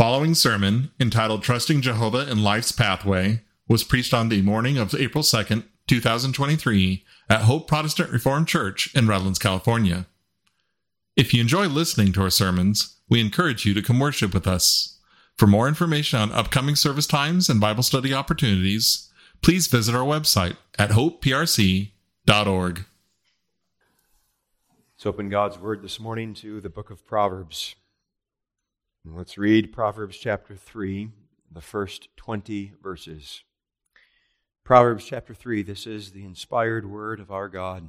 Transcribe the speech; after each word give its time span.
following 0.00 0.34
sermon, 0.34 0.90
entitled 0.98 1.42
Trusting 1.42 1.82
Jehovah 1.82 2.26
in 2.30 2.42
Life's 2.42 2.72
Pathway, 2.72 3.42
was 3.68 3.84
preached 3.84 4.14
on 4.14 4.30
the 4.30 4.40
morning 4.40 4.78
of 4.78 4.94
April 4.94 5.22
2nd, 5.22 5.64
2023, 5.88 7.04
at 7.28 7.42
Hope 7.42 7.68
Protestant 7.68 8.10
Reformed 8.10 8.48
Church 8.48 8.94
in 8.94 9.06
Redlands, 9.06 9.38
California. 9.38 10.06
If 11.16 11.34
you 11.34 11.42
enjoy 11.42 11.66
listening 11.66 12.14
to 12.14 12.22
our 12.22 12.30
sermons, 12.30 12.96
we 13.10 13.20
encourage 13.20 13.66
you 13.66 13.74
to 13.74 13.82
come 13.82 13.98
worship 13.98 14.32
with 14.32 14.46
us. 14.46 14.98
For 15.36 15.46
more 15.46 15.68
information 15.68 16.18
on 16.18 16.32
upcoming 16.32 16.76
service 16.76 17.06
times 17.06 17.50
and 17.50 17.60
Bible 17.60 17.82
study 17.82 18.14
opportunities, 18.14 19.12
please 19.42 19.66
visit 19.66 19.94
our 19.94 20.06
website 20.06 20.56
at 20.78 20.92
hopeprc.org. 20.92 22.84
Let's 24.94 25.04
open 25.04 25.28
God's 25.28 25.58
Word 25.58 25.82
this 25.82 26.00
morning 26.00 26.32
to 26.36 26.62
the 26.62 26.70
book 26.70 26.88
of 26.90 27.06
Proverbs. 27.06 27.74
Let's 29.02 29.38
read 29.38 29.72
Proverbs 29.72 30.18
chapter 30.18 30.54
3, 30.54 31.08
the 31.50 31.62
first 31.62 32.08
20 32.18 32.74
verses. 32.82 33.44
Proverbs 34.62 35.06
chapter 35.06 35.32
3, 35.32 35.62
this 35.62 35.86
is 35.86 36.10
the 36.10 36.22
inspired 36.22 36.84
word 36.84 37.18
of 37.18 37.30
our 37.30 37.48
God. 37.48 37.88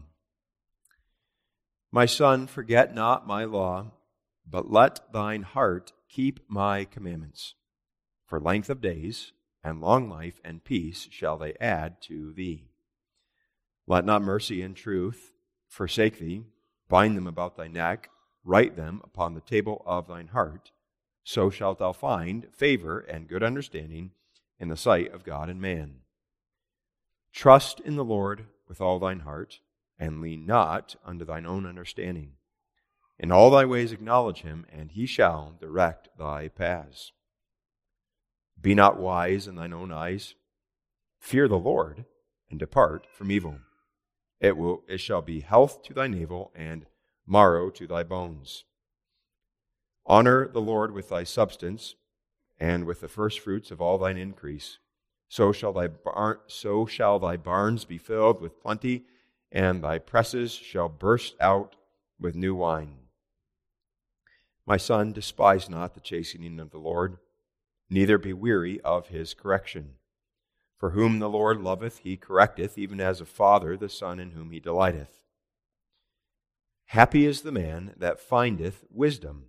My 1.92 2.06
son, 2.06 2.48
forget 2.48 2.96
not 2.96 3.28
my 3.28 3.44
law, 3.44 3.92
but 4.50 4.72
let 4.72 5.12
thine 5.12 5.42
heart 5.42 5.92
keep 6.08 6.40
my 6.48 6.86
commandments. 6.86 7.56
For 8.26 8.40
length 8.40 8.70
of 8.70 8.80
days, 8.80 9.34
and 9.66 9.82
long 9.82 10.10
life, 10.10 10.40
and 10.46 10.64
peace 10.64 11.10
shall 11.12 11.38
they 11.38 11.56
add 11.60 12.02
to 12.04 12.32
thee. 12.32 12.70
Let 13.86 14.06
not 14.06 14.22
mercy 14.22 14.62
and 14.62 14.78
truth 14.78 15.34
forsake 15.68 16.20
thee. 16.20 16.44
Bind 16.88 17.18
them 17.18 17.28
about 17.28 17.58
thy 17.58 17.68
neck, 17.68 18.10
write 18.46 18.78
them 18.78 19.02
upon 19.04 19.34
the 19.34 19.42
table 19.42 19.84
of 19.86 20.08
thine 20.08 20.28
heart. 20.28 20.72
So 21.24 21.50
shalt 21.50 21.80
thou 21.80 21.92
find 21.92 22.48
favor 22.54 23.00
and 23.00 23.28
good 23.28 23.44
understanding 23.44 24.12
in 24.60 24.70
the 24.70 24.78
sight 24.78 25.12
of 25.14 25.24
God 25.24 25.50
and 25.50 25.62
man. 25.62 26.02
Trust 27.34 27.80
in 27.80 27.96
the 27.96 28.04
Lord 28.04 28.46
with 28.68 28.82
all 28.82 29.00
thine 29.00 29.22
heart, 29.22 29.60
and 29.98 30.22
lean 30.22 30.46
not 30.46 30.96
unto 31.06 31.26
thine 31.26 31.46
own 31.46 31.66
understanding. 31.66 32.34
In 33.20 33.32
all 33.32 33.52
thy 33.52 33.66
ways 33.66 33.92
acknowledge 33.92 34.42
him, 34.42 34.66
and 34.72 34.92
he 34.92 35.06
shall 35.06 35.56
direct 35.60 36.10
thy 36.18 36.48
paths. 36.48 37.12
Be 38.60 38.74
not 38.74 39.00
wise 39.00 39.48
in 39.48 39.56
thine 39.56 39.74
own 39.74 39.92
eyes. 39.92 40.36
Fear 41.20 41.48
the 41.48 41.58
Lord, 41.58 42.06
and 42.50 42.60
depart 42.60 43.08
from 43.12 43.32
evil. 43.32 43.58
It, 44.40 44.58
will, 44.58 44.84
it 44.88 45.00
shall 45.00 45.22
be 45.22 45.42
health 45.42 45.84
to 45.84 45.94
thy 45.94 46.08
navel, 46.08 46.52
and 46.56 46.86
marrow 47.28 47.70
to 47.72 47.88
thy 47.88 48.04
bones. 48.04 48.66
Honor 50.06 50.48
the 50.48 50.62
Lord 50.62 50.92
with 50.92 51.10
thy 51.10 51.24
substance, 51.24 51.96
and 52.60 52.86
with 52.86 53.02
the 53.02 53.08
firstfruits 53.08 53.72
of 53.72 53.82
all 53.82 53.98
thine 53.98 54.18
increase 54.18 54.78
so 55.32 55.54
shall 55.54 55.72
thy 55.72 55.88
bar- 55.88 56.42
so 56.48 56.86
shall 56.86 57.18
thy 57.18 57.38
barns 57.38 57.86
be 57.86 57.98
filled 57.98 58.42
with 58.42 58.60
plenty, 58.60 59.06
and 59.50 59.82
thy 59.82 59.98
presses 59.98 60.52
shall 60.52 60.90
burst 60.90 61.36
out 61.40 61.78
with 62.20 62.36
new 62.36 62.54
wine. 62.54 63.08
My 64.66 64.76
son, 64.76 65.14
despise 65.14 65.70
not 65.70 65.94
the 65.94 66.02
chastening 66.02 66.60
of 66.60 66.72
the 66.72 66.80
Lord, 66.80 67.18
neither 67.90 68.18
be 68.18 68.34
weary 68.34 68.82
of 68.82 69.08
his 69.08 69.34
correction. 69.34 69.96
For 70.76 70.90
whom 70.90 71.20
the 71.20 71.30
Lord 71.30 71.62
loveth, 71.62 72.00
he 72.00 72.18
correcteth, 72.18 72.78
even 72.78 73.00
as 73.00 73.22
a 73.22 73.26
father 73.26 73.78
the 73.78 73.88
son 73.88 74.20
in 74.20 74.32
whom 74.32 74.52
he 74.52 74.60
delighteth. 74.60 75.24
Happy 76.88 77.26
is 77.26 77.44
the 77.44 77.54
man 77.54 77.94
that 77.96 78.20
findeth 78.20 78.84
wisdom, 78.90 79.46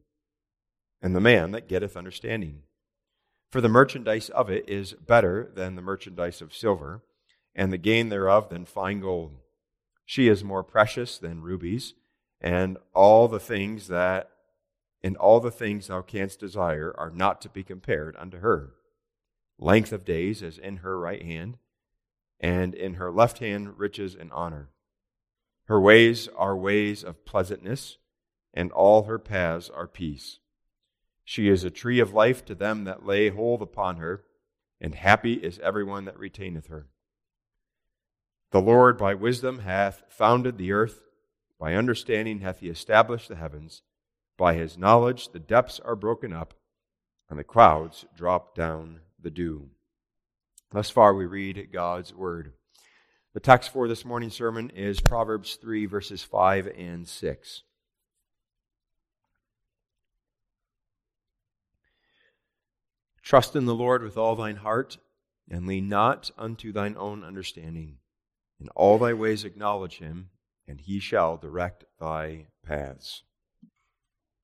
and 1.03 1.15
the 1.15 1.21
man 1.21 1.51
that 1.51 1.69
getteth 1.69 1.97
understanding. 1.97 2.63
For 3.51 3.61
the 3.61 3.69
merchandise 3.69 4.31
of 4.31 4.49
it 4.49 4.67
is 4.69 4.95
better 4.95 5.51
than 5.55 5.75
the 5.75 5.83
merchandise 5.83 6.41
of 6.41 6.55
silver, 6.55 7.03
and 7.55 7.73
the 7.73 7.79
gain 7.79 8.09
thereof 8.09 8.49
than 8.49 8.65
fine 8.65 9.01
gold. 9.01 9.37
She 10.07 10.29
is 10.29 10.45
more 10.45 10.63
precious 10.63 11.19
than 11.19 11.43
rubies, 11.43 11.95
and 12.41 12.79
all 12.95 13.29
the 13.29 13.41
things 13.41 13.89
that 13.89 14.31
and 15.05 15.17
all 15.17 15.41
the 15.41 15.51
things 15.51 15.89
thou 15.89 16.01
canst 16.01 16.39
desire 16.39 16.95
are 16.97 17.11
not 17.11 17.41
to 17.41 17.49
be 17.49 17.65
compared 17.65 18.17
unto 18.17 18.39
her. 18.39 18.75
Length 19.59 19.93
of 19.93 20.05
days 20.05 20.43
is 20.43 20.59
in 20.59 20.79
her 20.79 20.99
right 20.99 21.23
hand, 21.23 21.59
and 22.39 22.73
in 22.73 22.95
her 22.95 23.11
left 23.11 23.39
hand 23.39 23.79
riches 23.79 24.15
and 24.15 24.33
honor. 24.33 24.71
Her 25.65 25.81
ways 25.81 26.29
are 26.37 26.57
ways 26.57 27.03
of 27.03 27.25
pleasantness, 27.25 27.99
and 28.55 28.71
all 28.71 29.05
her 29.05 29.19
paths 29.19 29.69
are 29.69 29.89
peace. 29.89 30.39
She 31.25 31.49
is 31.49 31.65
a 31.65 31.71
tree 31.71 32.01
of 32.01 32.13
life 32.13 32.45
to 32.47 32.55
them 32.55 32.85
that 32.85 33.07
lay 33.07 33.29
hold 33.29 33.63
upon 33.63 33.97
her, 33.97 34.25
and 34.81 34.95
happy 34.95 35.35
is 35.35 35.59
everyone 35.61 36.05
that 36.07 36.19
retaineth 36.19 36.67
her. 36.67 36.89
The 38.51 38.61
Lord 38.61 38.99
by 38.99 39.15
wisdom 39.15 39.61
hath 39.61 40.03
founded 40.09 40.59
the 40.59 40.73
earth, 40.73 41.03
by 41.59 41.75
understanding 41.75 42.41
hath 42.41 42.59
he 42.59 42.69
established 42.69 43.29
the 43.29 43.37
heavens. 43.37 43.83
By 44.37 44.55
his 44.55 44.77
knowledge 44.77 45.31
the 45.31 45.39
depths 45.39 45.81
are 45.81 45.97
broken 45.97 46.33
up, 46.33 46.55
and 47.31 47.39
the 47.39 47.45
clouds 47.45 48.05
drop 48.17 48.55
down 48.55 49.01
the 49.21 49.31
dew. 49.31 49.71
Thus 50.71 50.91
far 50.91 51.15
we 51.15 51.27
read 51.27 51.69
God's 51.73 52.13
word. 52.15 52.53
The 53.35 53.41
text 53.41 53.71
for 53.71 53.89
this 53.89 54.05
morning's 54.05 54.35
sermon 54.35 54.71
is 54.71 55.01
Proverbs 55.01 55.55
3, 55.55 55.87
verses 55.87 56.23
5 56.23 56.67
and 56.77 57.09
6. 57.09 57.63
Trust 63.23 63.55
in 63.55 63.67
the 63.67 63.75
Lord 63.75 64.03
with 64.03 64.17
all 64.17 64.35
thine 64.35 64.57
heart, 64.57 64.99
and 65.49 65.67
lean 65.67 65.89
not 65.89 66.31
unto 66.37 66.73
thine 66.73 66.97
own 66.99 67.23
understanding. 67.23 67.99
In 68.61 68.69
all 68.71 68.99
thy 68.99 69.13
ways 69.13 69.45
acknowledge 69.45 69.99
him, 69.99 70.31
and 70.67 70.81
he 70.81 70.99
shall 70.99 71.37
direct 71.37 71.85
thy 71.99 72.47
paths. 72.65 73.23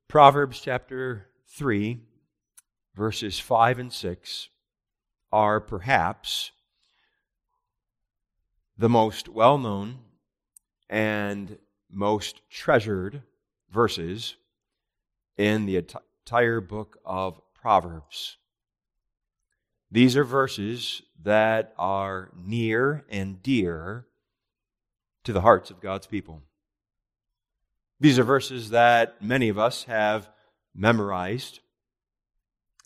Proverbs 0.09 0.61
chapter 0.61 1.27
3, 1.49 2.01
verses 2.95 3.39
5 3.39 3.79
and 3.79 3.93
6 3.93 4.49
are 5.31 5.61
perhaps 5.61 6.53
the 8.77 8.89
most 8.89 9.29
well 9.29 9.59
known 9.59 9.99
and 10.89 11.59
most 11.91 12.41
treasured 12.49 13.23
verses 13.71 14.37
in 15.37 15.67
the 15.67 15.77
entire 15.77 16.61
book 16.61 16.99
of 17.05 17.41
Proverbs. 17.55 18.38
These 19.91 20.17
are 20.17 20.25
verses 20.25 21.03
that 21.23 21.73
are 21.79 22.31
near 22.37 23.05
and 23.09 23.43
dear 23.43 24.07
to 25.25 25.33
the 25.33 25.41
hearts 25.41 25.71
of 25.71 25.81
God's 25.81 26.07
people. 26.07 26.43
These 27.99 28.19
are 28.19 28.25
verses 28.25 28.71
that 28.71 29.23
many 29.23 29.49
of 29.49 29.59
us 29.59 29.85
have 29.85 30.29
memorized, 30.75 31.61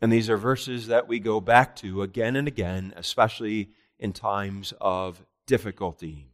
and 0.00 0.12
these 0.12 0.30
are 0.30 0.36
verses 0.36 0.86
that 0.86 1.06
we 1.06 1.18
go 1.18 1.40
back 1.40 1.76
to 1.76 2.02
again 2.02 2.36
and 2.36 2.48
again, 2.48 2.94
especially 2.96 3.70
in 3.98 4.12
times 4.12 4.72
of 4.80 5.24
difficulty. 5.46 6.28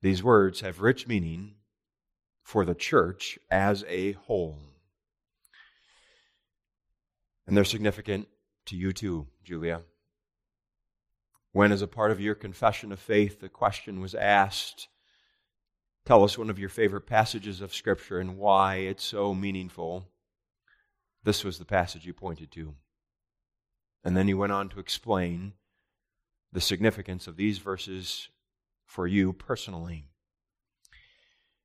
These 0.00 0.22
words 0.22 0.60
have 0.60 0.80
rich 0.80 1.08
meaning 1.08 1.54
for 2.42 2.64
the 2.64 2.74
church 2.74 3.38
as 3.50 3.84
a 3.88 4.12
whole. 4.12 4.58
And 7.46 7.56
they're 7.56 7.64
significant 7.64 8.28
to 8.66 8.76
you 8.76 8.92
too, 8.92 9.28
Julia. 9.42 9.82
When, 11.52 11.70
as 11.70 11.82
a 11.82 11.86
part 11.86 12.10
of 12.10 12.20
your 12.20 12.34
confession 12.34 12.90
of 12.90 12.98
faith, 12.98 13.40
the 13.40 13.48
question 13.48 14.00
was 14.00 14.14
asked, 14.14 14.88
tell 16.04 16.24
us 16.24 16.36
one 16.36 16.50
of 16.50 16.58
your 16.58 16.68
favorite 16.68 17.06
passages 17.06 17.60
of 17.60 17.74
Scripture 17.74 18.18
and 18.18 18.36
why 18.36 18.76
it's 18.76 19.04
so 19.04 19.34
meaningful, 19.34 20.08
this 21.22 21.44
was 21.44 21.58
the 21.58 21.64
passage 21.64 22.04
you 22.04 22.12
pointed 22.12 22.50
to. 22.52 22.74
And 24.04 24.16
then 24.16 24.26
he 24.26 24.34
went 24.34 24.52
on 24.52 24.68
to 24.70 24.80
explain 24.80 25.52
the 26.52 26.60
significance 26.60 27.26
of 27.26 27.36
these 27.36 27.58
verses 27.58 28.28
for 28.84 29.06
you 29.06 29.32
personally. 29.32 30.08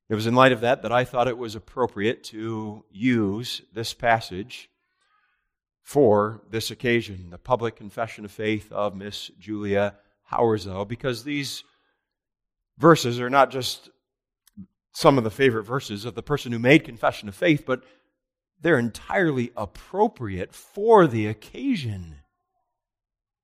It 0.08 0.14
was 0.14 0.26
in 0.26 0.34
light 0.34 0.52
of 0.52 0.62
that 0.62 0.82
that 0.82 0.92
I 0.92 1.04
thought 1.04 1.28
it 1.28 1.38
was 1.38 1.54
appropriate 1.54 2.24
to 2.24 2.84
use 2.90 3.62
this 3.72 3.92
passage 3.92 4.69
for 5.90 6.40
this 6.48 6.70
occasion, 6.70 7.30
the 7.30 7.36
public 7.36 7.74
confession 7.74 8.24
of 8.24 8.30
faith 8.30 8.70
of 8.70 8.94
Miss 8.94 9.28
Julia 9.40 9.96
Howersell, 10.30 10.86
because 10.86 11.24
these 11.24 11.64
verses 12.78 13.18
are 13.18 13.28
not 13.28 13.50
just 13.50 13.90
some 14.92 15.18
of 15.18 15.24
the 15.24 15.32
favorite 15.32 15.64
verses 15.64 16.04
of 16.04 16.14
the 16.14 16.22
person 16.22 16.52
who 16.52 16.60
made 16.60 16.84
confession 16.84 17.28
of 17.28 17.34
faith, 17.34 17.64
but 17.66 17.82
they're 18.60 18.78
entirely 18.78 19.50
appropriate 19.56 20.54
for 20.54 21.08
the 21.08 21.26
occasion. 21.26 22.20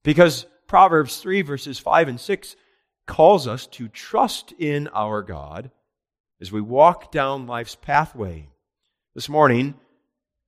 Because 0.04 0.46
Proverbs 0.69 1.16
3, 1.16 1.43
verses 1.43 1.81
5 1.81 2.06
and 2.06 2.20
6 2.20 2.54
calls 3.08 3.48
us 3.48 3.66
to 3.66 3.88
trust 3.88 4.52
in 4.52 4.87
our 4.94 5.20
God 5.20 5.72
as 6.40 6.52
we 6.52 6.60
walk 6.60 7.10
down 7.10 7.48
life's 7.48 7.75
pathway. 7.75 8.50
This 9.16 9.28
morning, 9.28 9.75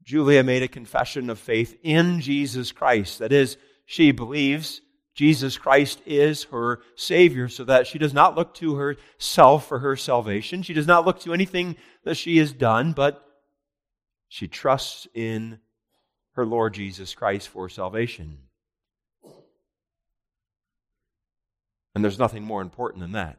Julia 0.08 0.43
made 0.43 0.62
a 0.62 0.69
confession 0.69 1.28
of 1.28 1.38
faith 1.38 1.76
in 1.82 2.22
Jesus 2.22 2.72
Christ. 2.72 3.19
That 3.19 3.31
is, 3.31 3.58
she 3.84 4.10
believes 4.10 4.81
Jesus 5.14 5.58
Christ 5.58 6.00
is 6.06 6.44
her 6.44 6.81
Savior, 6.96 7.50
so 7.50 7.62
that 7.64 7.87
she 7.87 7.99
does 7.99 8.14
not 8.14 8.34
look 8.34 8.55
to 8.55 8.76
herself 8.76 9.69
for 9.69 9.81
her 9.81 9.96
salvation. 9.96 10.62
She 10.62 10.72
does 10.72 10.87
not 10.87 11.05
look 11.05 11.20
to 11.20 11.34
anything 11.34 11.76
that 12.05 12.14
she 12.14 12.38
has 12.38 12.55
done, 12.55 12.94
but 12.94 13.22
she 14.28 14.49
trusts 14.49 15.06
in 15.12 15.58
her 16.37 16.46
Lord 16.46 16.72
Jesus 16.72 17.14
Christ 17.14 17.50
for 17.50 17.69
salvation. 17.69 18.38
And 21.94 22.02
there's 22.02 22.19
nothing 22.19 22.44
more 22.44 22.62
important 22.62 23.02
than 23.02 23.12
that. 23.12 23.37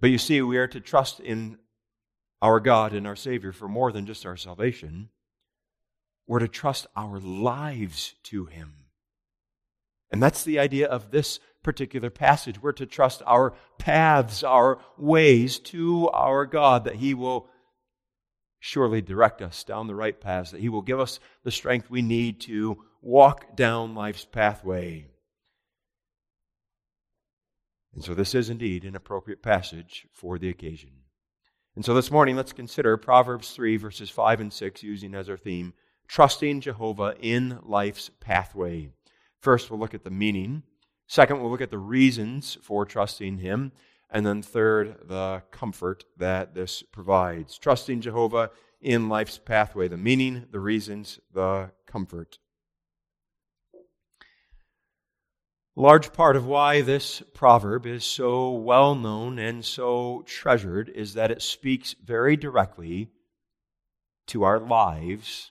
But 0.00 0.10
you 0.10 0.18
see, 0.18 0.42
we 0.42 0.58
are 0.58 0.66
to 0.66 0.80
trust 0.80 1.20
in 1.20 1.58
our 2.44 2.60
God 2.60 2.92
and 2.92 3.06
our 3.06 3.16
Savior 3.16 3.52
for 3.52 3.68
more 3.68 3.90
than 3.90 4.04
just 4.04 4.26
our 4.26 4.36
salvation. 4.36 5.08
We're 6.26 6.40
to 6.40 6.48
trust 6.48 6.86
our 6.94 7.18
lives 7.18 8.16
to 8.24 8.44
Him. 8.44 8.74
And 10.10 10.22
that's 10.22 10.44
the 10.44 10.58
idea 10.58 10.86
of 10.86 11.10
this 11.10 11.40
particular 11.62 12.10
passage. 12.10 12.60
We're 12.60 12.72
to 12.72 12.84
trust 12.84 13.22
our 13.24 13.54
paths, 13.78 14.44
our 14.44 14.78
ways 14.98 15.58
to 15.60 16.10
our 16.10 16.44
God, 16.44 16.84
that 16.84 16.96
He 16.96 17.14
will 17.14 17.48
surely 18.58 19.00
direct 19.00 19.40
us 19.40 19.64
down 19.64 19.86
the 19.86 19.94
right 19.94 20.20
paths, 20.20 20.50
that 20.50 20.60
He 20.60 20.68
will 20.68 20.82
give 20.82 21.00
us 21.00 21.20
the 21.44 21.50
strength 21.50 21.88
we 21.88 22.02
need 22.02 22.42
to 22.42 22.76
walk 23.00 23.56
down 23.56 23.94
life's 23.94 24.26
pathway. 24.26 25.06
And 27.94 28.04
so, 28.04 28.12
this 28.12 28.34
is 28.34 28.50
indeed 28.50 28.84
an 28.84 28.94
appropriate 28.94 29.42
passage 29.42 30.06
for 30.12 30.38
the 30.38 30.50
occasion. 30.50 31.03
And 31.76 31.84
so, 31.84 31.92
this 31.92 32.12
morning, 32.12 32.36
let's 32.36 32.52
consider 32.52 32.96
Proverbs 32.96 33.50
3, 33.50 33.76
verses 33.78 34.08
5 34.08 34.40
and 34.40 34.52
6, 34.52 34.82
using 34.84 35.12
as 35.12 35.28
our 35.28 35.36
theme 35.36 35.74
trusting 36.06 36.60
Jehovah 36.60 37.16
in 37.18 37.58
life's 37.64 38.10
pathway. 38.20 38.90
First, 39.40 39.70
we'll 39.70 39.80
look 39.80 39.94
at 39.94 40.04
the 40.04 40.10
meaning. 40.10 40.62
Second, 41.08 41.40
we'll 41.40 41.50
look 41.50 41.60
at 41.60 41.72
the 41.72 41.78
reasons 41.78 42.56
for 42.62 42.84
trusting 42.84 43.38
Him. 43.38 43.72
And 44.08 44.24
then 44.24 44.40
third, 44.40 44.98
the 45.08 45.42
comfort 45.50 46.04
that 46.16 46.54
this 46.54 46.82
provides. 46.82 47.58
Trusting 47.58 48.02
Jehovah 48.02 48.50
in 48.80 49.08
life's 49.08 49.38
pathway, 49.38 49.88
the 49.88 49.96
meaning, 49.96 50.46
the 50.52 50.60
reasons, 50.60 51.18
the 51.32 51.72
comfort. 51.86 52.38
Large 55.80 56.12
part 56.12 56.36
of 56.36 56.46
why 56.46 56.80
this 56.80 57.22
proverb 57.32 57.86
is 57.86 58.04
so 58.04 58.50
well 58.50 58.94
known 58.94 59.38
and 59.38 59.64
so 59.64 60.22
treasured 60.26 60.88
is 60.88 61.14
that 61.14 61.30
it 61.30 61.42
speaks 61.42 61.94
very 62.04 62.36
directly 62.36 63.08
to 64.28 64.44
our 64.44 64.60
lives 64.60 65.50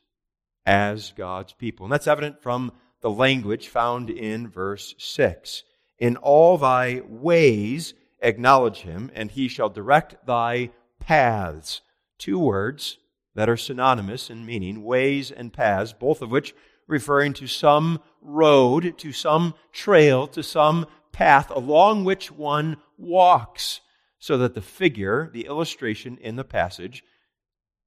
as 0.65 1.13
God's 1.17 1.53
people. 1.53 1.85
And 1.85 1.91
that's 1.91 2.07
evident 2.07 2.41
from 2.41 2.71
the 3.01 3.11
language 3.11 3.67
found 3.67 4.09
in 4.09 4.47
verse 4.47 4.95
6. 4.97 5.63
In 5.99 6.15
all 6.17 6.57
thy 6.57 7.01
ways 7.05 7.93
acknowledge 8.21 8.77
him, 8.77 9.11
and 9.13 9.29
he 9.29 9.47
shall 9.47 9.69
direct 9.69 10.25
thy 10.25 10.71
paths. 10.99 11.81
Two 12.17 12.39
words 12.39 12.97
that 13.35 13.49
are 13.49 13.57
synonymous 13.57 14.29
in 14.29 14.45
meaning, 14.45 14.83
ways 14.83 15.31
and 15.31 15.51
paths, 15.51 15.91
both 15.91 16.21
of 16.21 16.31
which 16.31 16.55
referring 16.93 17.33
to 17.33 17.47
some 17.47 17.99
road, 18.21 18.97
to 18.99 19.11
some 19.11 19.55
trail, 19.71 20.27
to 20.27 20.43
some 20.43 20.85
path 21.11 21.49
along 21.49 22.05
which 22.05 22.31
one 22.31 22.77
walks, 22.97 23.81
so 24.19 24.37
that 24.37 24.53
the 24.53 24.61
figure, 24.61 25.29
the 25.33 25.47
illustration 25.47 26.17
in 26.21 26.35
the 26.35 26.43
passage, 26.43 27.03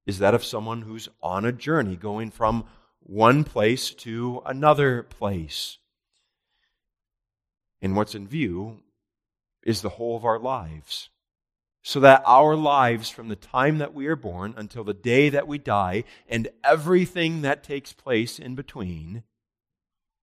is 0.06 0.18
that 0.18 0.34
of 0.34 0.44
someone 0.44 0.82
who's 0.82 1.08
on 1.22 1.44
a 1.44 1.52
journey 1.52 1.96
going 1.96 2.30
from 2.30 2.64
one 3.00 3.44
place 3.44 3.94
to 3.94 4.42
another 4.44 5.04
place. 5.04 5.78
And 7.80 7.94
what's 7.94 8.16
in 8.16 8.26
view 8.26 8.80
is 9.64 9.82
the 9.82 9.90
whole 9.90 10.16
of 10.16 10.24
our 10.24 10.38
lives. 10.38 11.10
So 11.88 12.00
that 12.00 12.24
our 12.26 12.56
lives, 12.56 13.10
from 13.10 13.28
the 13.28 13.36
time 13.36 13.78
that 13.78 13.94
we 13.94 14.08
are 14.08 14.16
born 14.16 14.54
until 14.56 14.82
the 14.82 14.92
day 14.92 15.28
that 15.28 15.46
we 15.46 15.56
die, 15.58 16.02
and 16.28 16.48
everything 16.64 17.42
that 17.42 17.62
takes 17.62 17.92
place 17.92 18.40
in 18.40 18.56
between, 18.56 19.22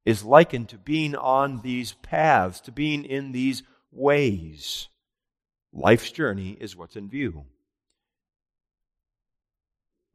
is 0.05 0.25
likened 0.25 0.67
to 0.67 0.77
being 0.77 1.15
on 1.15 1.61
these 1.61 1.93
paths, 1.93 2.59
to 2.59 2.73
being 2.73 3.05
in 3.05 3.31
these 3.31 3.63
ways. 3.93 4.89
Life's 5.71 6.11
journey 6.11 6.57
is 6.59 6.75
what's 6.75 6.97
in 6.97 7.09
view. 7.09 7.45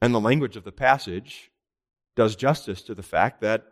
And 0.02 0.14
the 0.14 0.20
language 0.20 0.56
of 0.56 0.64
the 0.64 0.70
passage 0.70 1.50
does 2.14 2.36
justice 2.36 2.82
to 2.82 2.94
the 2.94 3.02
fact 3.02 3.40
that 3.40 3.64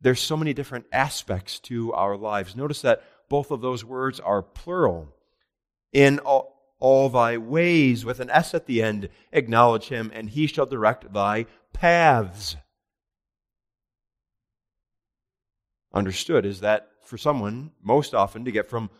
there's 0.00 0.20
so 0.20 0.36
many 0.36 0.54
different 0.54 0.86
aspects 0.92 1.58
to 1.62 1.92
our 1.94 2.16
lives. 2.16 2.54
Notice 2.54 2.82
that 2.82 3.02
both 3.28 3.50
of 3.50 3.60
those 3.60 3.84
words 3.84 4.20
are 4.20 4.40
plural. 4.40 5.08
In 5.92 6.20
all, 6.20 6.52
all 6.82 7.08
thy 7.08 7.38
ways, 7.38 8.04
with 8.04 8.18
an 8.18 8.28
S 8.30 8.54
at 8.54 8.66
the 8.66 8.82
end, 8.82 9.08
acknowledge 9.32 9.88
him, 9.88 10.10
and 10.12 10.28
he 10.30 10.48
shall 10.48 10.66
direct 10.66 11.12
thy 11.12 11.46
paths. 11.72 12.56
Understood 15.94 16.44
is 16.44 16.58
that 16.58 16.88
for 17.04 17.16
someone, 17.16 17.70
most 17.84 18.14
often, 18.14 18.44
to 18.44 18.50
get 18.50 18.68
from 18.68 18.90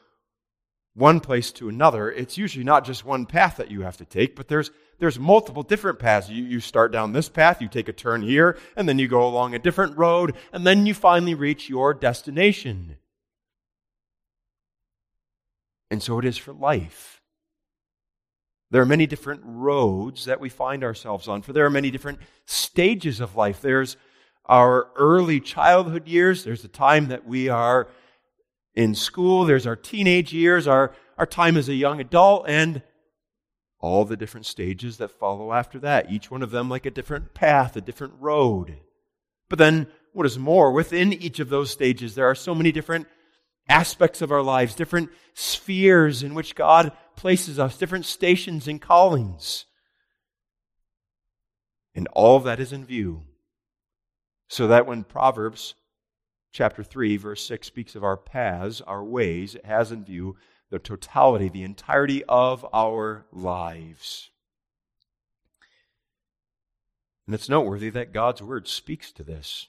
one 0.95 1.19
place 1.19 1.51
to 1.53 1.69
another, 1.69 2.09
it's 2.09 2.39
usually 2.39 2.65
not 2.65 2.85
just 2.85 3.05
one 3.05 3.27
path 3.27 3.57
that 3.57 3.71
you 3.71 3.81
have 3.83 3.97
to 3.97 4.05
take, 4.05 4.37
but 4.37 4.47
there's 4.47 4.71
there's 5.01 5.19
multiple 5.19 5.65
different 5.65 5.99
paths. 5.99 6.31
You, 6.31 6.45
you 6.45 6.61
start 6.61 6.93
down 6.93 7.13
this 7.13 7.29
path, 7.29 7.61
you 7.61 7.67
take 7.67 7.89
a 7.89 7.93
turn 7.93 8.23
here, 8.23 8.57
and 8.77 8.89
then 8.89 9.01
you 9.01 9.09
go 9.09 9.27
along 9.27 9.55
a 9.55 9.59
different 9.59 9.99
road, 9.99 10.37
and 10.53 10.65
then 10.65 10.87
you 10.87 10.95
finally 10.95 11.35
reach 11.35 11.69
your 11.69 11.93
destination. 11.95 12.99
And 15.91 16.01
so 16.01 16.21
it 16.21 16.25
is 16.25 16.39
for 16.39 16.53
life. 16.53 17.22
There 18.73 18.81
are 18.81 18.87
many 18.87 19.07
different 19.07 19.43
roads 19.45 20.25
that 20.25 20.41
we 20.41 20.49
find 20.49 20.83
ourselves 20.83 21.29
on, 21.29 21.43
for 21.43 21.53
there 21.53 21.67
are 21.67 21.71
many 21.71 21.91
different 21.91 22.21
stages 22.47 23.21
of 23.21 23.37
life. 23.37 23.61
There's 23.61 23.99
our 24.47 24.89
early 24.97 25.41
childhood 25.41 26.09
years, 26.09 26.43
there's 26.43 26.63
the 26.63 26.69
time 26.69 27.09
that 27.09 27.27
we 27.27 27.51
are 27.51 27.89
in 28.75 28.95
school, 28.95 29.45
there's 29.45 29.67
our 29.67 29.77
teenage 29.77 30.33
years, 30.33 30.67
our, 30.67 30.95
our 31.19 31.27
time 31.27 31.59
as 31.59 31.69
a 31.69 31.75
young 31.75 32.01
adult, 32.01 32.47
and 32.49 32.81
all 33.79 34.07
the 34.07 34.17
different 34.17 34.47
stages 34.47 34.97
that 34.97 35.11
follow 35.11 35.53
after 35.53 35.79
that, 35.81 36.11
each 36.11 36.31
one 36.31 36.43
of 36.43 36.51
them 36.51 36.71
like 36.71 36.87
a 36.87 36.91
different 36.91 37.35
path, 37.35 37.77
a 37.77 37.83
different 37.83 38.15
road. 38.21 38.79
But 39.51 39.59
then, 39.59 39.87
what 40.15 40.25
is 40.25 40.39
more, 40.39 40.73
within 40.73 41.13
each 41.13 41.41
of 41.41 41.51
those 41.51 41.71
stages, 41.71 42.15
there 42.15 42.27
are 42.27 42.35
so 42.35 42.55
many 42.55 42.73
different 42.73 43.07
aspects 43.69 44.23
of 44.23 44.33
our 44.33 44.43
lives, 44.43 44.75
different 44.75 45.11
spheres 45.35 46.23
in 46.23 46.35
which 46.35 46.55
God 46.55 46.93
places 47.23 47.57
us, 47.57 47.79
different 47.79 48.05
stations 48.05 48.67
and 48.67 48.83
callings. 48.83 49.67
And 51.95 52.09
all 52.15 52.37
of 52.37 52.43
that 52.43 52.59
is 52.59 52.73
in 52.73 52.85
view. 52.85 53.23
So 54.49 54.67
that 54.67 54.89
when 54.89 55.05
Proverbs 55.05 55.77
chapter 56.51 56.83
3, 56.83 57.17
verse 57.19 57.47
6 57.47 57.65
speaks 57.65 57.95
of 57.95 58.03
our 58.03 58.17
paths, 58.17 58.81
our 58.81 59.05
ways, 59.05 59.55
it 59.55 59.65
has 59.65 59.93
in 59.93 60.05
view 60.05 60.35
the 60.71 60.81
totality, 60.81 61.49
the 61.49 61.63
entirety 61.63 62.25
of 62.25 62.67
our 62.75 63.25
lives. 63.31 64.31
And 67.29 67.37
it's 67.37 67.49
noteworthy 67.49 67.91
that 67.91 68.13
God's 68.13 68.43
word 68.43 68.67
speaks 68.67 69.13
to 69.13 69.23
this. 69.23 69.69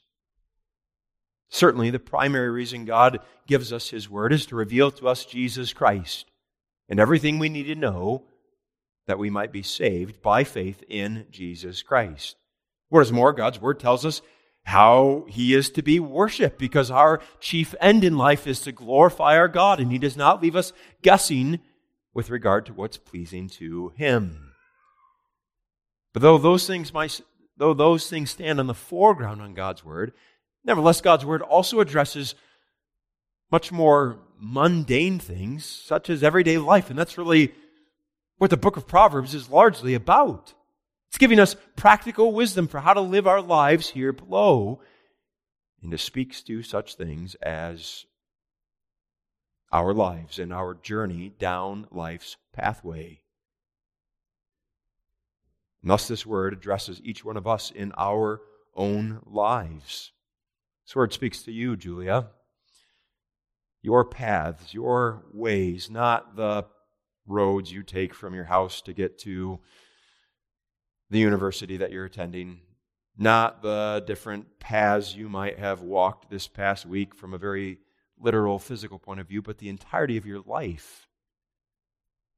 Certainly, 1.50 1.92
the 1.92 2.00
primary 2.00 2.50
reason 2.50 2.86
God 2.86 3.20
gives 3.46 3.72
us 3.72 3.92
His 3.92 4.10
word 4.10 4.34
is 4.34 4.48
to 4.48 4.56
reveal 4.56 4.90
to 4.90 5.08
us 5.08 5.24
Jesus 5.24 5.72
Christ 5.72 6.26
and 6.90 7.00
everything 7.00 7.40
we 7.40 7.50
need 7.50 7.64
to 7.64 7.76
know 7.76 8.24
that 9.08 9.20
we 9.20 9.30
might 9.30 9.52
be 9.52 9.64
saved 9.64 10.22
by 10.22 10.44
faith 10.44 10.84
in 10.88 11.26
Jesus 11.30 11.82
Christ. 11.82 12.36
What 12.90 13.02
is 13.02 13.12
more, 13.12 13.34
God's 13.34 13.60
word 13.60 13.80
tells 13.80 14.06
us 14.06 14.22
how 14.66 15.26
he 15.28 15.54
is 15.54 15.70
to 15.72 15.82
be 15.82 16.00
worshiped 16.00 16.58
because 16.58 16.90
our 16.90 17.20
chief 17.40 17.76
end 17.82 18.04
in 18.04 18.18
life 18.18 18.48
is 18.48 18.62
to 18.62 18.72
glorify 18.72 19.38
our 19.38 19.48
God, 19.48 19.80
and 19.80 19.92
he 19.92 19.98
does 19.98 20.16
not 20.16 20.42
leave 20.42 20.56
us 20.56 20.72
guessing 21.02 21.60
with 22.14 22.30
regard 22.30 22.66
to 22.66 22.74
what's 22.74 22.98
pleasing 22.98 23.50
to 23.50 23.90
him. 23.96 24.54
But 26.14 26.22
though 26.22 26.38
those 26.38 26.66
things 26.68 26.94
might, 26.94 27.20
though 27.58 27.74
those 27.74 28.10
things 28.10 28.32
stand 28.32 28.60
on 28.60 28.68
the 28.68 28.74
foreground 28.74 29.42
on 29.42 29.54
God's 29.54 29.84
word, 29.84 30.14
nevertheless 30.64 31.02
God's 31.02 31.26
word 31.26 31.42
also 31.42 31.80
addresses 31.80 32.36
much 33.52 33.72
more 33.72 34.20
mundane 34.40 35.20
things, 35.20 35.66
such 35.66 36.10
as 36.10 36.24
everyday 36.24 36.58
life, 36.58 36.90
and 36.90 36.98
that's 36.98 37.18
really 37.18 37.54
what 38.38 38.50
the 38.50 38.58
book 38.58 38.78
of 38.78 38.88
Proverbs 38.88 39.34
is 39.34 39.50
largely 39.50 39.94
about. 39.94 40.54
It's 41.10 41.18
giving 41.18 41.40
us 41.40 41.56
practical 41.76 42.34
wisdom 42.34 42.68
for 42.68 42.80
how 42.80 42.94
to 42.94 43.02
live 43.02 43.28
our 43.28 43.42
lives 43.42 43.90
here 43.90 44.12
below. 44.12 44.82
And 45.82 45.94
it 45.94 46.00
speaks 46.00 46.42
to 46.44 46.64
such 46.64 46.96
things 46.96 47.36
as 47.36 48.06
our 49.72 49.94
lives 49.94 50.40
and 50.40 50.52
our 50.52 50.74
journey 50.74 51.34
down 51.38 51.88
life's 51.92 52.38
pathway. 52.52 53.22
And 55.82 55.92
thus, 55.92 56.08
this 56.08 56.26
word 56.26 56.54
addresses 56.54 57.02
each 57.04 57.24
one 57.24 57.38
of 57.38 57.46
us 57.46 57.70
in 57.70 57.92
our 57.98 58.42
own 58.76 59.22
lives. 59.26 60.14
This 60.86 60.96
word 60.96 61.14
speaks 61.14 61.44
to 61.44 61.52
you, 61.52 61.76
Julia. 61.76 62.28
Your 63.84 64.06
paths, 64.06 64.74
your 64.74 65.26
ways, 65.34 65.90
not 65.92 66.38
the 66.38 66.66
roads 67.28 67.72
you 67.72 67.84
take 67.84 68.14
from 68.14 68.34
your 68.34 68.46
house 68.46 68.82
to 68.84 68.94
get 68.94 69.20
to 69.20 69.60
the 71.10 71.20
university 71.20 71.78
that 71.78 71.92
you're 71.92 72.06
attending, 72.06 72.62
not 73.18 73.62
the 73.62 74.02
different 74.08 74.60
paths 74.60 75.14
you 75.14 75.28
might 75.28 75.60
have 75.60 75.82
walked 75.82 76.30
this 76.30 76.48
past 76.48 76.86
week 76.86 77.14
from 77.14 77.34
a 77.34 77.38
very 77.38 77.78
literal 78.18 78.58
physical 78.58 78.98
point 78.98 79.20
of 79.20 79.28
view, 79.28 79.42
but 79.42 79.58
the 79.58 79.70
entirety 79.70 80.16
of 80.16 80.26
your 80.26 80.42
life. 80.46 81.08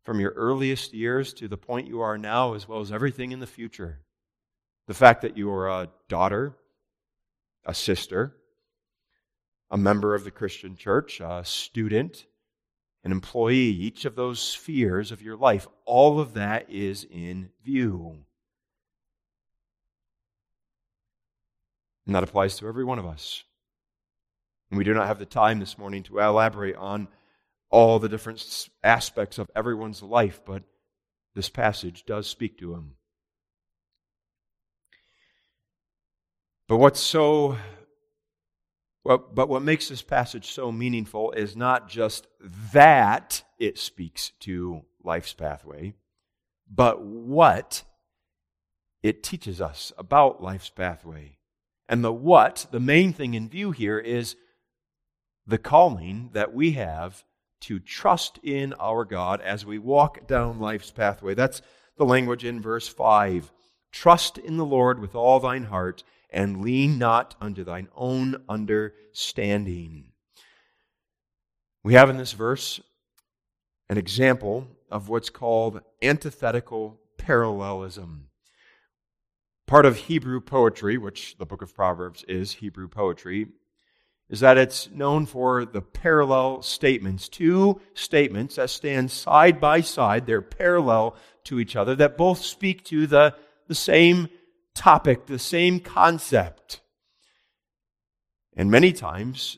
From 0.03 0.19
your 0.19 0.31
earliest 0.31 0.93
years 0.93 1.31
to 1.35 1.47
the 1.47 1.57
point 1.57 1.87
you 1.87 2.01
are 2.01 2.17
now, 2.17 2.55
as 2.55 2.67
well 2.67 2.81
as 2.81 2.91
everything 2.91 3.31
in 3.31 3.39
the 3.39 3.47
future. 3.47 4.01
The 4.87 4.93
fact 4.95 5.21
that 5.21 5.37
you 5.37 5.51
are 5.51 5.69
a 5.69 5.89
daughter, 6.09 6.55
a 7.65 7.73
sister, 7.73 8.35
a 9.71 9.77
member 9.77 10.15
of 10.15 10.23
the 10.23 10.31
Christian 10.31 10.75
church, 10.75 11.19
a 11.19 11.43
student, 11.43 12.25
an 13.03 13.11
employee, 13.11 13.55
each 13.55 14.05
of 14.05 14.15
those 14.15 14.39
spheres 14.39 15.11
of 15.11 15.21
your 15.21 15.35
life, 15.35 15.67
all 15.85 16.19
of 16.19 16.33
that 16.33 16.69
is 16.69 17.05
in 17.09 17.49
view. 17.63 18.17
And 22.05 22.15
that 22.15 22.23
applies 22.23 22.57
to 22.57 22.67
every 22.67 22.83
one 22.83 22.99
of 22.99 23.05
us. 23.05 23.43
And 24.69 24.77
we 24.77 24.83
do 24.83 24.93
not 24.93 25.07
have 25.07 25.19
the 25.19 25.25
time 25.25 25.59
this 25.59 25.77
morning 25.77 26.03
to 26.03 26.19
elaborate 26.19 26.75
on 26.75 27.07
all 27.69 27.99
the 27.99 28.09
different 28.09 28.69
aspects 28.83 29.37
of 29.37 29.49
everyone's 29.55 30.01
life, 30.01 30.41
but 30.45 30.63
this 31.33 31.49
passage 31.49 32.05
does 32.05 32.27
speak 32.27 32.57
to 32.59 32.71
them. 32.71 32.95
But 36.67 36.77
what's 36.77 36.99
so 36.99 37.57
well, 39.05 39.19
but 39.19 39.49
what 39.49 39.61
makes 39.61 39.87
this 39.87 40.01
passage 40.01 40.51
so 40.51 40.71
meaningful 40.71 41.31
is 41.31 41.55
not 41.55 41.87
just 41.87 42.27
that 42.73 43.43
it 43.59 43.77
speaks 43.77 44.31
to 44.41 44.81
life's 45.03 45.31
pathway, 45.31 45.93
but 46.67 47.03
what 47.03 47.83
it 49.03 49.21
teaches 49.21 49.61
us 49.61 49.93
about 49.99 50.41
life's 50.41 50.71
pathway. 50.71 51.37
And 51.87 52.03
the 52.03 52.11
what, 52.11 52.65
the 52.71 52.79
main 52.79 53.13
thing 53.13 53.35
in 53.35 53.47
view 53.47 53.69
here 53.69 53.99
is 53.99 54.35
the 55.45 55.59
calling 55.59 56.31
that 56.33 56.55
we 56.55 56.71
have 56.71 57.23
to 57.61 57.77
trust 57.77 58.39
in 58.41 58.73
our 58.79 59.05
God 59.05 59.39
as 59.39 59.67
we 59.67 59.77
walk 59.77 60.25
down 60.25 60.59
life's 60.59 60.89
pathway. 60.89 61.35
That's 61.35 61.61
the 61.95 62.05
language 62.05 62.43
in 62.43 62.59
verse 62.59 62.87
5. 62.87 63.53
Trust 63.91 64.39
in 64.39 64.57
the 64.57 64.65
Lord 64.65 64.97
with 64.97 65.13
all 65.13 65.39
thine 65.39 65.65
heart 65.65 66.03
and 66.35 66.61
lean 66.61 66.99
not 66.99 67.33
unto 67.39 67.63
thine 67.63 67.87
own 67.95 68.35
understanding. 68.49 70.11
We 71.81 71.93
have 71.93 72.09
in 72.09 72.17
this 72.17 72.33
verse 72.33 72.81
an 73.89 73.97
example 73.97 74.67
of 74.91 75.07
what's 75.07 75.29
called 75.29 75.79
antithetical 76.01 76.99
parallelism. 77.17 78.27
Part 79.65 79.85
of 79.85 79.95
Hebrew 79.95 80.41
poetry, 80.41 80.97
which 80.97 81.37
the 81.37 81.45
book 81.45 81.61
of 81.61 81.73
Proverbs 81.73 82.25
is 82.27 82.53
Hebrew 82.53 82.89
poetry, 82.89 83.47
is 84.29 84.41
that 84.41 84.57
it's 84.57 84.89
known 84.91 85.25
for 85.25 85.63
the 85.63 85.81
parallel 85.81 86.61
statements. 86.63 87.29
Two 87.29 87.79
statements 87.93 88.55
that 88.55 88.69
stand 88.69 89.09
side 89.09 89.61
by 89.61 89.79
side, 89.81 90.25
they're 90.25 90.41
parallel 90.41 91.15
to 91.45 91.59
each 91.61 91.77
other, 91.77 91.95
that 91.95 92.17
both 92.17 92.39
speak 92.39 92.83
to 92.85 93.07
the, 93.07 93.35
the 93.67 93.75
same 93.75 94.27
topic, 94.75 95.25
the 95.25 95.39
same 95.39 95.79
concept. 95.79 96.81
And 98.55 98.69
many 98.69 98.93
times, 98.93 99.57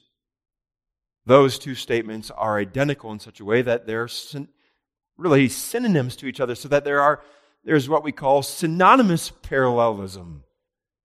those 1.25 1.59
two 1.59 1.75
statements 1.75 2.31
are 2.31 2.57
identical 2.57 3.11
in 3.11 3.19
such 3.19 3.39
a 3.39 3.45
way 3.45 3.61
that 3.61 3.85
they're 3.85 4.07
syn- 4.07 4.47
really 5.17 5.49
synonyms 5.49 6.15
to 6.17 6.27
each 6.27 6.39
other, 6.39 6.55
so 6.55 6.69
that 6.69 6.85
there 6.85 7.01
are 7.01 7.21
there's 7.65 7.89
what 7.89 8.03
we 8.03 8.13
call 8.13 8.43
synonymous 8.43 9.29
parallelism. 9.29 10.43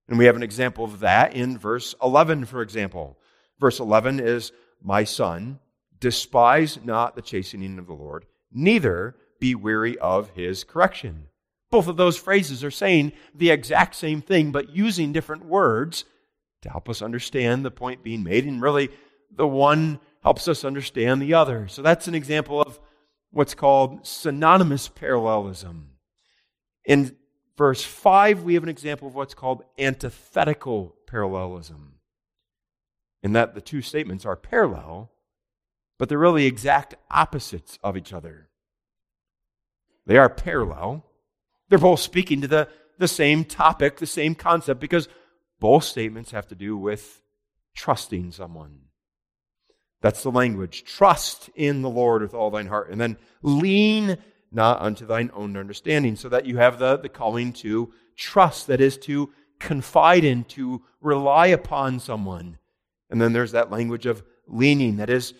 And 0.07 0.17
we 0.17 0.25
have 0.25 0.37
an 0.37 0.43
example 0.43 0.85
of 0.85 1.01
that 1.01 1.33
in 1.33 1.57
verse 1.57 1.93
11, 2.01 2.45
for 2.45 2.61
example. 2.61 3.17
Verse 3.59 3.79
11 3.79 4.21
is, 4.21 4.53
My 4.81 5.03
son, 5.03 5.59
despise 5.99 6.79
not 6.83 7.15
the 7.15 7.21
chastening 7.21 7.79
of 7.79 7.87
the 7.87 7.93
Lord, 7.93 8.25
neither 8.51 9.15
be 9.39 9.55
weary 9.55 9.97
of 9.97 10.29
his 10.29 10.63
correction. 10.63 11.27
Both 11.73 11.87
of 11.87 11.97
those 11.97 12.17
phrases 12.17 12.63
are 12.63 12.69
saying 12.69 13.13
the 13.33 13.49
exact 13.49 13.95
same 13.95 14.21
thing, 14.21 14.51
but 14.51 14.75
using 14.75 15.11
different 15.11 15.43
words 15.43 16.05
to 16.61 16.69
help 16.69 16.87
us 16.87 17.01
understand 17.01 17.65
the 17.65 17.71
point 17.71 18.03
being 18.03 18.23
made. 18.23 18.45
And 18.45 18.61
really, 18.61 18.91
the 19.35 19.47
one 19.47 19.99
helps 20.21 20.47
us 20.47 20.63
understand 20.63 21.19
the 21.19 21.33
other. 21.33 21.67
So 21.67 21.81
that's 21.81 22.07
an 22.07 22.13
example 22.13 22.61
of 22.61 22.79
what's 23.31 23.55
called 23.55 24.05
synonymous 24.05 24.87
parallelism. 24.87 25.93
In 26.85 27.15
verse 27.57 27.83
5, 27.83 28.43
we 28.43 28.53
have 28.53 28.61
an 28.61 28.69
example 28.69 29.07
of 29.07 29.15
what's 29.15 29.33
called 29.33 29.63
antithetical 29.79 30.93
parallelism. 31.07 31.95
In 33.23 33.33
that 33.33 33.55
the 33.55 33.61
two 33.61 33.81
statements 33.81 34.27
are 34.27 34.35
parallel, 34.35 35.11
but 35.97 36.07
they're 36.07 36.19
really 36.19 36.45
exact 36.45 36.93
opposites 37.09 37.79
of 37.83 37.97
each 37.97 38.13
other. 38.13 38.49
They 40.05 40.17
are 40.17 40.29
parallel, 40.29 41.07
they're 41.73 41.79
both 41.79 42.01
speaking 42.01 42.39
to 42.39 42.47
the, 42.47 42.67
the 42.99 43.07
same 43.07 43.43
topic, 43.43 43.97
the 43.97 44.05
same 44.05 44.35
concept, 44.35 44.79
because 44.79 45.07
both 45.59 45.83
statements 45.83 46.29
have 46.29 46.47
to 46.49 46.53
do 46.53 46.77
with 46.77 47.23
trusting 47.75 48.31
someone. 48.31 48.81
That's 49.99 50.21
the 50.21 50.29
language. 50.29 50.83
Trust 50.83 51.49
in 51.55 51.81
the 51.81 51.89
Lord 51.89 52.21
with 52.21 52.35
all 52.35 52.51
thine 52.51 52.67
heart. 52.67 52.91
And 52.91 53.01
then 53.01 53.17
lean 53.41 54.19
not 54.51 54.83
unto 54.83 55.07
thine 55.07 55.31
own 55.33 55.57
understanding, 55.57 56.15
so 56.15 56.29
that 56.29 56.45
you 56.45 56.57
have 56.57 56.77
the, 56.77 56.95
the 56.97 57.09
calling 57.09 57.53
to 57.53 57.91
trust, 58.15 58.67
that 58.67 58.79
is 58.79 58.95
to 58.99 59.31
confide 59.59 60.23
in, 60.23 60.43
to 60.43 60.83
rely 61.01 61.47
upon 61.47 61.99
someone. 61.99 62.59
And 63.09 63.19
then 63.19 63.33
there's 63.33 63.53
that 63.53 63.71
language 63.71 64.05
of 64.05 64.21
leaning, 64.47 64.97
that 64.97 65.09
is 65.09 65.33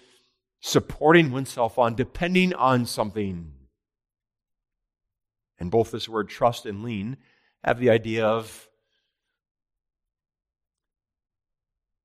supporting 0.61 1.31
oneself 1.31 1.77
on, 1.77 1.93
depending 1.93 2.55
on 2.55 2.87
something. 2.87 3.51
And 5.63 5.71
both 5.71 5.91
this 5.91 6.09
word 6.09 6.27
trust 6.27 6.65
and 6.65 6.83
lean 6.83 7.15
have 7.63 7.79
the 7.79 7.89
idea 7.89 8.25
of 8.25 8.67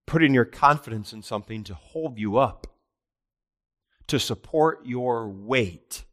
putting 0.06 0.32
your 0.32 0.44
confidence 0.44 1.12
in 1.12 1.24
something 1.24 1.64
to 1.64 1.74
hold 1.74 2.20
you 2.20 2.36
up, 2.36 2.68
to 4.06 4.20
support 4.20 4.86
your 4.86 5.28
weight, 5.28 6.04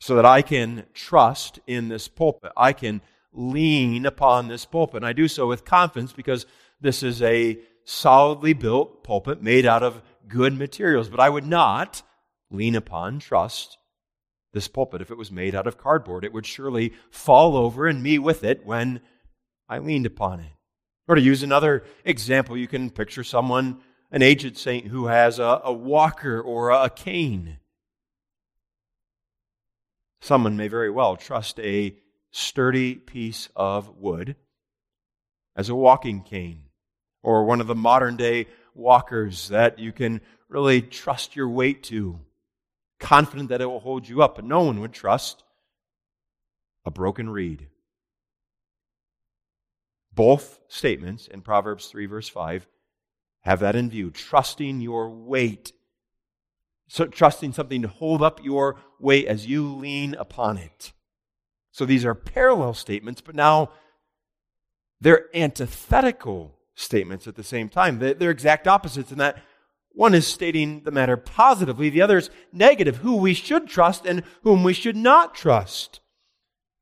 so 0.00 0.14
that 0.14 0.24
I 0.24 0.40
can 0.40 0.86
trust 0.94 1.60
in 1.66 1.88
this 1.88 2.08
pulpit. 2.08 2.52
I 2.56 2.72
can 2.72 3.02
lean 3.30 4.06
upon 4.06 4.48
this 4.48 4.64
pulpit. 4.64 5.02
And 5.02 5.06
I 5.06 5.12
do 5.12 5.28
so 5.28 5.46
with 5.46 5.66
confidence 5.66 6.14
because 6.14 6.46
this 6.80 7.02
is 7.02 7.20
a 7.20 7.58
solidly 7.84 8.54
built 8.54 9.04
pulpit 9.04 9.42
made 9.42 9.66
out 9.66 9.82
of 9.82 10.00
good 10.26 10.56
materials. 10.56 11.10
But 11.10 11.20
I 11.20 11.28
would 11.28 11.46
not 11.46 12.02
lean 12.50 12.74
upon, 12.76 13.18
trust 13.18 13.76
this 14.52 14.68
pulpit, 14.68 15.00
if 15.00 15.10
it 15.10 15.18
was 15.18 15.30
made 15.30 15.54
out 15.54 15.66
of 15.66 15.78
cardboard, 15.78 16.24
it 16.24 16.32
would 16.32 16.46
surely 16.46 16.92
fall 17.10 17.56
over 17.56 17.86
and 17.86 18.02
me 18.02 18.18
with 18.18 18.42
it 18.42 18.64
when 18.64 19.00
I 19.68 19.78
leaned 19.78 20.06
upon 20.06 20.40
it. 20.40 20.52
Or 21.06 21.14
to 21.14 21.20
use 21.20 21.42
another 21.42 21.84
example, 22.04 22.56
you 22.56 22.68
can 22.68 22.90
picture 22.90 23.24
someone, 23.24 23.80
an 24.10 24.22
aged 24.22 24.56
saint, 24.56 24.88
who 24.88 25.06
has 25.06 25.38
a, 25.38 25.60
a 25.64 25.72
walker 25.72 26.40
or 26.40 26.70
a 26.70 26.90
cane. 26.90 27.58
Someone 30.20 30.56
may 30.56 30.68
very 30.68 30.90
well 30.90 31.16
trust 31.16 31.58
a 31.60 31.96
sturdy 32.30 32.94
piece 32.94 33.48
of 33.56 33.96
wood 33.96 34.36
as 35.56 35.68
a 35.68 35.74
walking 35.74 36.22
cane, 36.22 36.64
or 37.22 37.44
one 37.44 37.60
of 37.60 37.66
the 37.66 37.74
modern 37.74 38.16
day 38.16 38.46
walkers 38.74 39.48
that 39.48 39.78
you 39.78 39.92
can 39.92 40.20
really 40.48 40.82
trust 40.82 41.36
your 41.36 41.48
weight 41.48 41.82
to 41.84 42.20
confident 43.00 43.48
that 43.48 43.60
it 43.60 43.66
will 43.66 43.80
hold 43.80 44.08
you 44.08 44.22
up, 44.22 44.36
but 44.36 44.44
no 44.44 44.62
one 44.62 44.80
would 44.80 44.92
trust 44.92 45.42
a 46.84 46.90
broken 46.90 47.28
reed. 47.28 47.68
Both 50.12 50.60
statements 50.68 51.26
in 51.26 51.40
Proverbs 51.40 51.86
3, 51.86 52.06
verse 52.06 52.28
5, 52.28 52.66
have 53.42 53.60
that 53.60 53.74
in 53.74 53.90
view. 53.90 54.10
Trusting 54.10 54.80
your 54.80 55.08
weight. 55.08 55.72
So 56.88 57.06
trusting 57.06 57.52
something 57.52 57.82
to 57.82 57.88
hold 57.88 58.22
up 58.22 58.44
your 58.44 58.76
weight 58.98 59.26
as 59.26 59.46
you 59.46 59.66
lean 59.66 60.14
upon 60.14 60.58
it. 60.58 60.92
So 61.72 61.86
these 61.86 62.04
are 62.04 62.14
parallel 62.14 62.74
statements, 62.74 63.20
but 63.20 63.34
now 63.34 63.70
they're 65.00 65.34
antithetical 65.34 66.58
statements 66.74 67.26
at 67.26 67.36
the 67.36 67.44
same 67.44 67.68
time. 67.68 67.98
They're 67.98 68.30
exact 68.30 68.66
opposites 68.66 69.12
in 69.12 69.18
that 69.18 69.42
one 69.92 70.14
is 70.14 70.26
stating 70.26 70.82
the 70.84 70.90
matter 70.90 71.16
positively, 71.16 71.90
the 71.90 72.02
other 72.02 72.18
is 72.18 72.30
negative, 72.52 72.98
who 72.98 73.16
we 73.16 73.34
should 73.34 73.68
trust 73.68 74.06
and 74.06 74.22
whom 74.42 74.62
we 74.62 74.72
should 74.72 74.96
not 74.96 75.34
trust. 75.34 76.00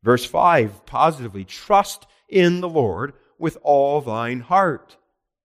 Verse 0.03 0.25
5 0.25 0.87
positively 0.87 1.45
trust 1.45 2.07
in 2.29 2.61
the 2.61 2.69
Lord 2.69 3.15
with 3.39 3.59
all 3.63 4.01
thine 4.01 4.41
heart. 4.41 4.97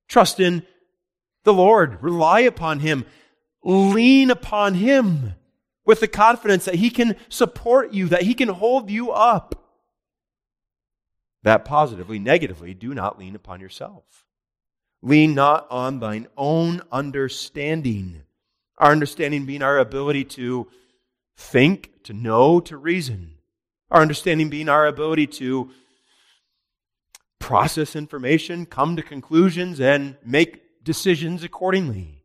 Trust 0.08 0.40
in 0.40 0.66
the 1.44 1.54
Lord. 1.54 2.02
Rely 2.02 2.42
upon 2.42 2.80
Him. 2.80 3.06
Lean 3.64 4.30
upon 4.30 4.76
Him 4.76 5.34
with 5.86 6.00
the 6.00 6.08
confidence 6.08 6.66
that 6.66 6.76
He 6.76 6.90
can 6.90 7.16
support 7.30 7.94
you, 7.94 8.08
that 8.10 8.24
He 8.24 8.34
can 8.34 8.50
hold 8.50 8.90
you 8.90 9.12
up. 9.12 9.56
That 11.44 11.66
positively, 11.66 12.20
negatively, 12.20 12.74
do 12.74 12.94
not 12.94 13.20
lean 13.20 13.36
upon 13.36 13.60
yourself. 13.60 14.26
Lean 15.06 15.36
not 15.36 15.68
on 15.70 16.00
thine 16.00 16.28
own 16.38 16.82
understanding. 16.90 18.24
Our 18.78 18.92
understanding 18.92 19.46
being 19.46 19.62
our 19.62 19.78
ability 19.78 20.24
to 20.26 20.70
think, 21.36 22.04
to 22.04 22.14
know, 22.14 22.62
to 22.62 22.78
reason. 22.78 23.36
Our 23.92 24.02
understanding 24.02 24.50
being 24.50 24.70
our 24.70 24.88
ability 24.88 25.28
to 25.28 25.72
process 27.38 27.98
information, 27.98 28.66
come 28.66 28.96
to 28.96 29.04
conclusions, 29.04 29.82
and 29.82 30.16
make 30.24 30.84
decisions 30.86 31.44
accordingly. 31.44 32.24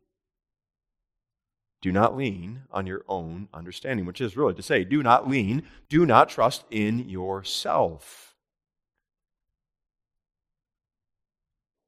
Do 1.81 1.91
not 1.91 2.15
lean 2.15 2.61
on 2.71 2.87
your 2.87 3.03
own 3.09 3.49
understanding, 3.53 4.05
which 4.05 4.21
is 4.21 4.37
really 4.37 4.53
to 4.53 4.63
say, 4.63 4.85
do 4.85 5.03
not 5.03 5.29
lean, 5.29 5.63
do 5.89 6.05
not 6.05 6.29
trust 6.29 6.63
in 6.71 7.09
yourself. 7.09 8.28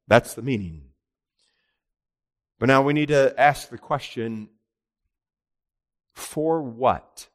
That's 0.08 0.34
the 0.34 0.42
meaning. 0.42 0.84
But 2.60 2.68
now 2.68 2.82
we 2.82 2.94
need 2.94 3.08
to 3.08 3.34
ask 3.40 3.70
the 3.70 3.78
question 3.78 4.50
for 6.14 6.62
what? 6.62 7.28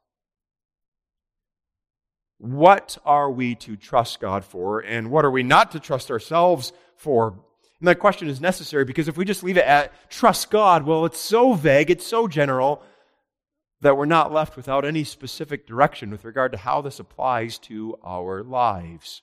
What 2.37 2.97
are 3.03 3.31
we 3.31 3.55
to 3.55 3.75
trust 3.75 4.19
God 4.19 4.45
for, 4.45 4.79
and 4.79 5.09
what 5.09 5.25
are 5.25 5.31
we 5.31 5.43
not 5.43 5.71
to 5.71 5.79
trust 5.79 6.11
ourselves 6.11 6.71
for? 6.95 7.39
And 7.79 7.87
that 7.87 7.99
question 7.99 8.27
is 8.27 8.39
necessary 8.39 8.85
because 8.85 9.07
if 9.07 9.17
we 9.17 9.25
just 9.25 9.43
leave 9.43 9.57
it 9.57 9.65
at 9.65 9.91
trust 10.09 10.49
God, 10.49 10.83
well, 10.83 11.05
it's 11.05 11.19
so 11.19 11.53
vague, 11.53 11.91
it's 11.91 12.05
so 12.05 12.27
general 12.27 12.81
that 13.81 13.97
we're 13.97 14.05
not 14.05 14.33
left 14.33 14.55
without 14.55 14.85
any 14.85 15.03
specific 15.03 15.67
direction 15.67 16.09
with 16.09 16.25
regard 16.25 16.51
to 16.51 16.57
how 16.57 16.81
this 16.81 16.99
applies 16.99 17.59
to 17.59 17.97
our 18.03 18.43
lives. 18.43 19.21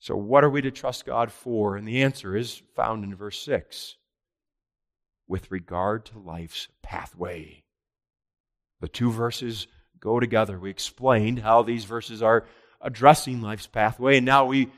So, 0.00 0.16
what 0.16 0.44
are 0.44 0.50
we 0.50 0.62
to 0.62 0.70
trust 0.70 1.04
God 1.04 1.30
for? 1.30 1.76
And 1.76 1.86
the 1.86 2.02
answer 2.02 2.34
is 2.34 2.62
found 2.74 3.04
in 3.04 3.14
verse 3.14 3.40
6 3.42 3.96
with 5.28 5.50
regard 5.50 6.06
to 6.06 6.18
life's 6.18 6.68
pathway. 6.82 7.62
The 8.80 8.88
two 8.88 9.12
verses 9.12 9.66
go 10.00 10.18
together. 10.18 10.58
We 10.58 10.70
explained 10.70 11.40
how 11.40 11.62
these 11.62 11.84
verses 11.84 12.22
are 12.22 12.46
addressing 12.80 13.42
life's 13.42 13.66
pathway, 13.66 14.16
and 14.16 14.24
now 14.24 14.46
we 14.46 14.72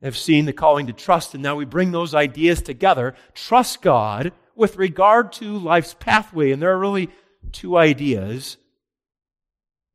have 0.00 0.16
seen 0.16 0.44
the 0.44 0.52
calling 0.52 0.86
to 0.86 0.92
trust, 0.92 1.34
and 1.34 1.42
now 1.42 1.56
we 1.56 1.64
bring 1.64 1.90
those 1.90 2.14
ideas 2.14 2.62
together. 2.62 3.16
Trust 3.34 3.82
God 3.82 4.32
with 4.54 4.76
regard 4.76 5.32
to 5.34 5.58
life's 5.58 5.94
pathway, 5.98 6.52
and 6.52 6.62
there 6.62 6.72
are 6.72 6.78
really 6.78 7.10
two 7.50 7.76
ideas 7.76 8.58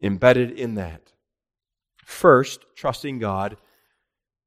embedded 0.01 0.51
in 0.51 0.75
that. 0.75 1.13
First, 2.03 2.65
trusting 2.75 3.19
God 3.19 3.55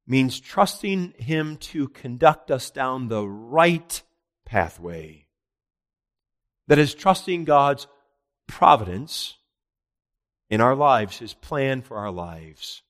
means 0.07 0.39
trusting 0.39 1.13
Him 1.17 1.57
to 1.57 1.89
conduct 1.89 2.49
us 2.49 2.71
down 2.71 3.07
the 3.07 3.27
right 3.27 4.01
pathway. 4.45 5.27
That 6.67 6.79
is, 6.79 6.95
trusting 6.95 7.43
God's 7.45 7.87
providence 8.47 9.35
in 10.49 10.61
our 10.61 10.75
lives, 10.75 11.17
His 11.19 11.33
plan 11.33 11.81
for 11.81 11.97
our 11.97 12.11
lives. 12.11 12.81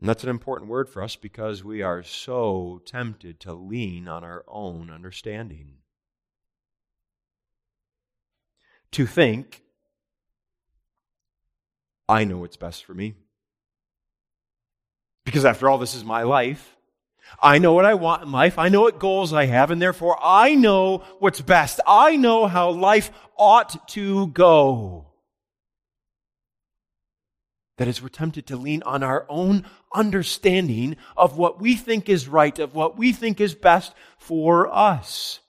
And 0.00 0.08
that's 0.08 0.22
an 0.24 0.30
important 0.30 0.70
word 0.70 0.88
for 0.88 1.02
us 1.02 1.16
because 1.16 1.64
we 1.64 1.82
are 1.82 2.02
so 2.02 2.80
tempted 2.84 3.40
to 3.40 3.52
lean 3.52 4.06
on 4.06 4.22
our 4.22 4.44
own 4.46 4.90
understanding. 4.90 5.78
To 8.92 9.06
think, 9.06 9.62
I 12.08 12.24
know 12.24 12.38
what's 12.38 12.56
best 12.56 12.84
for 12.84 12.94
me. 12.94 13.14
Because 15.28 15.44
after 15.44 15.68
all, 15.68 15.76
this 15.76 15.94
is 15.94 16.06
my 16.06 16.22
life. 16.22 16.74
I 17.38 17.58
know 17.58 17.74
what 17.74 17.84
I 17.84 17.92
want 17.92 18.22
in 18.22 18.32
life. 18.32 18.58
I 18.58 18.70
know 18.70 18.80
what 18.80 18.98
goals 18.98 19.34
I 19.34 19.44
have, 19.44 19.70
and 19.70 19.80
therefore 19.80 20.18
I 20.22 20.54
know 20.54 21.04
what's 21.18 21.42
best. 21.42 21.80
I 21.86 22.16
know 22.16 22.46
how 22.46 22.70
life 22.70 23.10
ought 23.36 23.86
to 23.88 24.28
go. 24.28 25.04
That 27.76 27.88
is, 27.88 28.00
we're 28.00 28.08
tempted 28.08 28.46
to 28.46 28.56
lean 28.56 28.82
on 28.84 29.02
our 29.02 29.26
own 29.28 29.66
understanding 29.94 30.96
of 31.14 31.36
what 31.36 31.60
we 31.60 31.76
think 31.76 32.08
is 32.08 32.26
right, 32.26 32.58
of 32.58 32.74
what 32.74 32.96
we 32.96 33.12
think 33.12 33.38
is 33.38 33.54
best 33.54 33.92
for 34.16 34.74
us. 34.74 35.40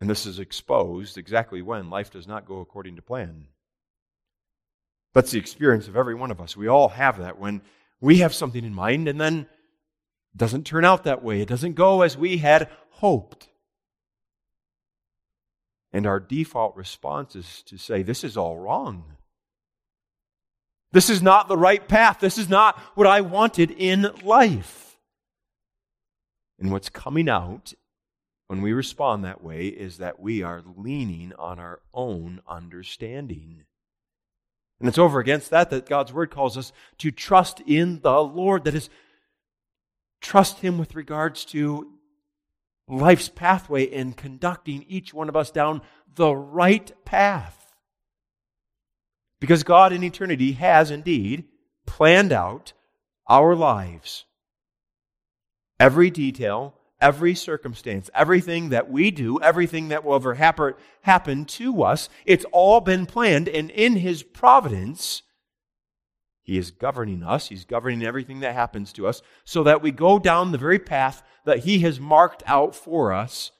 And 0.00 0.10
this 0.10 0.26
is 0.26 0.40
exposed 0.40 1.16
exactly 1.16 1.62
when 1.62 1.90
life 1.90 2.10
does 2.10 2.26
not 2.26 2.44
go 2.44 2.58
according 2.58 2.96
to 2.96 3.02
plan. 3.02 3.46
That's 5.18 5.32
the 5.32 5.40
experience 5.40 5.88
of 5.88 5.96
every 5.96 6.14
one 6.14 6.30
of 6.30 6.40
us. 6.40 6.56
We 6.56 6.68
all 6.68 6.90
have 6.90 7.18
that 7.18 7.40
when 7.40 7.60
we 8.00 8.18
have 8.18 8.32
something 8.32 8.64
in 8.64 8.72
mind 8.72 9.08
and 9.08 9.20
then 9.20 9.48
it 10.32 10.36
doesn't 10.36 10.64
turn 10.64 10.84
out 10.84 11.02
that 11.02 11.24
way. 11.24 11.40
It 11.40 11.48
doesn't 11.48 11.72
go 11.72 12.02
as 12.02 12.16
we 12.16 12.38
had 12.38 12.70
hoped. 12.90 13.48
And 15.92 16.06
our 16.06 16.20
default 16.20 16.76
response 16.76 17.34
is 17.34 17.64
to 17.64 17.78
say, 17.78 18.04
This 18.04 18.22
is 18.22 18.36
all 18.36 18.60
wrong. 18.60 19.16
This 20.92 21.10
is 21.10 21.20
not 21.20 21.48
the 21.48 21.58
right 21.58 21.88
path. 21.88 22.20
This 22.20 22.38
is 22.38 22.48
not 22.48 22.78
what 22.94 23.08
I 23.08 23.20
wanted 23.20 23.72
in 23.72 24.12
life. 24.22 25.00
And 26.60 26.70
what's 26.70 26.90
coming 26.90 27.28
out 27.28 27.74
when 28.46 28.62
we 28.62 28.72
respond 28.72 29.24
that 29.24 29.42
way 29.42 29.66
is 29.66 29.98
that 29.98 30.20
we 30.20 30.44
are 30.44 30.62
leaning 30.76 31.32
on 31.36 31.58
our 31.58 31.80
own 31.92 32.40
understanding. 32.46 33.64
And 34.80 34.88
it's 34.88 34.98
over 34.98 35.18
against 35.18 35.50
that 35.50 35.70
that 35.70 35.88
God's 35.88 36.12
word 36.12 36.30
calls 36.30 36.56
us 36.56 36.72
to 36.98 37.10
trust 37.10 37.60
in 37.66 38.00
the 38.00 38.22
Lord. 38.22 38.64
That 38.64 38.74
is, 38.74 38.88
trust 40.20 40.60
Him 40.60 40.78
with 40.78 40.94
regards 40.94 41.44
to 41.46 41.92
life's 42.86 43.28
pathway 43.28 43.90
and 43.92 44.16
conducting 44.16 44.84
each 44.88 45.12
one 45.12 45.28
of 45.28 45.36
us 45.36 45.50
down 45.50 45.82
the 46.14 46.34
right 46.34 46.92
path. 47.04 47.74
Because 49.40 49.62
God 49.62 49.92
in 49.92 50.02
eternity 50.02 50.52
has 50.52 50.90
indeed 50.90 51.44
planned 51.86 52.32
out 52.32 52.72
our 53.28 53.54
lives. 53.54 54.24
Every 55.78 56.10
detail, 56.10 56.74
every 57.00 57.34
circumstance, 57.34 58.10
everything 58.14 58.70
that 58.70 58.90
we 58.90 59.10
do, 59.10 59.40
everything 59.40 59.88
that 59.88 60.04
will 60.04 60.14
ever 60.14 60.34
happen 61.02 61.44
to 61.44 61.82
us, 61.82 62.08
it's 62.26 62.44
all 62.52 62.80
been 62.80 63.06
planned, 63.06 63.48
and 63.48 63.70
in 63.70 63.96
His 63.96 64.22
providence, 64.22 65.22
He 66.42 66.58
is 66.58 66.70
governing 66.70 67.22
us. 67.22 67.48
He's 67.48 67.64
governing 67.64 68.02
everything 68.02 68.40
that 68.40 68.54
happens 68.54 68.92
to 68.94 69.06
us 69.06 69.22
so 69.44 69.62
that 69.62 69.82
we 69.82 69.90
go 69.90 70.18
down 70.18 70.52
the 70.52 70.58
very 70.58 70.78
path 70.78 71.22
that 71.44 71.60
He 71.60 71.80
has 71.80 72.00
marked 72.00 72.42
out 72.46 72.74
for 72.74 73.12
us 73.12 73.52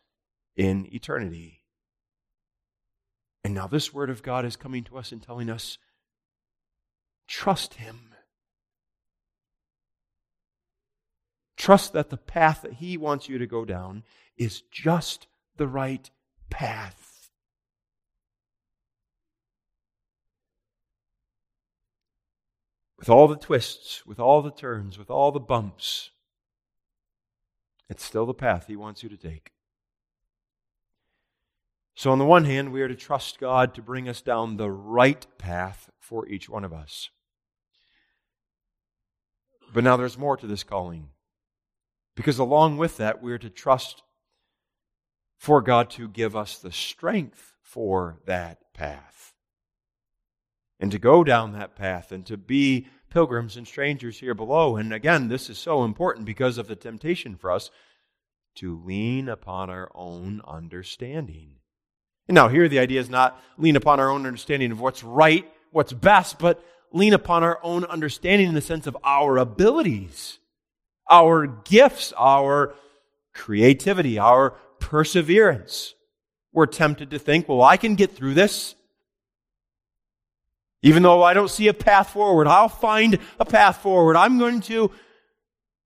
in 0.56 0.92
eternity. 0.92 1.62
And 3.44 3.54
now 3.54 3.66
this 3.68 3.94
Word 3.94 4.10
of 4.10 4.22
God 4.22 4.44
is 4.44 4.56
coming 4.56 4.84
to 4.84 4.98
us 4.98 5.12
and 5.12 5.22
telling 5.22 5.48
us 5.48 5.78
trust 7.28 7.74
Him. 7.74 8.07
Trust 11.58 11.92
that 11.92 12.08
the 12.08 12.16
path 12.16 12.62
that 12.62 12.74
He 12.74 12.96
wants 12.96 13.28
you 13.28 13.36
to 13.36 13.46
go 13.46 13.64
down 13.64 14.04
is 14.36 14.62
just 14.70 15.26
the 15.56 15.66
right 15.66 16.08
path. 16.50 17.30
With 22.96 23.08
all 23.08 23.26
the 23.26 23.36
twists, 23.36 24.06
with 24.06 24.20
all 24.20 24.40
the 24.40 24.52
turns, 24.52 24.98
with 24.98 25.10
all 25.10 25.32
the 25.32 25.40
bumps, 25.40 26.10
it's 27.88 28.04
still 28.04 28.26
the 28.26 28.34
path 28.34 28.66
He 28.68 28.76
wants 28.76 29.02
you 29.02 29.08
to 29.08 29.16
take. 29.16 29.50
So, 31.96 32.12
on 32.12 32.18
the 32.18 32.24
one 32.24 32.44
hand, 32.44 32.72
we 32.72 32.82
are 32.82 32.88
to 32.88 32.94
trust 32.94 33.40
God 33.40 33.74
to 33.74 33.82
bring 33.82 34.08
us 34.08 34.20
down 34.20 34.56
the 34.56 34.70
right 34.70 35.26
path 35.38 35.90
for 35.98 36.28
each 36.28 36.48
one 36.48 36.64
of 36.64 36.72
us. 36.72 37.10
But 39.74 39.82
now 39.82 39.96
there's 39.96 40.16
more 40.16 40.36
to 40.36 40.46
this 40.46 40.62
calling. 40.62 41.08
Because 42.18 42.40
along 42.40 42.78
with 42.78 42.96
that, 42.96 43.22
we're 43.22 43.38
to 43.38 43.48
trust 43.48 44.02
for 45.36 45.62
God 45.62 45.88
to 45.90 46.08
give 46.08 46.34
us 46.34 46.58
the 46.58 46.72
strength 46.72 47.54
for 47.62 48.18
that 48.26 48.58
path. 48.74 49.34
And 50.80 50.90
to 50.90 50.98
go 50.98 51.22
down 51.22 51.52
that 51.52 51.76
path 51.76 52.10
and 52.10 52.26
to 52.26 52.36
be 52.36 52.88
pilgrims 53.08 53.56
and 53.56 53.68
strangers 53.68 54.18
here 54.18 54.34
below. 54.34 54.74
And 54.74 54.92
again, 54.92 55.28
this 55.28 55.48
is 55.48 55.58
so 55.58 55.84
important 55.84 56.26
because 56.26 56.58
of 56.58 56.66
the 56.66 56.74
temptation 56.74 57.36
for 57.36 57.52
us 57.52 57.70
to 58.56 58.82
lean 58.84 59.28
upon 59.28 59.70
our 59.70 59.88
own 59.94 60.40
understanding. 60.44 61.52
And 62.26 62.34
now, 62.34 62.48
here 62.48 62.68
the 62.68 62.80
idea 62.80 62.98
is 62.98 63.08
not 63.08 63.40
lean 63.58 63.76
upon 63.76 64.00
our 64.00 64.10
own 64.10 64.26
understanding 64.26 64.72
of 64.72 64.80
what's 64.80 65.04
right, 65.04 65.48
what's 65.70 65.92
best, 65.92 66.40
but 66.40 66.64
lean 66.90 67.14
upon 67.14 67.44
our 67.44 67.60
own 67.62 67.84
understanding 67.84 68.48
in 68.48 68.54
the 68.54 68.60
sense 68.60 68.88
of 68.88 68.96
our 69.04 69.38
abilities, 69.38 70.40
our 71.08 71.46
gifts, 71.46 72.12
our 72.16 72.74
creativity, 73.32 74.18
our 74.18 74.50
perseverance. 74.80 75.94
We're 76.52 76.66
tempted 76.66 77.10
to 77.10 77.18
think, 77.18 77.48
well, 77.48 77.62
I 77.62 77.76
can 77.76 77.94
get 77.94 78.14
through 78.14 78.34
this. 78.34 78.74
Even 80.82 81.02
though 81.02 81.22
I 81.22 81.34
don't 81.34 81.50
see 81.50 81.68
a 81.68 81.74
path 81.74 82.10
forward, 82.10 82.46
I'll 82.46 82.68
find 82.68 83.18
a 83.40 83.44
path 83.44 83.78
forward. 83.78 84.16
I'm 84.16 84.38
going 84.38 84.60
to, 84.62 84.90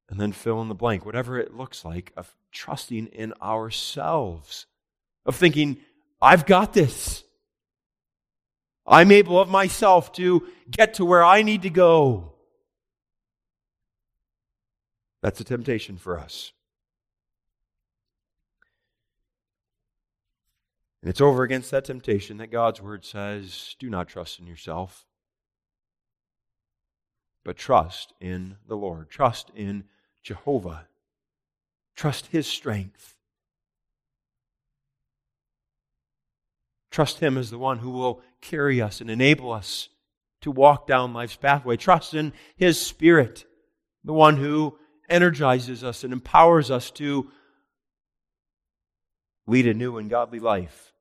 and 0.08 0.20
then 0.20 0.32
fill 0.32 0.61
in 0.61 0.68
the 0.68 0.74
blank, 0.74 1.06
whatever 1.06 1.38
it 1.38 1.54
looks 1.54 1.85
like, 1.85 2.12
of 2.16 2.35
trusting 2.50 3.06
in 3.06 3.32
ourselves, 3.42 4.66
of 5.24 5.37
thinking, 5.37 5.78
I've 6.20 6.44
got 6.46 6.74
this. 6.74 7.24
I'm 8.87 9.11
able 9.12 9.40
of 9.40 9.48
myself 9.48 10.12
to 10.14 10.46
get 10.70 10.94
to 10.94 11.04
where 11.04 11.24
I 11.24 11.42
need 11.42 11.62
to 11.62 11.70
go. 11.70 12.32
That's 15.22 15.40
a 15.40 15.44
temptation 15.44 15.96
for 15.96 16.18
us. 16.18 16.52
And 21.02 21.08
it's 21.08 21.20
over 21.20 21.42
against 21.42 21.70
that 21.70 21.85
temptation 21.85 22.37
that 22.37 22.52
God's 22.52 22.80
word 22.80 23.04
says 23.04 23.74
do 23.78 23.88
not 23.88 24.08
trust 24.08 24.38
in 24.38 24.46
yourself, 24.46 25.06
but 27.44 27.56
trust 27.56 28.12
in 28.20 28.56
the 28.68 28.76
Lord. 28.76 29.11
Trust 29.11 29.50
in 29.54 29.85
Jehovah. 30.22 30.87
Trust 31.96 32.26
his 32.26 32.46
strength. 32.46 33.14
Trust 36.92 37.20
Him 37.20 37.38
as 37.38 37.50
the 37.50 37.58
one 37.58 37.78
who 37.78 37.90
will 37.90 38.20
carry 38.42 38.80
us 38.80 39.00
and 39.00 39.11
enable 39.11 39.50
us 39.50 39.88
to 40.42 40.50
walk 40.50 40.87
down 40.87 41.14
life's 41.14 41.37
pathway. 41.37 41.76
Trust 41.76 42.12
in 42.12 42.35
His 42.54 42.78
Spirit, 42.78 43.46
the 44.04 44.12
one 44.12 44.37
who 44.37 44.78
energizes 45.12 45.85
us 45.85 46.05
and 46.05 46.12
empowers 46.12 46.70
us 46.70 46.90
to 46.92 47.31
lead 49.46 49.66
a 49.66 49.75
new 49.75 49.98
and 49.98 50.11
godly 50.11 50.38
life. 50.38 50.92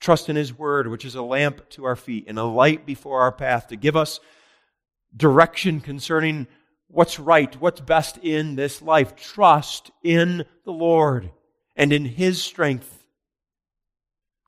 Trust 0.00 0.28
in 0.28 0.36
His 0.36 0.56
Word, 0.56 0.88
which 0.88 1.04
is 1.04 1.14
a 1.14 1.22
lamp 1.22 1.68
to 1.70 1.84
our 1.84 1.96
feet 1.96 2.24
and 2.26 2.38
a 2.38 2.44
light 2.44 2.86
before 2.86 3.20
our 3.20 3.32
path 3.32 3.68
to 3.68 3.76
give 3.76 3.96
us 3.96 4.20
direction 5.16 5.80
concerning 5.80 6.46
what's 6.88 7.18
right, 7.18 7.54
what's 7.60 7.80
best 7.80 8.18
in 8.18 8.56
this 8.56 8.80
life. 8.82 9.14
Trust 9.16 9.90
in 10.02 10.44
the 10.64 10.72
Lord 10.72 11.30
and 11.76 11.92
in 11.92 12.04
His 12.04 12.42
strength 12.42 13.00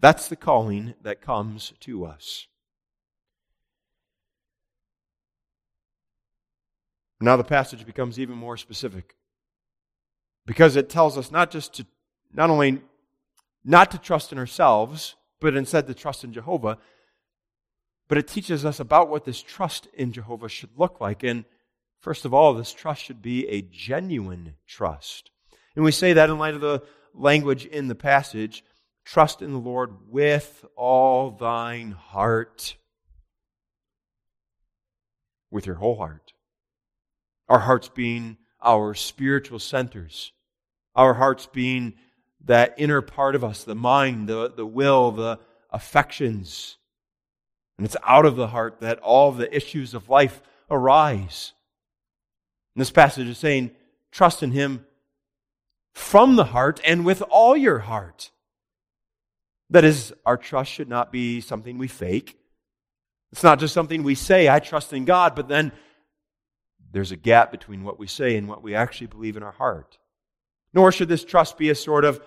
that's 0.02 0.26
the 0.26 0.36
calling 0.36 0.94
that 1.02 1.22
comes 1.22 1.72
to 1.80 2.04
us. 2.04 2.48
Now 7.22 7.36
the 7.36 7.44
passage 7.44 7.86
becomes 7.86 8.18
even 8.18 8.36
more 8.36 8.56
specific 8.56 9.16
because 10.46 10.76
it 10.76 10.88
tells 10.88 11.16
us 11.16 11.30
not 11.30 11.50
just 11.50 11.74
to, 11.74 11.86
not 12.32 12.50
only 12.50 12.80
not 13.64 13.90
to 13.92 13.98
trust 13.98 14.32
in 14.32 14.38
ourselves, 14.38 15.14
but 15.40 15.56
instead 15.56 15.86
to 15.86 15.94
trust 15.94 16.24
in 16.24 16.32
Jehovah, 16.32 16.78
but 18.08 18.18
it 18.18 18.28
teaches 18.28 18.64
us 18.64 18.80
about 18.80 19.08
what 19.08 19.24
this 19.24 19.40
trust 19.40 19.88
in 19.94 20.12
Jehovah 20.12 20.48
should 20.48 20.70
look 20.76 21.00
like. 21.00 21.22
And 21.22 21.44
first 22.00 22.24
of 22.24 22.34
all, 22.34 22.54
this 22.54 22.72
trust 22.72 23.04
should 23.04 23.22
be 23.22 23.46
a 23.48 23.62
genuine 23.62 24.54
trust. 24.66 25.30
And 25.76 25.84
we 25.84 25.92
say 25.92 26.12
that 26.12 26.28
in 26.28 26.38
light 26.38 26.54
of 26.54 26.60
the 26.60 26.82
language 27.14 27.64
in 27.64 27.88
the 27.88 27.94
passage 27.94 28.64
Trust 29.04 29.42
in 29.42 29.52
the 29.52 29.58
Lord 29.58 30.10
with 30.10 30.64
all 30.76 31.30
thine 31.30 31.92
heart. 31.92 32.76
With 35.50 35.66
your 35.66 35.76
whole 35.76 35.96
heart. 35.96 36.31
Our 37.52 37.58
hearts 37.58 37.90
being 37.90 38.38
our 38.62 38.94
spiritual 38.94 39.58
centers. 39.58 40.32
Our 40.94 41.12
hearts 41.12 41.44
being 41.44 41.92
that 42.46 42.74
inner 42.78 43.02
part 43.02 43.34
of 43.34 43.44
us, 43.44 43.62
the 43.62 43.74
mind, 43.74 44.26
the, 44.26 44.50
the 44.50 44.64
will, 44.64 45.10
the 45.10 45.38
affections. 45.68 46.78
And 47.76 47.84
it's 47.84 47.96
out 48.04 48.24
of 48.24 48.36
the 48.36 48.46
heart 48.46 48.80
that 48.80 49.00
all 49.00 49.32
the 49.32 49.54
issues 49.54 49.92
of 49.92 50.08
life 50.08 50.40
arise. 50.70 51.52
And 52.74 52.80
this 52.80 52.90
passage 52.90 53.28
is 53.28 53.36
saying, 53.36 53.72
trust 54.10 54.42
in 54.42 54.52
Him 54.52 54.86
from 55.92 56.36
the 56.36 56.44
heart 56.44 56.80
and 56.86 57.04
with 57.04 57.20
all 57.28 57.54
your 57.54 57.80
heart. 57.80 58.30
That 59.68 59.84
is, 59.84 60.14
our 60.24 60.38
trust 60.38 60.72
should 60.72 60.88
not 60.88 61.12
be 61.12 61.42
something 61.42 61.76
we 61.76 61.88
fake. 61.88 62.38
It's 63.30 63.42
not 63.42 63.58
just 63.58 63.74
something 63.74 64.02
we 64.02 64.14
say, 64.14 64.48
I 64.48 64.58
trust 64.58 64.94
in 64.94 65.04
God, 65.04 65.34
but 65.34 65.48
then 65.48 65.70
there's 66.92 67.12
a 67.12 67.16
gap 67.16 67.50
between 67.50 67.84
what 67.84 67.98
we 67.98 68.06
say 68.06 68.36
and 68.36 68.48
what 68.48 68.62
we 68.62 68.74
actually 68.74 69.08
believe 69.08 69.36
in 69.36 69.42
our 69.42 69.52
heart. 69.52 69.98
Nor 70.72 70.92
should 70.92 71.08
this 71.08 71.24
trust 71.24 71.58
be 71.58 71.70
a 71.70 71.74
sort 71.74 72.04
of 72.04 72.20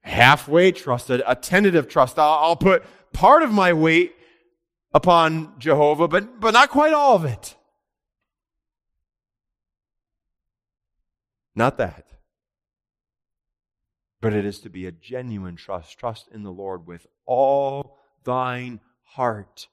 halfway 0.00 0.72
trust, 0.72 1.10
a, 1.10 1.30
a 1.30 1.34
tentative 1.34 1.88
trust. 1.88 2.18
I'll, 2.18 2.38
I'll 2.40 2.56
put 2.56 2.84
part 3.12 3.42
of 3.42 3.52
my 3.52 3.72
weight 3.72 4.14
upon 4.92 5.54
Jehovah, 5.58 6.08
but, 6.08 6.40
but 6.40 6.52
not 6.52 6.70
quite 6.70 6.92
all 6.92 7.16
of 7.16 7.24
it. 7.24 7.56
Not 11.54 11.78
that 11.78 12.12
but 14.22 14.32
it 14.32 14.46
is 14.46 14.60
to 14.60 14.70
be 14.70 14.86
a 14.86 14.92
genuine 14.92 15.56
trust. 15.56 15.98
Trust 15.98 16.28
in 16.32 16.44
the 16.44 16.52
Lord 16.52 16.86
with 16.86 17.06
all 17.26 17.98
thine 18.24 18.80
heart. 19.02 19.66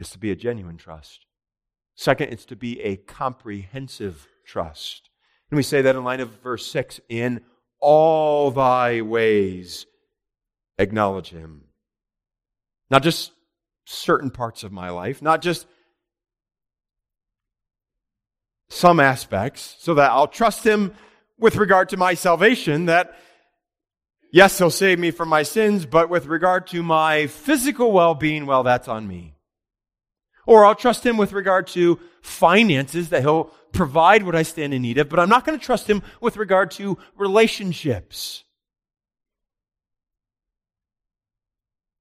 It's 0.00 0.10
to 0.10 0.18
be 0.18 0.30
a 0.30 0.36
genuine 0.36 0.78
trust. 0.78 1.26
Second, 1.94 2.32
it's 2.32 2.46
to 2.46 2.56
be 2.56 2.80
a 2.80 2.96
comprehensive 2.96 4.26
trust. 4.46 5.10
And 5.50 5.56
we 5.56 5.62
say 5.62 5.82
that 5.82 5.94
in 5.94 6.02
light 6.02 6.20
of 6.20 6.30
verse 6.40 6.66
6 6.66 7.00
in 7.08 7.42
all 7.80 8.50
thy 8.50 9.02
ways 9.02 9.86
acknowledge 10.78 11.28
him. 11.28 11.64
Not 12.90 13.02
just 13.02 13.32
certain 13.84 14.30
parts 14.30 14.62
of 14.62 14.72
my 14.72 14.90
life, 14.90 15.20
not 15.20 15.42
just 15.42 15.66
some 18.70 19.00
aspects 19.00 19.76
so 19.80 19.94
that 19.94 20.10
I'll 20.12 20.28
trust 20.28 20.64
him 20.64 20.94
with 21.38 21.56
regard 21.56 21.90
to 21.90 21.96
my 21.96 22.14
salvation 22.14 22.86
that 22.86 23.14
yes, 24.32 24.56
he'll 24.58 24.70
save 24.70 24.98
me 24.98 25.10
from 25.10 25.28
my 25.28 25.42
sins, 25.42 25.84
but 25.86 26.08
with 26.08 26.26
regard 26.26 26.68
to 26.68 26.82
my 26.82 27.26
physical 27.26 27.92
well-being, 27.92 28.46
well, 28.46 28.62
that's 28.62 28.88
on 28.88 29.06
me. 29.06 29.34
Or 30.50 30.66
I'll 30.66 30.74
trust 30.74 31.06
him 31.06 31.16
with 31.16 31.32
regard 31.32 31.68
to 31.68 32.00
finances 32.22 33.10
that 33.10 33.22
he'll 33.22 33.52
provide 33.70 34.24
what 34.24 34.34
I 34.34 34.42
stand 34.42 34.74
in 34.74 34.82
need 34.82 34.98
of, 34.98 35.08
but 35.08 35.20
I'm 35.20 35.28
not 35.28 35.44
going 35.44 35.56
to 35.56 35.64
trust 35.64 35.88
him 35.88 36.02
with 36.20 36.36
regard 36.36 36.72
to 36.72 36.98
relationships. 37.16 38.42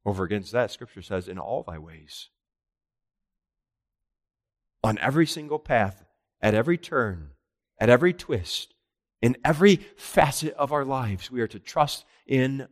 Over 0.03 0.23
against 0.23 0.51
that, 0.51 0.71
scripture 0.71 1.03
says, 1.03 1.27
in 1.27 1.37
all 1.37 1.61
thy 1.61 1.77
ways. 1.77 2.29
On 4.83 4.97
every 4.97 5.27
single 5.27 5.59
path, 5.59 6.03
at 6.41 6.55
every 6.55 6.79
turn, 6.79 7.33
at 7.79 7.89
every 7.89 8.13
twist, 8.13 8.73
in 9.21 9.37
every 9.45 9.75
facet 9.95 10.55
of 10.55 10.71
our 10.71 10.83
lives, 10.83 11.29
we 11.29 11.41
are 11.41 11.47
to 11.47 11.59
trust 11.59 12.03
in 12.25 12.67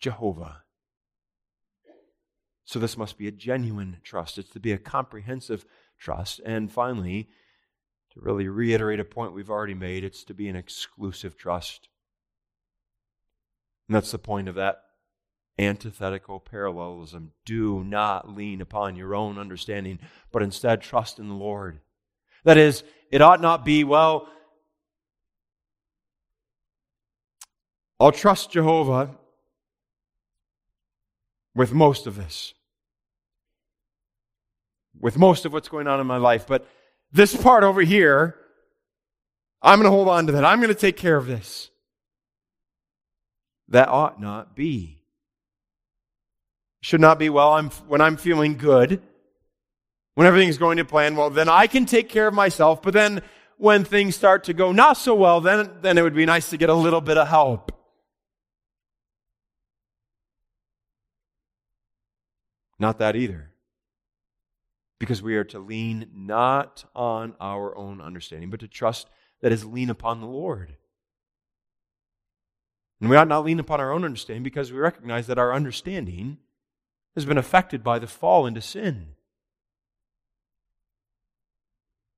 Jehovah. 0.00 0.64
So, 2.68 2.78
this 2.78 2.98
must 2.98 3.16
be 3.16 3.26
a 3.26 3.30
genuine 3.30 3.96
trust. 4.04 4.36
It's 4.36 4.50
to 4.50 4.60
be 4.60 4.72
a 4.72 4.78
comprehensive 4.78 5.64
trust. 5.98 6.38
And 6.44 6.70
finally, 6.70 7.30
to 8.12 8.20
really 8.20 8.46
reiterate 8.46 9.00
a 9.00 9.04
point 9.04 9.32
we've 9.32 9.48
already 9.48 9.72
made, 9.72 10.04
it's 10.04 10.22
to 10.24 10.34
be 10.34 10.48
an 10.48 10.54
exclusive 10.54 11.34
trust. 11.34 11.88
And 13.88 13.96
that's 13.96 14.10
the 14.10 14.18
point 14.18 14.48
of 14.48 14.54
that 14.56 14.82
antithetical 15.58 16.40
parallelism. 16.40 17.32
Do 17.46 17.82
not 17.84 18.36
lean 18.36 18.60
upon 18.60 18.96
your 18.96 19.14
own 19.14 19.38
understanding, 19.38 19.98
but 20.30 20.42
instead 20.42 20.82
trust 20.82 21.18
in 21.18 21.28
the 21.28 21.34
Lord. 21.34 21.80
That 22.44 22.58
is, 22.58 22.84
it 23.10 23.22
ought 23.22 23.40
not 23.40 23.64
be, 23.64 23.82
well, 23.82 24.28
I'll 27.98 28.12
trust 28.12 28.50
Jehovah 28.50 29.16
with 31.54 31.72
most 31.72 32.06
of 32.06 32.14
this, 32.14 32.52
with 35.00 35.18
most 35.18 35.44
of 35.44 35.52
what's 35.52 35.68
going 35.68 35.86
on 35.86 36.00
in 36.00 36.06
my 36.06 36.16
life. 36.16 36.46
But 36.46 36.66
this 37.12 37.36
part 37.36 37.64
over 37.64 37.80
here, 37.80 38.36
I'm 39.62 39.78
going 39.78 39.90
to 39.90 39.90
hold 39.90 40.08
on 40.08 40.26
to 40.26 40.32
that. 40.32 40.44
I'm 40.44 40.60
going 40.60 40.72
to 40.72 40.80
take 40.80 40.96
care 40.96 41.16
of 41.16 41.26
this. 41.26 41.70
That 43.68 43.88
ought 43.88 44.20
not 44.20 44.56
be. 44.56 45.02
Should 46.80 47.00
not 47.00 47.18
be, 47.18 47.28
well, 47.28 47.52
I'm, 47.52 47.70
when 47.88 48.00
I'm 48.00 48.16
feeling 48.16 48.56
good, 48.56 49.02
when 50.14 50.26
everything's 50.26 50.58
going 50.58 50.78
to 50.78 50.84
plan, 50.84 51.16
well, 51.16 51.30
then 51.30 51.48
I 51.48 51.66
can 51.66 51.86
take 51.86 52.08
care 52.08 52.28
of 52.28 52.34
myself. 52.34 52.82
But 52.82 52.94
then 52.94 53.22
when 53.56 53.84
things 53.84 54.16
start 54.16 54.44
to 54.44 54.52
go 54.52 54.72
not 54.72 54.96
so 54.96 55.14
well, 55.14 55.40
then, 55.40 55.70
then 55.82 55.98
it 55.98 56.02
would 56.02 56.14
be 56.14 56.26
nice 56.26 56.50
to 56.50 56.56
get 56.56 56.70
a 56.70 56.74
little 56.74 57.00
bit 57.00 57.18
of 57.18 57.28
help. 57.28 57.72
Not 62.78 62.98
that 63.00 63.16
either. 63.16 63.50
Because 64.98 65.22
we 65.22 65.36
are 65.36 65.44
to 65.44 65.58
lean 65.58 66.08
not 66.14 66.84
on 66.94 67.34
our 67.40 67.76
own 67.76 68.00
understanding, 68.00 68.50
but 68.50 68.60
to 68.60 68.68
trust 68.68 69.08
that 69.40 69.52
is 69.52 69.64
lean 69.64 69.90
upon 69.90 70.20
the 70.20 70.26
Lord. 70.26 70.76
And 73.00 73.08
we 73.08 73.16
ought 73.16 73.28
not 73.28 73.44
lean 73.44 73.60
upon 73.60 73.80
our 73.80 73.92
own 73.92 74.04
understanding 74.04 74.42
because 74.42 74.72
we 74.72 74.78
recognize 74.78 75.28
that 75.28 75.38
our 75.38 75.52
understanding 75.52 76.38
has 77.14 77.24
been 77.24 77.38
affected 77.38 77.84
by 77.84 77.98
the 77.98 78.06
fall 78.06 78.46
into 78.46 78.60
sin. 78.60 79.08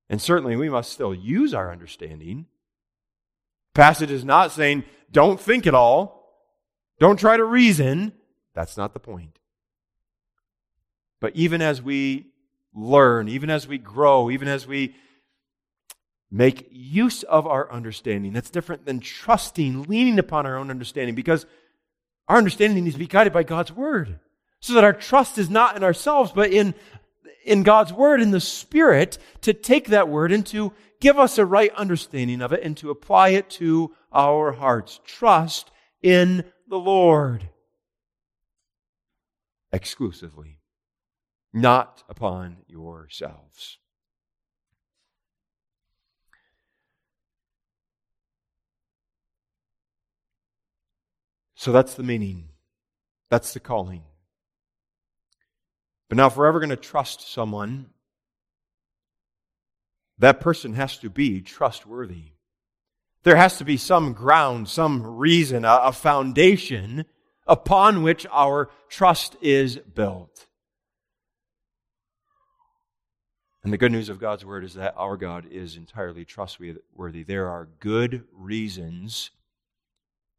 And 0.09 0.21
certainly 0.21 0.55
we 0.55 0.69
must 0.69 0.91
still 0.91 1.13
use 1.13 1.53
our 1.53 1.71
understanding. 1.71 2.47
Passage 3.73 4.11
is 4.11 4.25
not 4.25 4.51
saying, 4.51 4.83
don't 5.11 5.39
think 5.39 5.65
at 5.65 5.75
all, 5.75 6.21
don't 6.99 7.19
try 7.19 7.37
to 7.37 7.43
reason. 7.43 8.11
That's 8.53 8.75
not 8.75 8.93
the 8.93 8.99
point. 8.99 9.39
But 11.19 11.35
even 11.35 11.61
as 11.61 11.81
we 11.81 12.30
learn, 12.73 13.27
even 13.27 13.49
as 13.49 13.67
we 13.67 13.77
grow, 13.77 14.29
even 14.29 14.47
as 14.47 14.65
we 14.65 14.95
make 16.29 16.69
use 16.71 17.23
of 17.23 17.45
our 17.45 17.71
understanding, 17.71 18.33
that's 18.33 18.49
different 18.49 18.85
than 18.85 18.99
trusting, 18.99 19.83
leaning 19.83 20.17
upon 20.17 20.45
our 20.45 20.57
own 20.57 20.69
understanding, 20.69 21.13
because 21.13 21.45
our 22.27 22.37
understanding 22.37 22.83
needs 22.83 22.95
to 22.95 22.99
be 22.99 23.07
guided 23.07 23.33
by 23.33 23.43
God's 23.43 23.71
Word. 23.71 24.19
So 24.61 24.73
that 24.73 24.83
our 24.83 24.93
trust 24.93 25.37
is 25.37 25.49
not 25.49 25.75
in 25.75 25.83
ourselves, 25.83 26.31
but 26.31 26.51
in, 26.51 26.75
in 27.43 27.63
God's 27.63 27.91
Word, 27.91 28.21
in 28.21 28.31
the 28.31 28.39
Spirit, 28.39 29.17
to 29.41 29.53
take 29.53 29.87
that 29.87 30.07
Word 30.07 30.31
and 30.31 30.45
to 30.47 30.71
give 31.01 31.19
us 31.19 31.37
a 31.37 31.45
right 31.45 31.73
understanding 31.75 32.41
of 32.41 32.53
it 32.53 32.63
and 32.63 32.77
to 32.77 32.91
apply 32.91 33.29
it 33.29 33.49
to 33.49 33.93
our 34.13 34.51
hearts. 34.53 35.01
Trust 35.03 35.71
in 36.01 36.45
the 36.69 36.77
Lord 36.77 37.49
exclusively 39.73 40.60
not 41.53 42.03
upon 42.09 42.57
yourselves. 42.67 43.77
So 51.55 51.71
that's 51.71 51.93
the 51.93 52.03
meaning. 52.03 52.49
That's 53.29 53.53
the 53.53 53.59
calling. 53.59 54.01
But 56.09 56.17
now, 56.17 56.27
if 56.27 56.35
we're 56.35 56.47
ever 56.47 56.59
going 56.59 56.71
to 56.71 56.75
trust 56.75 57.31
someone, 57.31 57.91
that 60.17 60.39
person 60.39 60.73
has 60.73 60.97
to 60.97 61.09
be 61.09 61.39
trustworthy. 61.39 62.31
There 63.23 63.35
has 63.35 63.57
to 63.57 63.63
be 63.63 63.77
some 63.77 64.13
ground, 64.13 64.69
some 64.69 65.03
reason, 65.17 65.63
a, 65.63 65.91
foundation 65.91 67.05
upon 67.45 68.01
which 68.01 68.25
our 68.31 68.69
trust 68.89 69.35
is 69.41 69.77
built. 69.77 70.47
And 73.63 73.71
the 73.71 73.77
good 73.77 73.91
news 73.91 74.09
of 74.09 74.19
God's 74.19 74.43
word 74.43 74.63
is 74.63 74.73
that 74.73 74.95
our 74.97 75.17
God 75.17 75.45
is 75.49 75.75
entirely 75.75 76.25
trustworthy. 76.25 77.23
There 77.23 77.47
are 77.47 77.69
good 77.79 78.23
reasons 78.33 79.29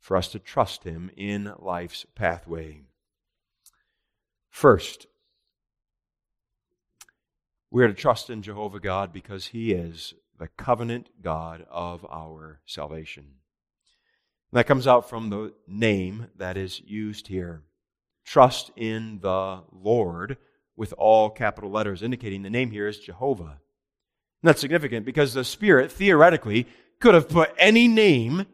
for 0.00 0.16
us 0.16 0.26
to 0.28 0.40
trust 0.40 0.82
him 0.82 1.11
in 1.16 1.52
life's 1.58 2.04
pathway. 2.16 2.82
First, 4.50 5.06
we 7.70 7.85
are 7.85 7.88
to 7.88 7.94
trust 7.94 8.28
in 8.28 8.42
Jehovah 8.42 8.80
God 8.80 9.12
because 9.12 9.46
he 9.46 9.72
is 9.72 10.14
the 10.38 10.48
covenant 10.48 11.08
God 11.22 11.64
of 11.70 12.04
our 12.11 12.61
salvation. 12.66 13.24
And 14.50 14.58
that 14.58 14.66
comes 14.66 14.88
out 14.88 15.08
from 15.08 15.30
the 15.30 15.54
name 15.68 16.26
that 16.37 16.56
is 16.56 16.80
used 16.80 17.28
here. 17.28 17.62
Trust 18.24 18.72
in 18.76 19.20
the 19.20 19.62
Lord 19.72 20.37
with 20.76 20.92
all 20.96 21.30
capital 21.30 21.70
letters, 21.70 22.02
indicating 22.02 22.42
the 22.42 22.50
name 22.50 22.70
here 22.70 22.88
is 22.88 22.98
Jehovah. 22.98 23.61
And 24.42 24.48
that's 24.48 24.61
significant 24.61 25.06
because 25.06 25.35
the 25.35 25.44
Spirit 25.44 25.92
theoretically 25.92 26.66
could 27.00 27.14
have 27.14 27.28
put 27.28 27.54
any 27.58 27.88
name 27.88 28.46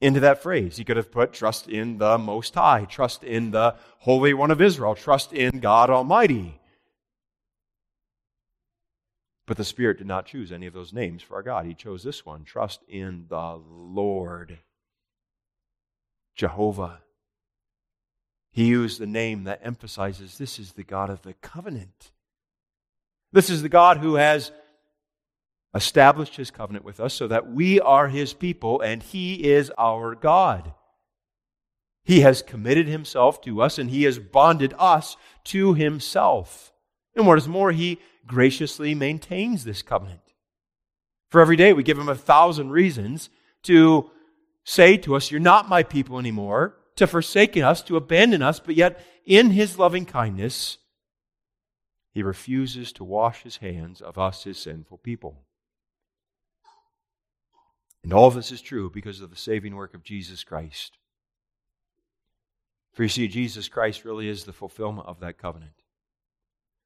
into 0.00 0.20
that 0.20 0.42
phrase. 0.42 0.76
He 0.76 0.84
could 0.84 0.96
have 0.96 1.12
put 1.12 1.32
trust 1.32 1.68
in 1.68 1.98
the 1.98 2.18
Most 2.18 2.54
High, 2.54 2.84
trust 2.84 3.24
in 3.24 3.50
the 3.50 3.76
Holy 3.98 4.32
One 4.34 4.50
of 4.50 4.60
Israel, 4.60 4.94
trust 4.94 5.32
in 5.32 5.60
God 5.60 5.90
Almighty. 5.90 6.60
But 9.46 9.56
the 9.56 9.64
Spirit 9.64 9.98
did 9.98 10.06
not 10.06 10.26
choose 10.26 10.52
any 10.52 10.66
of 10.66 10.74
those 10.74 10.92
names 10.92 11.22
for 11.22 11.34
our 11.34 11.42
God. 11.42 11.66
He 11.66 11.74
chose 11.74 12.04
this 12.04 12.24
one 12.24 12.44
trust 12.44 12.80
in 12.88 13.26
the 13.28 13.60
Lord, 13.68 14.60
Jehovah. 16.36 17.00
He 18.52 18.66
used 18.66 18.98
the 19.00 19.06
name 19.06 19.44
that 19.44 19.60
emphasizes 19.62 20.38
this 20.38 20.58
is 20.58 20.72
the 20.72 20.82
God 20.82 21.10
of 21.10 21.22
the 21.22 21.34
covenant. 21.34 22.10
This 23.32 23.48
is 23.48 23.62
the 23.62 23.68
God 23.68 23.98
who 23.98 24.16
has 24.16 24.50
established 25.74 26.36
his 26.36 26.50
covenant 26.50 26.84
with 26.84 26.98
us 26.98 27.14
so 27.14 27.28
that 27.28 27.50
we 27.50 27.80
are 27.80 28.08
his 28.08 28.32
people 28.32 28.80
and 28.80 29.02
he 29.02 29.50
is 29.50 29.70
our 29.78 30.16
God. 30.16 30.74
He 32.02 32.20
has 32.20 32.42
committed 32.42 32.88
himself 32.88 33.40
to 33.42 33.62
us 33.62 33.78
and 33.78 33.90
he 33.90 34.02
has 34.02 34.18
bonded 34.18 34.74
us 34.78 35.16
to 35.44 35.74
himself. 35.74 36.72
And 37.14 37.26
what 37.26 37.38
is 37.38 37.46
more, 37.46 37.70
he 37.70 38.00
graciously 38.26 38.94
maintains 38.94 39.64
this 39.64 39.82
covenant. 39.82 40.20
For 41.30 41.40
every 41.40 41.56
day 41.56 41.72
we 41.72 41.84
give 41.84 41.98
him 41.98 42.08
a 42.08 42.16
thousand 42.16 42.70
reasons 42.70 43.30
to 43.62 44.10
say 44.64 44.96
to 44.98 45.14
us, 45.14 45.30
You're 45.30 45.38
not 45.38 45.68
my 45.68 45.84
people 45.84 46.18
anymore 46.18 46.74
to 46.96 47.06
forsaken 47.06 47.62
us, 47.62 47.82
to 47.82 47.96
abandon 47.96 48.42
us, 48.42 48.60
but 48.60 48.74
yet 48.74 49.04
in 49.24 49.50
his 49.50 49.78
loving 49.78 50.04
kindness, 50.04 50.78
he 52.12 52.22
refuses 52.22 52.92
to 52.92 53.04
wash 53.04 53.42
his 53.42 53.58
hands 53.58 54.00
of 54.00 54.18
us, 54.18 54.44
his 54.44 54.58
sinful 54.58 54.98
people. 54.98 55.42
And 58.02 58.12
all 58.12 58.28
of 58.28 58.34
this 58.34 58.50
is 58.50 58.60
true 58.60 58.90
because 58.90 59.20
of 59.20 59.30
the 59.30 59.36
saving 59.36 59.76
work 59.76 59.94
of 59.94 60.02
Jesus 60.02 60.42
Christ. 60.42 60.98
For 62.92 63.04
you 63.04 63.08
see, 63.08 63.28
Jesus 63.28 63.68
Christ 63.68 64.04
really 64.04 64.28
is 64.28 64.44
the 64.44 64.52
fulfillment 64.52 65.06
of 65.06 65.20
that 65.20 65.38
covenant. 65.38 65.72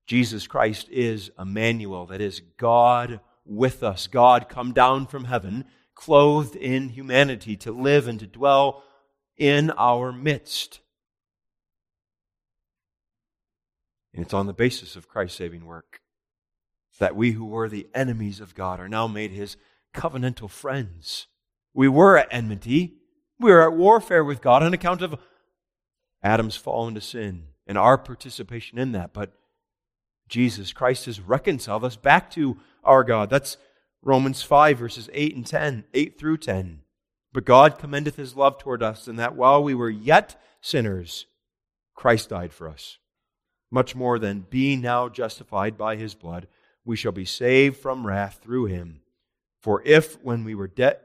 Jesus 0.06 0.46
Christ 0.46 0.88
is 0.90 1.30
Emmanuel, 1.38 2.06
that 2.06 2.20
is, 2.20 2.42
God 2.58 3.20
with 3.46 3.82
us, 3.82 4.06
God 4.06 4.48
come 4.48 4.72
down 4.72 5.06
from 5.06 5.24
heaven, 5.24 5.64
clothed 5.94 6.56
in 6.56 6.90
humanity 6.90 7.56
to 7.58 7.72
live 7.72 8.06
and 8.06 8.18
to 8.20 8.26
dwell 8.26 8.82
in 9.36 9.70
our 9.72 10.12
midst. 10.12 10.80
And 14.12 14.24
it's 14.24 14.34
on 14.34 14.46
the 14.46 14.52
basis 14.52 14.96
of 14.96 15.08
Christ's 15.08 15.38
saving 15.38 15.66
work 15.66 16.00
that 16.98 17.16
we 17.16 17.32
who 17.32 17.44
were 17.44 17.68
the 17.68 17.88
enemies 17.94 18.40
of 18.40 18.54
God 18.54 18.78
are 18.78 18.88
now 18.88 19.08
made 19.08 19.32
his 19.32 19.56
covenantal 19.92 20.48
friends. 20.48 21.26
We 21.72 21.88
were 21.88 22.16
at 22.16 22.28
enmity. 22.30 22.94
We 23.40 23.50
were 23.50 23.62
at 23.62 23.76
warfare 23.76 24.24
with 24.24 24.40
God 24.40 24.62
on 24.62 24.72
account 24.72 25.02
of 25.02 25.18
Adam's 26.22 26.56
fall 26.56 26.86
into 26.86 27.00
sin 27.00 27.48
and 27.66 27.76
our 27.76 27.98
participation 27.98 28.78
in 28.78 28.92
that. 28.92 29.12
But 29.12 29.32
Jesus 30.28 30.72
Christ 30.72 31.06
has 31.06 31.20
reconciled 31.20 31.84
us 31.84 31.96
back 31.96 32.30
to 32.30 32.58
our 32.84 33.02
God. 33.02 33.28
That's 33.28 33.56
Romans 34.02 34.42
5, 34.42 34.78
verses 34.78 35.10
8 35.12 35.34
and 35.34 35.46
10, 35.46 35.84
8 35.92 36.18
through 36.18 36.38
10. 36.38 36.80
But 37.34 37.44
God 37.44 37.78
commendeth 37.78 38.14
his 38.14 38.36
love 38.36 38.58
toward 38.58 38.80
us, 38.80 39.08
in 39.08 39.16
that 39.16 39.34
while 39.34 39.62
we 39.62 39.74
were 39.74 39.90
yet 39.90 40.40
sinners, 40.60 41.26
Christ 41.94 42.28
died 42.28 42.52
for 42.52 42.68
us. 42.68 42.98
Much 43.72 43.96
more 43.96 44.20
than 44.20 44.46
being 44.48 44.80
now 44.80 45.08
justified 45.08 45.76
by 45.76 45.96
his 45.96 46.14
blood, 46.14 46.46
we 46.84 46.94
shall 46.96 47.12
be 47.12 47.24
saved 47.24 47.76
from 47.76 48.06
wrath 48.06 48.38
through 48.40 48.66
him. 48.66 49.00
For 49.60 49.82
if 49.84 50.22
when 50.22 50.44
we 50.44 50.54
were 50.54 50.68
de- 50.68 50.96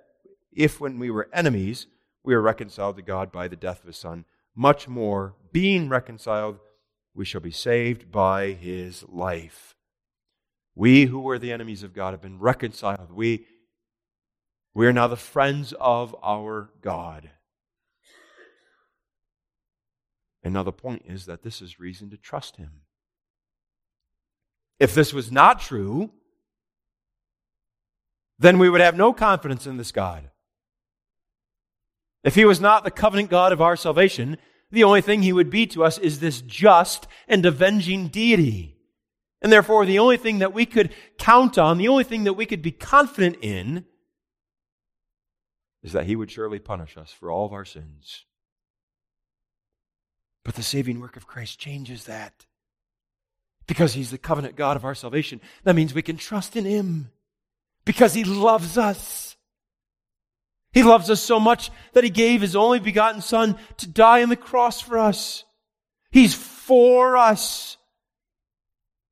if 0.53 0.79
when 0.79 0.99
we 0.99 1.09
were 1.09 1.29
enemies, 1.33 1.87
we 2.23 2.35
were 2.35 2.41
reconciled 2.41 2.97
to 2.97 3.01
God 3.01 3.31
by 3.31 3.47
the 3.47 3.55
death 3.55 3.79
of 3.79 3.87
his 3.87 3.97
son, 3.97 4.25
much 4.55 4.87
more, 4.87 5.33
being 5.51 5.89
reconciled, 5.89 6.59
we 7.15 7.25
shall 7.25 7.41
be 7.41 7.51
saved 7.51 8.11
by 8.11 8.51
his 8.51 9.03
life. 9.09 9.75
We 10.75 11.05
who 11.05 11.21
were 11.21 11.39
the 11.39 11.51
enemies 11.51 11.81
of 11.81 11.95
God 11.95 12.11
have 12.11 12.21
been 12.21 12.39
reconciled. 12.39 13.11
We 13.11 13.47
we 14.73 14.87
are 14.87 14.93
now 14.93 15.07
the 15.07 15.17
friends 15.17 15.73
of 15.79 16.15
our 16.23 16.69
God. 16.81 17.29
And 20.43 20.53
now 20.53 20.63
the 20.63 20.71
point 20.71 21.03
is 21.05 21.25
that 21.25 21.43
this 21.43 21.61
is 21.61 21.79
reason 21.79 22.09
to 22.11 22.17
trust 22.17 22.57
Him. 22.57 22.81
If 24.79 24.95
this 24.95 25.13
was 25.13 25.31
not 25.31 25.59
true, 25.59 26.11
then 28.37 28.57
we 28.57 28.69
would 28.69 28.81
have 28.81 28.95
no 28.95 29.11
confidence 29.11 29.67
in 29.67 29.77
this 29.77 29.91
God. 29.91 30.29
If 32.23 32.35
He 32.35 32.45
was 32.45 32.61
not 32.61 32.83
the 32.83 32.91
covenant 32.91 33.29
God 33.29 33.51
of 33.51 33.61
our 33.61 33.75
salvation, 33.75 34.37
the 34.71 34.83
only 34.83 35.01
thing 35.01 35.23
He 35.23 35.33
would 35.33 35.49
be 35.49 35.67
to 35.67 35.83
us 35.83 35.97
is 35.97 36.19
this 36.19 36.41
just 36.41 37.07
and 37.27 37.45
avenging 37.45 38.07
deity. 38.07 38.77
And 39.41 39.51
therefore, 39.51 39.85
the 39.85 39.99
only 39.99 40.17
thing 40.17 40.39
that 40.39 40.53
we 40.53 40.65
could 40.65 40.93
count 41.17 41.57
on, 41.57 41.77
the 41.77 41.87
only 41.87 42.03
thing 42.03 42.23
that 42.25 42.33
we 42.33 42.45
could 42.45 42.61
be 42.61 42.71
confident 42.71 43.37
in, 43.41 43.85
is 45.83 45.93
that 45.93 46.05
he 46.05 46.15
would 46.15 46.31
surely 46.31 46.59
punish 46.59 46.97
us 46.97 47.11
for 47.11 47.31
all 47.31 47.45
of 47.45 47.53
our 47.53 47.65
sins. 47.65 48.25
But 50.43 50.55
the 50.55 50.63
saving 50.63 50.99
work 50.99 51.15
of 51.15 51.27
Christ 51.27 51.59
changes 51.59 52.05
that. 52.05 52.45
Because 53.67 53.93
He's 53.93 54.11
the 54.11 54.17
covenant 54.17 54.55
God 54.55 54.77
of 54.77 54.85
our 54.85 54.95
salvation. 54.95 55.41
That 55.63 55.75
means 55.75 55.93
we 55.93 56.01
can 56.01 56.17
trust 56.17 56.55
in 56.55 56.65
Him. 56.65 57.11
Because 57.85 58.13
He 58.13 58.23
loves 58.23 58.77
us. 58.77 59.37
He 60.71 60.83
loves 60.83 61.09
us 61.09 61.21
so 61.21 61.39
much 61.39 61.71
that 61.93 62.03
He 62.03 62.09
gave 62.09 62.41
His 62.41 62.55
only 62.55 62.79
begotten 62.79 63.21
Son 63.21 63.57
to 63.77 63.87
die 63.87 64.23
on 64.23 64.29
the 64.29 64.35
cross 64.35 64.81
for 64.81 64.97
us. 64.97 65.43
He's 66.09 66.33
for 66.33 67.15
us. 67.15 67.77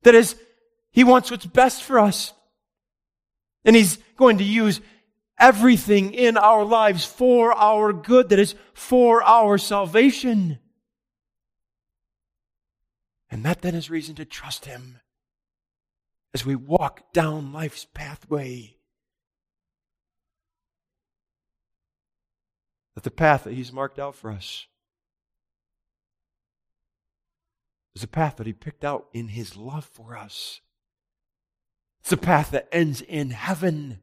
That 0.03 0.15
is, 0.15 0.35
He 0.91 1.03
wants 1.03 1.29
what's 1.29 1.45
best 1.45 1.83
for 1.83 1.99
us. 1.99 2.33
And 3.63 3.75
He's 3.75 3.97
going 4.15 4.39
to 4.39 4.43
use 4.43 4.81
everything 5.39 6.13
in 6.13 6.37
our 6.37 6.63
lives 6.63 7.05
for 7.05 7.53
our 7.53 7.93
good, 7.93 8.29
that 8.29 8.39
is, 8.39 8.55
for 8.73 9.23
our 9.23 9.57
salvation. 9.57 10.59
And 13.29 13.43
that 13.43 13.61
then 13.61 13.75
is 13.75 13.89
reason 13.89 14.15
to 14.15 14.25
trust 14.25 14.65
Him 14.65 14.99
as 16.33 16.45
we 16.45 16.55
walk 16.55 17.13
down 17.13 17.53
life's 17.53 17.85
pathway. 17.93 18.75
That 22.95 23.03
the 23.03 23.11
path 23.11 23.43
that 23.43 23.53
He's 23.53 23.71
marked 23.71 23.99
out 23.99 24.15
for 24.15 24.31
us 24.31 24.65
is 27.95 28.03
a 28.03 28.07
path 28.07 28.37
that 28.37 28.47
He 28.47 28.53
picked 28.53 28.85
out 28.85 29.07
in 29.13 29.29
His 29.29 29.57
love 29.57 29.85
for 29.85 30.17
us. 30.17 30.61
It's 32.01 32.11
a 32.13 32.17
path 32.17 32.51
that 32.51 32.69
ends 32.71 33.01
in 33.01 33.31
heaven. 33.31 33.99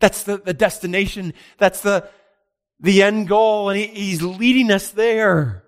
That's 0.00 0.22
the, 0.22 0.38
the 0.38 0.54
destination. 0.54 1.32
That's 1.58 1.80
the, 1.80 2.08
the 2.80 3.02
end 3.02 3.28
goal. 3.28 3.70
And 3.70 3.78
he, 3.78 3.86
he's 3.86 4.22
leading 4.22 4.70
us 4.70 4.90
there. 4.90 5.64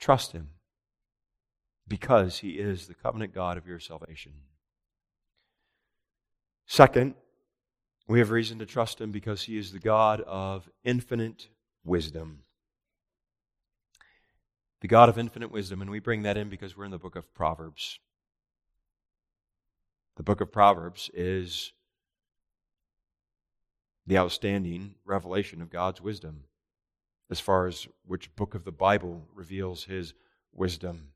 Trust 0.00 0.32
him 0.32 0.50
because 1.86 2.38
he 2.38 2.50
is 2.50 2.86
the 2.86 2.94
covenant 2.94 3.34
God 3.34 3.56
of 3.56 3.66
your 3.66 3.80
salvation. 3.80 4.32
Second, 6.66 7.14
we 8.06 8.18
have 8.18 8.30
reason 8.30 8.58
to 8.58 8.66
trust 8.66 9.00
him 9.00 9.10
because 9.10 9.42
he 9.42 9.58
is 9.58 9.72
the 9.72 9.78
God 9.78 10.20
of 10.22 10.68
infinite 10.84 11.48
wisdom. 11.84 12.40
The 14.80 14.88
God 14.88 15.08
of 15.08 15.18
infinite 15.18 15.50
wisdom, 15.50 15.82
and 15.82 15.90
we 15.90 15.98
bring 15.98 16.22
that 16.22 16.36
in 16.36 16.48
because 16.48 16.76
we're 16.76 16.84
in 16.84 16.90
the 16.90 16.98
book 16.98 17.16
of 17.16 17.34
Proverbs. 17.34 17.98
The 20.18 20.24
book 20.24 20.40
of 20.40 20.50
Proverbs 20.50 21.10
is 21.14 21.72
the 24.04 24.18
outstanding 24.18 24.96
revelation 25.04 25.62
of 25.62 25.70
God's 25.70 26.00
wisdom 26.00 26.42
as 27.30 27.38
far 27.38 27.68
as 27.68 27.86
which 28.04 28.34
book 28.34 28.56
of 28.56 28.64
the 28.64 28.72
Bible 28.72 29.28
reveals 29.32 29.84
his 29.84 30.14
wisdom. 30.52 31.12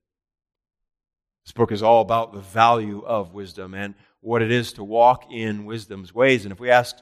This 1.45 1.51
book 1.51 1.73
is 1.73 1.83
all 1.83 2.01
about 2.01 2.33
the 2.33 2.41
value 2.41 3.03
of 3.05 3.35
wisdom 3.35 3.75
and 3.75 3.97
what 4.21 4.41
it 4.41 4.53
is 4.53 4.73
to 4.75 4.85
walk 4.85 5.25
in 5.33 5.65
wisdom's 5.65 6.15
ways. 6.15 6.45
And 6.45 6.53
if 6.53 6.61
we 6.61 6.71
ask, 6.71 6.97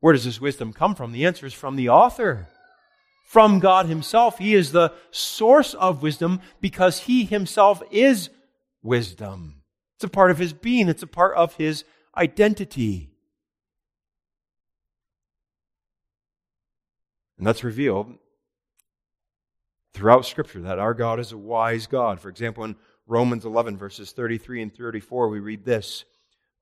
where 0.00 0.12
does 0.12 0.26
this 0.26 0.42
wisdom 0.42 0.74
come 0.74 0.94
from? 0.94 1.12
The 1.12 1.24
answer 1.24 1.46
is 1.46 1.54
from 1.54 1.76
the 1.76 1.88
author, 1.88 2.48
from 3.24 3.60
God 3.60 3.86
Himself. 3.86 4.36
He 4.36 4.52
is 4.52 4.72
the 4.72 4.92
source 5.10 5.72
of 5.72 6.02
wisdom 6.02 6.42
because 6.60 7.00
He 7.00 7.24
Himself 7.24 7.82
is 7.90 8.28
wisdom. 8.82 9.61
It's 10.02 10.08
a 10.08 10.10
part 10.10 10.32
of 10.32 10.38
his 10.38 10.52
being, 10.52 10.88
it's 10.88 11.04
a 11.04 11.06
part 11.06 11.36
of 11.36 11.54
his 11.54 11.84
identity. 12.16 13.12
And 17.38 17.46
that's 17.46 17.62
revealed 17.62 18.12
throughout 19.94 20.26
Scripture 20.26 20.60
that 20.62 20.80
our 20.80 20.92
God 20.92 21.20
is 21.20 21.30
a 21.30 21.38
wise 21.38 21.86
God. 21.86 22.18
For 22.18 22.28
example, 22.28 22.64
in 22.64 22.74
Romans 23.06 23.44
11, 23.44 23.78
verses 23.78 24.10
33 24.10 24.62
and 24.62 24.76
34, 24.76 25.28
we 25.28 25.38
read 25.38 25.64
this 25.64 26.04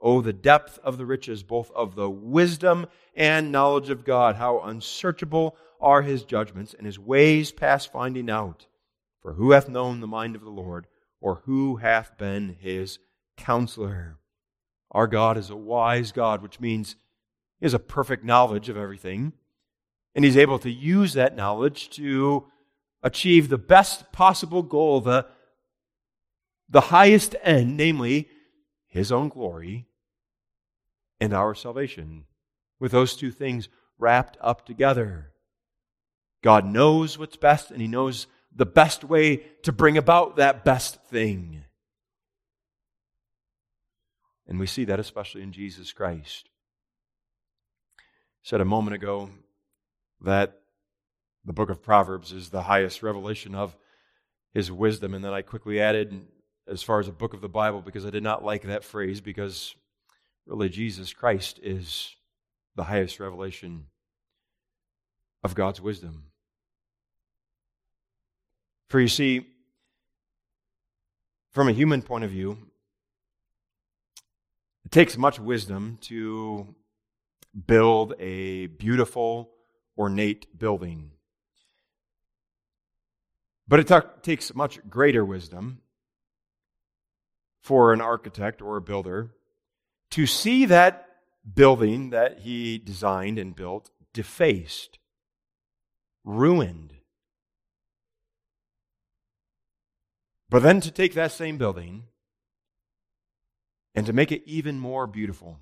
Oh, 0.02 0.20
the 0.20 0.34
depth 0.34 0.78
of 0.84 0.98
the 0.98 1.06
riches, 1.06 1.42
both 1.42 1.70
of 1.70 1.94
the 1.94 2.10
wisdom 2.10 2.88
and 3.16 3.50
knowledge 3.50 3.88
of 3.88 4.04
God! 4.04 4.36
How 4.36 4.60
unsearchable 4.60 5.56
are 5.80 6.02
his 6.02 6.24
judgments, 6.24 6.74
and 6.74 6.84
his 6.84 6.98
ways 6.98 7.52
past 7.52 7.90
finding 7.90 8.28
out. 8.28 8.66
For 9.22 9.32
who 9.32 9.52
hath 9.52 9.70
known 9.70 10.00
the 10.00 10.06
mind 10.06 10.36
of 10.36 10.42
the 10.42 10.50
Lord, 10.50 10.88
or 11.22 11.36
who 11.46 11.76
hath 11.76 12.18
been 12.18 12.58
his 12.60 12.98
counselor. 13.40 14.18
Our 14.90 15.06
God 15.06 15.36
is 15.36 15.50
a 15.50 15.56
wise 15.56 16.12
God, 16.12 16.42
which 16.42 16.60
means 16.60 16.96
He 17.58 17.66
has 17.66 17.74
a 17.74 17.78
perfect 17.78 18.24
knowledge 18.24 18.68
of 18.68 18.76
everything. 18.76 19.32
And 20.14 20.24
He's 20.24 20.36
able 20.36 20.58
to 20.60 20.70
use 20.70 21.14
that 21.14 21.36
knowledge 21.36 21.90
to 21.90 22.46
achieve 23.02 23.48
the 23.48 23.58
best 23.58 24.12
possible 24.12 24.62
goal, 24.62 25.00
the, 25.00 25.26
the 26.68 26.80
highest 26.82 27.34
end, 27.42 27.76
namely 27.76 28.28
His 28.86 29.10
own 29.10 29.28
glory 29.28 29.86
and 31.20 31.32
our 31.32 31.54
salvation, 31.54 32.24
with 32.78 32.92
those 32.92 33.16
two 33.16 33.30
things 33.30 33.68
wrapped 33.98 34.36
up 34.40 34.66
together. 34.66 35.32
God 36.42 36.64
knows 36.64 37.18
what's 37.18 37.36
best, 37.36 37.70
and 37.70 37.80
He 37.80 37.88
knows 37.88 38.26
the 38.54 38.66
best 38.66 39.04
way 39.04 39.36
to 39.62 39.72
bring 39.72 39.96
about 39.96 40.36
that 40.36 40.64
best 40.64 41.02
thing. 41.04 41.64
And 44.50 44.58
we 44.58 44.66
see 44.66 44.84
that 44.84 44.98
especially 44.98 45.42
in 45.42 45.52
Jesus 45.52 45.92
Christ. 45.92 46.48
I 47.98 48.02
said 48.42 48.60
a 48.60 48.64
moment 48.64 48.96
ago 48.96 49.30
that 50.20 50.60
the 51.44 51.52
book 51.52 51.70
of 51.70 51.82
Proverbs 51.82 52.32
is 52.32 52.50
the 52.50 52.62
highest 52.62 53.02
revelation 53.02 53.54
of 53.54 53.76
his 54.52 54.72
wisdom. 54.72 55.14
And 55.14 55.24
then 55.24 55.32
I 55.32 55.42
quickly 55.42 55.80
added, 55.80 56.26
as 56.66 56.82
far 56.82 56.98
as 56.98 57.06
a 57.06 57.12
book 57.12 57.32
of 57.32 57.40
the 57.40 57.48
Bible, 57.48 57.80
because 57.80 58.04
I 58.04 58.10
did 58.10 58.24
not 58.24 58.44
like 58.44 58.62
that 58.62 58.82
phrase, 58.82 59.20
because 59.20 59.76
really 60.46 60.68
Jesus 60.68 61.12
Christ 61.12 61.60
is 61.62 62.16
the 62.74 62.84
highest 62.84 63.20
revelation 63.20 63.86
of 65.44 65.54
God's 65.54 65.80
wisdom. 65.80 66.24
For 68.88 68.98
you 68.98 69.08
see, 69.08 69.46
from 71.52 71.68
a 71.68 71.72
human 71.72 72.02
point 72.02 72.24
of 72.24 72.30
view, 72.30 72.58
it 74.84 74.90
takes 74.90 75.16
much 75.16 75.38
wisdom 75.38 75.98
to 76.02 76.74
build 77.66 78.14
a 78.18 78.66
beautiful, 78.66 79.50
ornate 79.96 80.58
building. 80.58 81.12
But 83.66 83.80
it 83.80 83.88
t- 83.88 84.08
takes 84.22 84.54
much 84.54 84.80
greater 84.88 85.24
wisdom 85.24 85.82
for 87.62 87.92
an 87.92 88.00
architect 88.00 88.62
or 88.62 88.76
a 88.76 88.82
builder 88.82 89.30
to 90.10 90.26
see 90.26 90.64
that 90.64 91.06
building 91.54 92.10
that 92.10 92.40
he 92.40 92.78
designed 92.78 93.38
and 93.38 93.54
built 93.54 93.90
defaced, 94.12 94.98
ruined. 96.24 96.94
But 100.48 100.62
then 100.62 100.80
to 100.80 100.90
take 100.90 101.14
that 101.14 101.32
same 101.32 101.58
building 101.58 102.04
and 103.94 104.06
to 104.06 104.12
make 104.12 104.32
it 104.32 104.42
even 104.46 104.78
more 104.78 105.06
beautiful. 105.06 105.58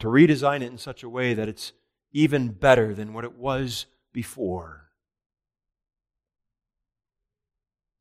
To 0.00 0.08
redesign 0.08 0.62
it 0.62 0.70
in 0.70 0.78
such 0.78 1.02
a 1.02 1.08
way 1.08 1.34
that 1.34 1.48
it's 1.48 1.72
even 2.12 2.48
better 2.48 2.94
than 2.94 3.12
what 3.12 3.24
it 3.24 3.36
was 3.36 3.86
before. 4.12 4.90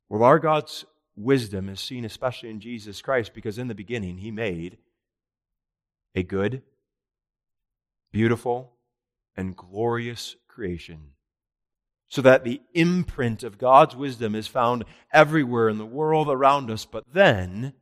Well, 0.10 0.24
our 0.24 0.40
God's 0.40 0.86
wisdom 1.16 1.70
is 1.70 1.80
seen 1.80 2.06
especially 2.06 2.50
in 2.50 2.60
Jesus 2.60 3.02
Christ 3.02 3.34
because 3.34 3.58
in 3.58 3.68
the 3.68 3.76
beginning 3.76 4.18
he 4.18 4.32
made 4.32 4.78
a 6.16 6.24
good, 6.24 6.62
beautiful, 8.12 8.74
and 9.36 9.56
glorious 9.56 10.36
creation 10.48 11.14
so 12.14 12.22
that 12.22 12.44
the 12.44 12.62
imprint 12.76 13.42
of 13.42 13.58
God's 13.58 13.96
wisdom 13.96 14.36
is 14.36 14.46
found 14.46 14.86
everywhere 15.12 15.68
in 15.68 15.80
the 15.80 15.86
world 15.86 16.30
around 16.30 16.70
us. 16.70 16.86
But 16.86 17.06
then 17.12 17.74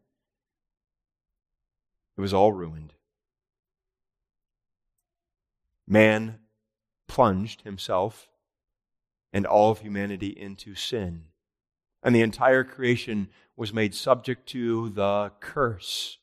it 2.17 2.21
was 2.21 2.33
all 2.33 2.51
ruined. 2.51 2.93
Man 5.87 6.39
plunged 7.07 7.61
himself 7.61 8.29
and 9.33 9.45
all 9.45 9.71
of 9.71 9.79
humanity 9.79 10.27
into 10.27 10.75
sin. 10.75 11.25
And 12.03 12.15
the 12.15 12.21
entire 12.21 12.63
creation 12.63 13.29
was 13.55 13.73
made 13.73 13.93
subject 13.93 14.47
to 14.49 14.89
the 14.89 15.31
curse. 15.39 16.17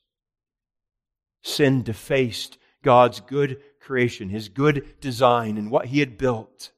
Sin 1.43 1.83
defaced 1.83 2.57
God's 2.83 3.19
good 3.19 3.61
creation, 3.79 4.29
his 4.29 4.49
good 4.49 4.99
design, 4.99 5.57
and 5.57 5.71
what 5.71 5.87
he 5.87 5.99
had 5.99 6.17
built. 6.17 6.71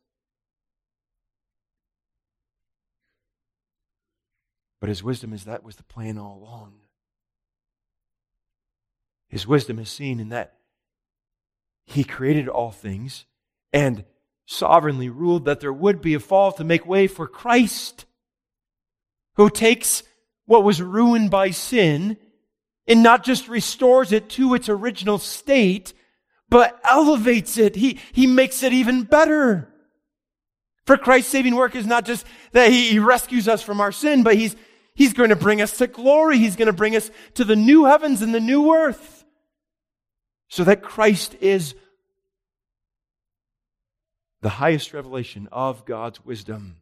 But 4.80 4.90
his 4.90 5.04
wisdom 5.04 5.32
is 5.32 5.46
that 5.46 5.64
was 5.64 5.76
the 5.76 5.84
plan 5.84 6.18
all 6.18 6.38
along. 6.38 6.81
His 9.32 9.48
wisdom 9.48 9.80
is 9.80 9.90
seen 9.90 10.20
in 10.20 10.30
that 10.30 10.54
He 11.86 12.04
created 12.04 12.48
all 12.48 12.72
things, 12.72 13.26
and 13.74 14.06
sovereignly 14.46 15.10
ruled 15.10 15.46
that 15.46 15.62
there 15.62 15.74
would 15.74 16.02
be 16.02 16.14
a 16.14 16.20
fall 16.20 16.52
to 16.52 16.64
make 16.64 16.86
way 16.86 17.08
for 17.08 17.26
Christ, 17.26 18.06
who 19.36 19.50
takes 19.50 20.04
what 20.46 20.64
was 20.64 20.82
ruined 20.82 21.32
by 21.32 21.52
sin 21.52 22.18
and 22.88 23.02
not 23.02 23.24
just 23.24 23.48
restores 23.48 24.12
it 24.12 24.28
to 24.32 24.54
its 24.54 24.68
original 24.68 25.18
state, 25.18 25.94
but 26.50 26.78
elevates 26.84 27.58
it. 27.58 27.78
He, 27.78 28.00
he 28.12 28.28
makes 28.28 28.64
it 28.64 28.74
even 28.74 29.04
better. 29.04 29.74
For 30.86 30.98
Christ's 30.98 31.32
saving 31.32 31.56
work 31.56 31.76
is 31.76 31.86
not 31.86 32.06
just 32.06 32.26
that 32.52 32.70
he, 32.70 32.90
he 32.90 33.00
rescues 33.00 33.48
us 33.48 33.62
from 33.62 33.80
our 33.80 33.94
sin, 33.94 34.24
but 34.24 34.36
he's, 34.36 34.58
he's 34.94 35.14
going 35.14 35.30
to 35.30 35.38
bring 35.38 35.62
us 35.62 35.78
to 35.78 35.88
glory. 35.88 36.38
He's 36.38 36.58
going 36.58 36.66
to 36.66 36.74
bring 36.74 36.98
us 36.98 37.10
to 37.36 37.46
the 37.46 37.56
new 37.56 37.86
heavens 37.86 38.22
and 38.22 38.36
the 38.36 38.42
new 38.42 38.74
earth. 38.74 39.21
So 40.52 40.66
that 40.66 40.84
Christ 40.84 41.34
is 41.40 41.76
the 44.42 44.50
highest 44.50 44.94
revelation 44.94 45.48
of 45.50 45.86
God's 45.86 46.26
wisdom. 46.26 46.82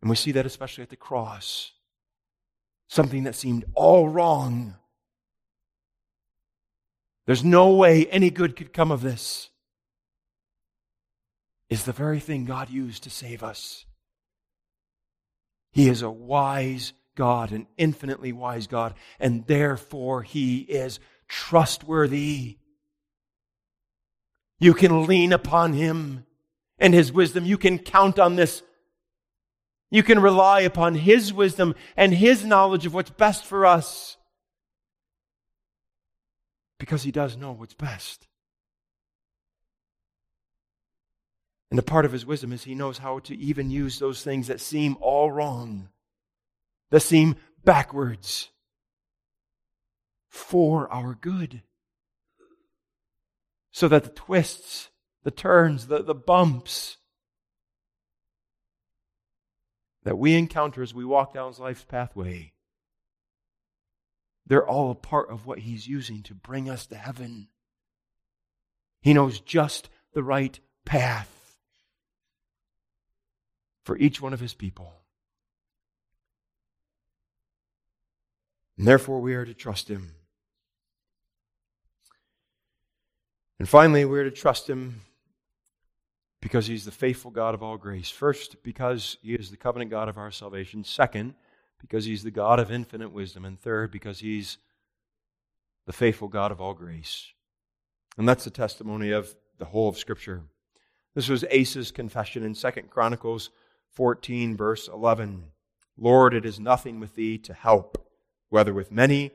And 0.00 0.08
we 0.08 0.16
see 0.16 0.32
that 0.32 0.46
especially 0.46 0.80
at 0.80 0.88
the 0.88 0.96
cross. 0.96 1.72
Something 2.88 3.24
that 3.24 3.34
seemed 3.34 3.66
all 3.74 4.08
wrong. 4.08 4.76
There's 7.26 7.44
no 7.44 7.74
way 7.74 8.06
any 8.06 8.30
good 8.30 8.56
could 8.56 8.72
come 8.72 8.90
of 8.90 9.02
this. 9.02 9.50
Is 11.68 11.84
the 11.84 11.92
very 11.92 12.18
thing 12.18 12.46
God 12.46 12.70
used 12.70 13.02
to 13.02 13.10
save 13.10 13.42
us. 13.42 13.84
He 15.72 15.90
is 15.90 16.00
a 16.00 16.10
wise 16.10 16.94
God, 17.16 17.50
an 17.50 17.66
infinitely 17.76 18.32
wise 18.32 18.68
God, 18.68 18.94
and 19.18 19.44
therefore 19.46 20.22
He 20.22 20.58
is 20.58 21.00
trustworthy. 21.26 22.58
You 24.60 24.74
can 24.74 25.06
lean 25.06 25.32
upon 25.32 25.72
Him 25.72 26.24
and 26.78 26.94
His 26.94 27.12
wisdom. 27.12 27.44
You 27.44 27.58
can 27.58 27.78
count 27.78 28.18
on 28.18 28.36
this. 28.36 28.62
You 29.90 30.02
can 30.02 30.20
rely 30.20 30.60
upon 30.60 30.94
His 30.94 31.32
wisdom 31.32 31.74
and 31.96 32.14
His 32.14 32.44
knowledge 32.44 32.86
of 32.86 32.94
what's 32.94 33.10
best 33.10 33.44
for 33.44 33.66
us. 33.66 34.16
Because 36.78 37.02
He 37.02 37.10
does 37.10 37.36
know 37.36 37.52
what's 37.52 37.74
best. 37.74 38.28
And 41.70 41.78
a 41.78 41.82
part 41.82 42.04
of 42.04 42.12
His 42.12 42.24
wisdom 42.24 42.52
is 42.52 42.64
He 42.64 42.74
knows 42.74 42.98
how 42.98 43.18
to 43.20 43.36
even 43.36 43.70
use 43.70 43.98
those 43.98 44.22
things 44.22 44.46
that 44.46 44.60
seem 44.60 44.96
all 45.00 45.30
wrong, 45.30 45.88
that 46.90 47.00
seem 47.00 47.36
backwards, 47.64 48.50
for 50.28 50.92
our 50.92 51.14
good 51.14 51.62
so 53.72 53.88
that 53.88 54.04
the 54.04 54.10
twists, 54.10 54.90
the 55.22 55.30
turns, 55.30 55.88
the, 55.88 56.02
the 56.02 56.14
bumps 56.14 56.96
that 60.04 60.16
we 60.16 60.34
encounter 60.34 60.82
as 60.82 60.94
we 60.94 61.04
walk 61.04 61.34
down 61.34 61.52
life's 61.58 61.84
pathway, 61.84 62.52
they're 64.46 64.66
all 64.66 64.90
a 64.90 64.94
part 64.94 65.28
of 65.28 65.44
what 65.44 65.58
He's 65.58 65.88
using 65.88 66.22
to 66.22 66.34
bring 66.34 66.70
us 66.70 66.86
to 66.86 66.96
heaven. 66.96 67.48
He 69.00 69.12
knows 69.12 69.40
just 69.40 69.88
the 70.12 70.22
right 70.22 70.58
path 70.84 71.58
for 73.84 73.98
each 73.98 74.20
one 74.20 74.32
of 74.32 74.40
His 74.40 74.54
people. 74.54 74.94
And 78.78 78.86
therefore, 78.86 79.20
we 79.20 79.34
are 79.34 79.44
to 79.44 79.54
trust 79.54 79.88
Him. 79.88 80.12
And 83.58 83.68
finally, 83.68 84.04
we're 84.04 84.24
to 84.24 84.30
trust 84.30 84.68
Him 84.68 85.00
because 86.42 86.66
He's 86.66 86.84
the 86.84 86.90
faithful 86.90 87.30
God 87.30 87.54
of 87.54 87.62
all 87.62 87.76
grace. 87.76 88.10
First, 88.10 88.62
because 88.62 89.16
He 89.22 89.34
is 89.34 89.50
the 89.50 89.56
covenant 89.56 89.90
God 89.90 90.08
of 90.08 90.18
our 90.18 90.30
salvation. 90.30 90.84
Second, 90.84 91.34
because 91.80 92.04
He's 92.04 92.22
the 92.22 92.30
God 92.30 92.60
of 92.60 92.70
infinite 92.70 93.12
wisdom. 93.12 93.44
And 93.44 93.58
third, 93.58 93.90
because 93.90 94.20
He's 94.20 94.58
the 95.86 95.92
faithful 95.92 96.28
God 96.28 96.52
of 96.52 96.60
all 96.60 96.74
grace. 96.74 97.32
And 98.18 98.28
that's 98.28 98.44
the 98.44 98.50
testimony 98.50 99.10
of 99.10 99.34
the 99.58 99.64
whole 99.64 99.88
of 99.88 99.98
Scripture. 99.98 100.42
This 101.14 101.28
was 101.28 101.44
Asa's 101.44 101.90
confession 101.90 102.42
in 102.42 102.54
2 102.54 102.70
Chronicles 102.90 103.50
14, 103.92 104.56
verse 104.56 104.86
11. 104.86 105.44
Lord, 105.96 106.34
it 106.34 106.44
is 106.44 106.60
nothing 106.60 107.00
with 107.00 107.14
thee 107.14 107.38
to 107.38 107.54
help, 107.54 108.05
whether 108.48 108.72
with 108.72 108.92
many 108.92 109.30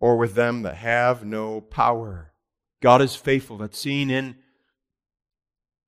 or 0.00 0.16
with 0.16 0.34
them 0.34 0.62
that 0.62 0.76
have 0.76 1.24
no 1.24 1.60
power. 1.60 2.32
God 2.82 3.00
is 3.00 3.16
faithful. 3.16 3.58
That's 3.58 3.78
seen 3.78 4.10
in 4.10 4.36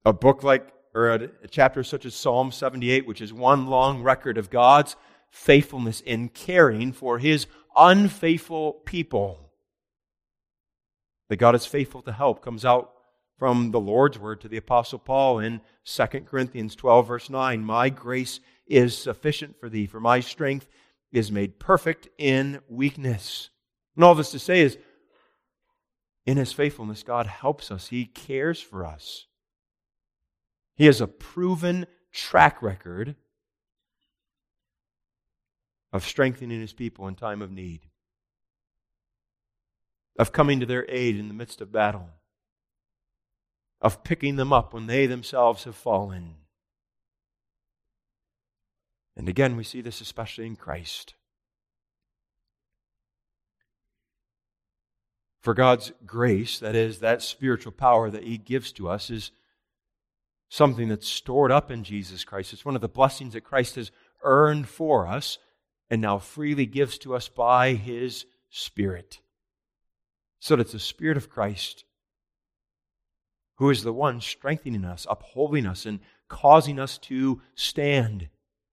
a 0.04 0.12
book 0.12 0.42
like, 0.42 0.72
or 0.94 1.10
a, 1.10 1.30
a 1.42 1.48
chapter 1.48 1.82
such 1.82 2.06
as 2.06 2.14
Psalm 2.14 2.50
78, 2.50 3.06
which 3.06 3.20
is 3.20 3.32
one 3.32 3.66
long 3.66 4.02
record 4.02 4.38
of 4.38 4.50
God's 4.50 4.96
faithfulness 5.30 6.00
in 6.00 6.28
caring 6.28 6.92
for 6.92 7.18
his 7.18 7.46
unfaithful 7.76 8.72
people. 8.84 9.50
That 11.28 11.36
God 11.36 11.54
is 11.54 11.66
faithful 11.66 12.02
to 12.02 12.12
help 12.12 12.42
comes 12.42 12.64
out 12.64 12.92
from 13.38 13.70
the 13.70 13.80
Lord's 13.80 14.18
word 14.18 14.40
to 14.40 14.48
the 14.48 14.56
Apostle 14.56 14.98
Paul 14.98 15.38
in 15.38 15.60
2 15.84 16.06
Corinthians 16.26 16.74
12, 16.74 17.06
verse 17.06 17.30
9. 17.30 17.62
My 17.62 17.88
grace 17.90 18.40
is 18.66 18.96
sufficient 18.96 19.60
for 19.60 19.68
thee, 19.68 19.86
for 19.86 20.00
my 20.00 20.20
strength 20.20 20.66
is 21.12 21.32
made 21.32 21.58
perfect 21.58 22.08
in 22.18 22.60
weakness. 22.68 23.50
And 23.96 24.04
all 24.04 24.14
this 24.14 24.30
to 24.32 24.38
say 24.38 24.60
is 24.60 24.78
in 26.26 26.36
his 26.36 26.52
faithfulness, 26.52 27.02
God 27.02 27.26
helps 27.26 27.70
us. 27.70 27.88
He 27.88 28.04
cares 28.04 28.60
for 28.60 28.84
us. 28.84 29.26
He 30.76 30.86
has 30.86 31.00
a 31.00 31.06
proven 31.06 31.86
track 32.12 32.62
record 32.62 33.16
of 35.92 36.04
strengthening 36.04 36.60
his 36.60 36.72
people 36.72 37.08
in 37.08 37.14
time 37.14 37.40
of 37.40 37.50
need, 37.50 37.80
of 40.18 40.32
coming 40.32 40.60
to 40.60 40.66
their 40.66 40.84
aid 40.88 41.16
in 41.16 41.28
the 41.28 41.34
midst 41.34 41.60
of 41.60 41.72
battle, 41.72 42.10
of 43.80 44.04
picking 44.04 44.36
them 44.36 44.52
up 44.52 44.74
when 44.74 44.86
they 44.86 45.06
themselves 45.06 45.64
have 45.64 45.76
fallen. 45.76 46.34
And 49.18 49.28
again, 49.28 49.56
we 49.56 49.64
see 49.64 49.82
this 49.82 50.00
especially 50.00 50.46
in 50.46 50.56
Christ. 50.56 51.14
For 55.42 55.52
God's 55.52 55.92
grace, 56.06 56.58
that 56.60 56.74
is, 56.74 57.00
that 57.00 57.20
spiritual 57.20 57.72
power 57.72 58.10
that 58.10 58.22
He 58.22 58.38
gives 58.38 58.72
to 58.72 58.88
us, 58.88 59.10
is 59.10 59.30
something 60.48 60.88
that's 60.88 61.08
stored 61.08 61.52
up 61.52 61.70
in 61.70 61.84
Jesus 61.84 62.24
Christ. 62.24 62.54
It's 62.54 62.64
one 62.64 62.76
of 62.76 62.80
the 62.80 62.88
blessings 62.88 63.34
that 63.34 63.42
Christ 63.42 63.74
has 63.74 63.90
earned 64.22 64.68
for 64.68 65.06
us 65.06 65.38
and 65.90 66.00
now 66.00 66.18
freely 66.18 66.64
gives 66.64 66.96
to 66.98 67.14
us 67.14 67.28
by 67.28 67.74
His 67.74 68.24
Spirit. 68.48 69.20
So 70.40 70.56
that 70.56 70.62
it's 70.62 70.72
the 70.72 70.78
Spirit 70.78 71.18
of 71.18 71.28
Christ 71.28 71.84
who 73.58 73.70
is 73.70 73.82
the 73.82 73.92
one 73.92 74.20
strengthening 74.20 74.84
us, 74.84 75.06
upholding 75.10 75.66
us, 75.66 75.84
and 75.84 75.98
causing 76.28 76.78
us 76.78 76.96
to 76.96 77.42
stand. 77.56 78.28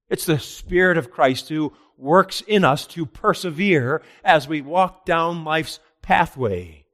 It's 0.10 0.26
the 0.26 0.39
Spirit 0.39 0.97
of 0.97 1.12
Christ 1.12 1.49
who 1.49 1.74
works 1.97 2.41
in 2.41 2.64
us 2.64 2.86
to 2.88 3.06
persevere 3.06 4.01
as 4.24 4.47
we 4.47 4.62
walk 4.62 5.06
down 5.06 5.43
life's 5.43 5.80
pathway. 6.01 6.86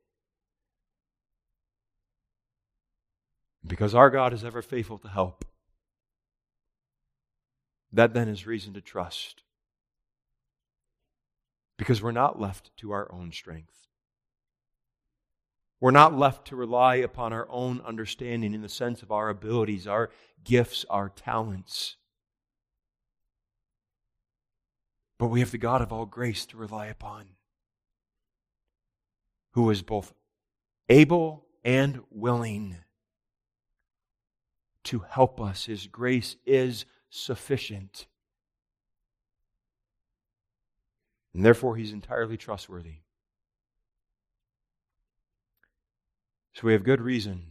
Because 3.66 3.94
our 3.94 4.10
God 4.10 4.34
is 4.34 4.44
ever 4.44 4.62
faithful 4.62 4.98
to 5.00 5.08
help. 5.08 5.46
That 7.94 8.14
then 8.14 8.28
is 8.28 8.48
reason 8.48 8.74
to 8.74 8.82
trust. 8.82 9.44
Because 11.78 12.02
we're 12.02 12.12
not 12.12 12.40
left 12.40 12.76
to 12.78 12.92
our 12.92 13.12
own 13.12 13.32
strength. 13.32 13.88
We're 15.80 15.92
not 15.92 16.18
left 16.18 16.48
to 16.48 16.56
rely 16.56 16.96
upon 16.96 17.34
our 17.34 17.48
own 17.50 17.82
understanding 17.82 18.54
in 18.54 18.62
the 18.62 18.70
sense 18.70 19.02
of 19.02 19.12
our 19.12 19.30
abilities, 19.30 19.88
our 19.88 20.12
gifts, 20.44 20.86
our 20.90 21.10
talents. 21.10 21.98
But 25.22 25.28
we 25.28 25.42
have 25.42 25.52
the 25.52 25.60
God 25.60 25.84
of 25.84 25.94
all 25.94 26.08
grace 26.08 26.48
to 26.48 26.58
rely 26.58 26.88
upon 26.88 27.26
who 29.52 29.70
is 29.70 29.84
both 29.84 30.16
able 30.90 31.46
and 31.64 32.02
willing 32.10 32.78
to 34.86 35.06
help 35.08 35.40
us. 35.40 35.66
His 35.66 35.86
grace 35.86 36.38
is 36.44 36.86
sufficient. 37.12 38.08
And 41.36 41.46
therefore, 41.46 41.76
he's 41.76 41.94
entirely 41.94 42.36
trustworthy. 42.36 43.02
So 46.54 46.66
we 46.66 46.74
have 46.74 46.84
good 46.84 47.00
reason 47.00 47.44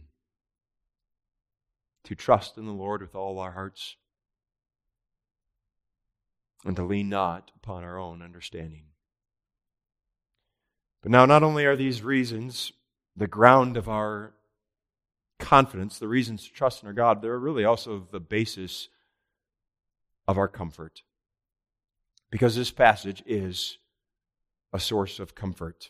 to 2.03 2.15
trust 2.15 2.57
in 2.57 2.65
the 2.65 2.73
Lord 2.73 2.99
with 2.99 3.15
all 3.15 3.39
our 3.39 3.53
hearts 3.53 3.95
and 6.65 6.75
to 6.75 6.83
lean 6.83 7.09
not 7.09 7.51
upon 7.55 7.83
our 7.83 7.97
own 7.97 8.21
understanding. 8.21 8.85
But 11.01 11.11
now, 11.11 11.25
not 11.25 11.43
only 11.43 11.65
are 11.65 11.75
these 11.75 12.03
reasons 12.03 12.71
the 13.15 13.27
ground 13.27 13.75
of 13.75 13.89
our 13.89 14.33
confidence, 15.39 15.97
the 15.97 16.07
reasons 16.07 16.45
to 16.45 16.53
trust 16.53 16.83
in 16.83 16.87
our 16.87 16.93
God, 16.93 17.21
they're 17.21 17.37
really 17.37 17.65
also 17.65 18.07
the 18.11 18.19
basis 18.19 18.87
of 20.27 20.37
our 20.37 20.47
comfort. 20.47 21.01
Because 22.29 22.55
this 22.55 22.71
passage 22.71 23.23
is 23.25 23.79
a 24.71 24.79
source 24.79 25.19
of 25.19 25.35
comfort. 25.35 25.89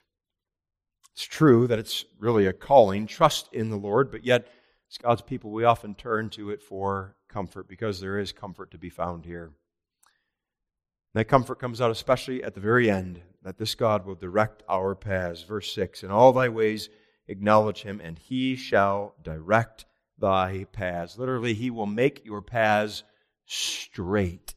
It's 1.13 1.25
true 1.25 1.67
that 1.67 1.77
it's 1.77 2.05
really 2.19 2.47
a 2.47 2.53
calling, 2.53 3.05
trust 3.05 3.49
in 3.53 3.69
the 3.69 3.75
Lord, 3.75 4.11
but 4.11 4.25
yet, 4.25 4.47
as 4.89 4.97
God's 4.97 5.21
people, 5.21 5.51
we 5.51 5.65
often 5.65 5.93
turn 5.93 6.29
to 6.31 6.49
it 6.49 6.63
for 6.63 7.15
comfort 7.29 7.67
because 7.67 7.99
there 7.99 8.17
is 8.17 8.31
comfort 8.31 8.71
to 8.71 8.77
be 8.77 8.89
found 8.89 9.25
here. 9.25 9.51
That 11.13 11.25
comfort 11.25 11.59
comes 11.59 11.81
out 11.81 11.91
especially 11.91 12.43
at 12.43 12.53
the 12.53 12.61
very 12.61 12.89
end, 12.89 13.21
that 13.43 13.57
this 13.57 13.75
God 13.75 14.05
will 14.05 14.15
direct 14.15 14.63
our 14.69 14.95
paths. 14.95 15.43
Verse 15.43 15.73
6 15.73 16.03
In 16.03 16.11
all 16.11 16.31
thy 16.31 16.49
ways 16.49 16.89
acknowledge 17.27 17.81
him, 17.81 17.99
and 18.01 18.17
he 18.17 18.55
shall 18.55 19.15
direct 19.21 19.85
thy 20.17 20.65
paths. 20.71 21.17
Literally, 21.17 21.53
he 21.53 21.69
will 21.69 21.85
make 21.85 22.25
your 22.25 22.41
paths 22.41 23.03
straight. 23.45 24.55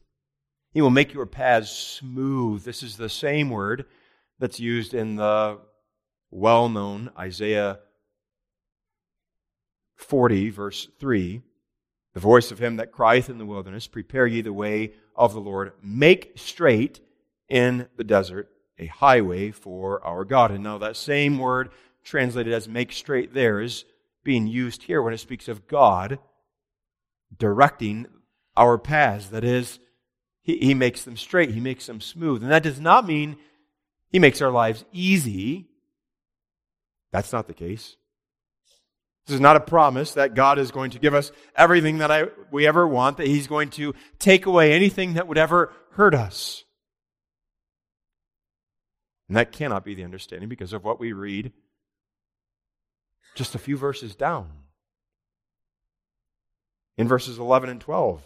He 0.71 0.81
will 0.81 0.89
make 0.89 1.13
your 1.13 1.25
paths 1.25 1.71
smooth. 1.71 2.63
This 2.63 2.83
is 2.83 2.97
the 2.97 3.09
same 3.09 3.49
word 3.49 3.85
that's 4.39 4.59
used 4.59 4.93
in 4.93 5.15
the 5.15 5.59
well 6.31 6.69
known 6.69 7.11
Isaiah 7.17 7.79
40, 9.95 10.49
verse 10.51 10.87
3. 10.99 11.41
The 12.15 12.21
voice 12.21 12.49
of 12.49 12.59
him 12.59 12.77
that 12.77 12.93
crieth 12.93 13.29
in 13.29 13.37
the 13.37 13.45
wilderness, 13.45 13.87
Prepare 13.87 14.25
ye 14.25 14.41
the 14.41 14.53
way 14.53 14.93
of 15.17 15.33
the 15.33 15.41
Lord, 15.41 15.73
make 15.83 16.31
straight 16.35 17.01
in 17.49 17.89
the 17.97 18.05
desert 18.05 18.49
a 18.79 18.85
highway 18.85 19.51
for 19.51 20.01
our 20.03 20.23
God. 20.23 20.49
And 20.49 20.63
now 20.63 20.77
that 20.77 20.95
same 20.95 21.37
word 21.37 21.71
translated 22.05 22.53
as 22.53 22.69
make 22.69 22.93
straight 22.93 23.33
there 23.33 23.59
is 23.59 23.83
being 24.23 24.47
used 24.47 24.83
here 24.83 25.01
when 25.01 25.13
it 25.13 25.19
speaks 25.19 25.49
of 25.49 25.67
God 25.67 26.19
directing 27.37 28.07
our 28.55 28.77
paths. 28.77 29.27
That 29.27 29.43
is, 29.43 29.79
he, 30.41 30.57
he 30.57 30.73
makes 30.73 31.03
them 31.03 31.17
straight, 31.17 31.51
He 31.51 31.59
makes 31.59 31.85
them 31.85 31.99
smooth. 31.99 32.43
And 32.43 32.51
that 32.51 32.63
does 32.63 32.79
not 32.79 33.05
mean 33.05 33.35
He 34.09 34.19
makes 34.19 34.41
our 34.41 34.51
lives 34.51 34.85
easy. 34.93 35.67
That's 37.11 37.33
not 37.33 37.47
the 37.47 37.53
case. 37.53 37.97
This 39.25 39.35
is 39.35 39.41
not 39.41 39.55
a 39.55 39.61
promise 39.61 40.13
that 40.13 40.35
God 40.35 40.59
is 40.59 40.71
going 40.71 40.91
to 40.91 40.99
give 40.99 41.15
us 41.15 41.31
everything 41.55 41.97
that 41.97 42.11
I, 42.11 42.25
we 42.51 42.67
ever 42.67 42.87
want, 42.87 43.17
that 43.17 43.27
He's 43.27 43.47
going 43.47 43.69
to 43.71 43.95
take 44.19 44.45
away 44.45 44.73
anything 44.73 45.15
that 45.15 45.27
would 45.27 45.37
ever 45.37 45.73
hurt 45.91 46.13
us. 46.13 46.63
And 49.27 49.35
that 49.35 49.51
cannot 49.51 49.83
be 49.83 49.95
the 49.95 50.03
understanding 50.03 50.49
because 50.49 50.73
of 50.73 50.83
what 50.83 50.99
we 50.99 51.11
read 51.11 51.51
just 53.33 53.55
a 53.55 53.59
few 53.59 53.77
verses 53.77 54.15
down. 54.15 54.51
In 56.97 57.07
verses 57.07 57.39
11 57.39 57.69
and 57.69 57.81
12, 57.81 58.21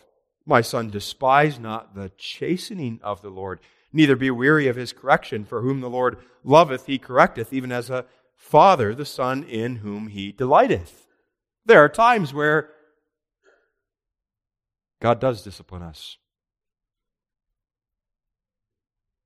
my 0.46 0.62
son, 0.62 0.90
despise 0.90 1.60
not 1.60 1.96
the 1.96 2.12
chastening 2.18 3.00
of 3.02 3.22
the 3.22 3.30
Lord, 3.30 3.60
neither 3.94 4.16
be 4.16 4.30
weary 4.30 4.68
of 4.68 4.76
his 4.76 4.94
correction, 4.94 5.46
for 5.46 5.62
whom 5.62 5.80
the 5.80 5.90
Lord 5.90 6.18
loveth, 6.44 6.86
he 6.86 7.00
correcteth, 7.00 7.54
even 7.54 7.72
as 7.72 7.90
a 7.90 8.06
father 8.40 8.96
the 8.96 9.06
son 9.06 9.44
in 9.44 9.76
whom 9.78 10.08
he 10.08 10.32
delighteth. 10.32 11.06
There 11.66 11.84
are 11.84 11.90
times 11.90 12.34
where 12.34 12.72
God 15.02 15.20
does 15.20 15.44
discipline 15.44 15.84
us. 15.84 16.18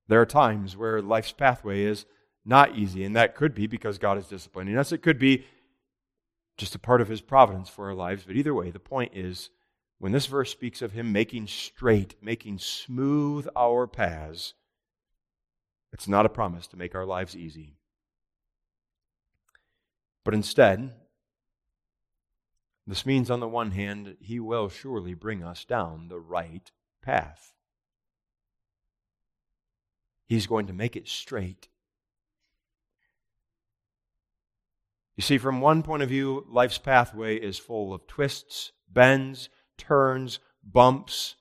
There 0.08 0.20
are 0.20 0.26
times 0.26 0.76
where 0.76 1.00
life's 1.00 1.32
pathway 1.32 1.84
is 1.84 2.04
not 2.44 2.76
easy, 2.76 3.04
and 3.04 3.16
that 3.16 3.34
could 3.34 3.54
be 3.54 3.66
because 3.66 3.96
God 3.96 4.18
is 4.18 4.26
disciplining 4.26 4.76
us. 4.76 4.92
It 4.92 4.98
could 4.98 5.18
be 5.18 5.46
just 6.58 6.74
a 6.74 6.78
part 6.78 7.00
of 7.00 7.08
His 7.08 7.22
providence 7.22 7.70
for 7.70 7.88
our 7.88 7.94
lives. 7.94 8.24
But 8.26 8.36
either 8.36 8.52
way, 8.52 8.70
the 8.70 8.78
point 8.78 9.12
is 9.14 9.48
when 9.98 10.12
this 10.12 10.26
verse 10.26 10.50
speaks 10.50 10.82
of 10.82 10.92
Him 10.92 11.12
making 11.12 11.46
straight, 11.46 12.16
making 12.20 12.58
smooth 12.58 13.46
our 13.56 13.86
paths, 13.86 14.52
it's 15.92 16.08
not 16.08 16.26
a 16.26 16.28
promise 16.28 16.66
to 16.66 16.76
make 16.76 16.94
our 16.94 17.06
lives 17.06 17.34
easy. 17.34 17.76
But 20.24 20.34
instead, 20.34 20.92
this 22.86 23.06
means, 23.06 23.30
on 23.30 23.40
the 23.40 23.48
one 23.48 23.70
hand, 23.70 24.16
He 24.20 24.40
will 24.40 24.68
surely 24.68 25.14
bring 25.14 25.42
us 25.42 25.64
down 25.64 26.08
the 26.08 26.20
right 26.20 26.70
path. 27.02 27.52
He's 30.26 30.46
going 30.46 30.66
to 30.66 30.72
make 30.72 30.96
it 30.96 31.08
straight. 31.08 31.68
You 35.16 35.22
see, 35.22 35.38
from 35.38 35.60
one 35.60 35.82
point 35.82 36.02
of 36.02 36.08
view, 36.08 36.44
life's 36.50 36.78
pathway 36.78 37.36
is 37.36 37.58
full 37.58 37.94
of 37.94 38.06
twists, 38.06 38.72
bends, 38.88 39.48
turns, 39.78 40.40
bumps. 40.62 41.36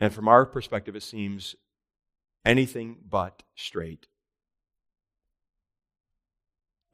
And 0.00 0.12
from 0.12 0.26
our 0.26 0.44
perspective, 0.44 0.96
it 0.96 1.02
seems 1.02 1.54
anything 2.44 2.96
but 3.08 3.42
straight. 3.54 4.08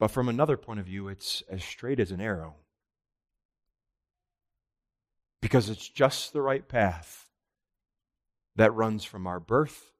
But 0.03 0.11
from 0.11 0.27
another 0.27 0.57
point 0.57 0.81
of 0.81 0.85
view, 0.85 1.07
it's 1.07 1.43
as 1.49 1.63
straight 1.63 1.97
as 1.97 2.11
an 2.11 2.19
arrow. 2.19 2.55
Because 5.41 5.69
it's 5.69 5.87
just 5.87 6.33
the 6.33 6.41
right 6.41 6.67
path 6.67 7.29
that 8.57 8.73
runs 8.73 9.05
from 9.05 9.25
our 9.25 9.39
birth 9.39 9.93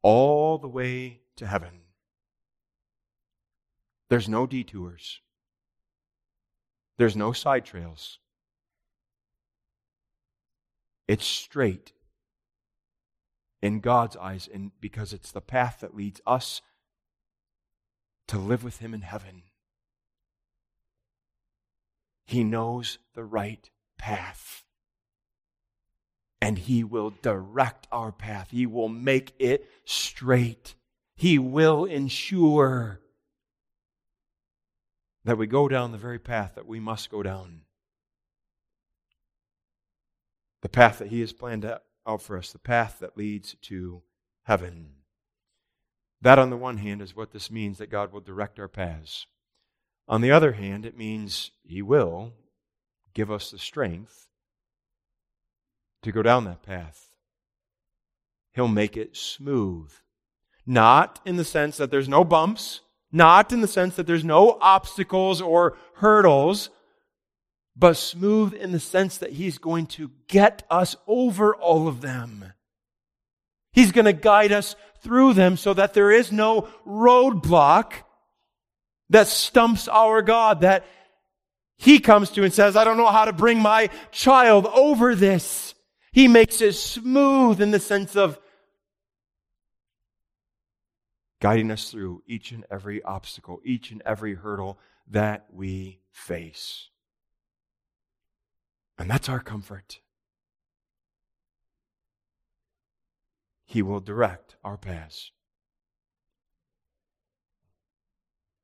all 0.00 0.56
the 0.56 0.66
way 0.66 1.20
to 1.36 1.46
heaven. 1.46 1.82
There's 4.08 4.30
no 4.30 4.46
detours. 4.46 5.20
There's 6.96 7.16
no 7.16 7.32
side 7.32 7.66
trails. 7.66 8.18
It's 11.06 11.26
straight 11.26 11.92
in 13.60 13.80
God's 13.80 14.16
eyes, 14.16 14.48
and 14.50 14.70
because 14.80 15.12
it's 15.12 15.32
the 15.32 15.42
path 15.42 15.80
that 15.80 15.94
leads 15.94 16.22
us 16.26 16.62
to 18.28 18.38
live 18.38 18.64
with 18.64 18.78
Him 18.78 18.94
in 18.94 19.02
heaven. 19.02 19.42
He 22.26 22.42
knows 22.42 22.98
the 23.14 23.24
right 23.24 23.68
path. 23.98 24.64
And 26.40 26.58
He 26.58 26.84
will 26.84 27.10
direct 27.22 27.86
our 27.92 28.12
path. 28.12 28.50
He 28.50 28.66
will 28.66 28.88
make 28.88 29.34
it 29.38 29.68
straight. 29.84 30.74
He 31.16 31.38
will 31.38 31.84
ensure 31.84 33.00
that 35.24 35.38
we 35.38 35.46
go 35.46 35.68
down 35.68 35.92
the 35.92 35.98
very 35.98 36.18
path 36.18 36.52
that 36.54 36.66
we 36.66 36.80
must 36.80 37.10
go 37.10 37.22
down. 37.22 37.62
The 40.62 40.68
path 40.68 40.98
that 40.98 41.08
He 41.08 41.20
has 41.20 41.32
planned 41.32 41.64
out 41.64 42.22
for 42.22 42.36
us, 42.36 42.52
the 42.52 42.58
path 42.58 42.98
that 43.00 43.16
leads 43.16 43.54
to 43.62 44.02
heaven. 44.44 45.03
That, 46.24 46.38
on 46.38 46.48
the 46.48 46.56
one 46.56 46.78
hand, 46.78 47.02
is 47.02 47.14
what 47.14 47.32
this 47.32 47.50
means 47.50 47.76
that 47.76 47.90
God 47.90 48.10
will 48.10 48.22
direct 48.22 48.58
our 48.58 48.66
paths. 48.66 49.26
On 50.08 50.22
the 50.22 50.30
other 50.30 50.52
hand, 50.52 50.86
it 50.86 50.96
means 50.96 51.50
He 51.62 51.82
will 51.82 52.32
give 53.12 53.30
us 53.30 53.50
the 53.50 53.58
strength 53.58 54.28
to 56.02 56.12
go 56.12 56.22
down 56.22 56.46
that 56.46 56.62
path. 56.62 57.10
He'll 58.54 58.68
make 58.68 58.96
it 58.96 59.18
smooth. 59.18 59.92
Not 60.64 61.20
in 61.26 61.36
the 61.36 61.44
sense 61.44 61.76
that 61.76 61.90
there's 61.90 62.08
no 62.08 62.24
bumps, 62.24 62.80
not 63.12 63.52
in 63.52 63.60
the 63.60 63.68
sense 63.68 63.94
that 63.96 64.06
there's 64.06 64.24
no 64.24 64.56
obstacles 64.62 65.42
or 65.42 65.76
hurdles, 65.96 66.70
but 67.76 67.98
smooth 67.98 68.54
in 68.54 68.72
the 68.72 68.80
sense 68.80 69.18
that 69.18 69.32
He's 69.32 69.58
going 69.58 69.84
to 69.88 70.10
get 70.28 70.62
us 70.70 70.96
over 71.06 71.54
all 71.54 71.86
of 71.86 72.00
them. 72.00 72.54
He's 73.74 73.92
going 73.92 74.04
to 74.04 74.12
guide 74.12 74.52
us 74.52 74.76
through 75.00 75.34
them 75.34 75.56
so 75.56 75.74
that 75.74 75.92
there 75.92 76.10
is 76.10 76.32
no 76.32 76.68
roadblock 76.86 77.92
that 79.10 79.26
stumps 79.26 79.88
our 79.88 80.22
God, 80.22 80.62
that 80.62 80.86
He 81.76 81.98
comes 81.98 82.30
to 82.30 82.44
and 82.44 82.54
says, 82.54 82.76
I 82.76 82.84
don't 82.84 82.96
know 82.96 83.10
how 83.10 83.24
to 83.24 83.32
bring 83.32 83.60
my 83.60 83.90
child 84.12 84.66
over 84.66 85.14
this. 85.14 85.74
He 86.12 86.28
makes 86.28 86.60
it 86.60 86.74
smooth 86.74 87.60
in 87.60 87.72
the 87.72 87.80
sense 87.80 88.14
of 88.16 88.38
guiding 91.40 91.72
us 91.72 91.90
through 91.90 92.22
each 92.26 92.52
and 92.52 92.64
every 92.70 93.02
obstacle, 93.02 93.60
each 93.64 93.90
and 93.90 94.00
every 94.06 94.34
hurdle 94.34 94.78
that 95.10 95.46
we 95.52 95.98
face. 96.12 96.88
And 98.96 99.10
that's 99.10 99.28
our 99.28 99.40
comfort. 99.40 99.98
He 103.64 103.82
will 103.82 104.00
direct 104.00 104.56
our 104.62 104.76
paths. 104.76 105.32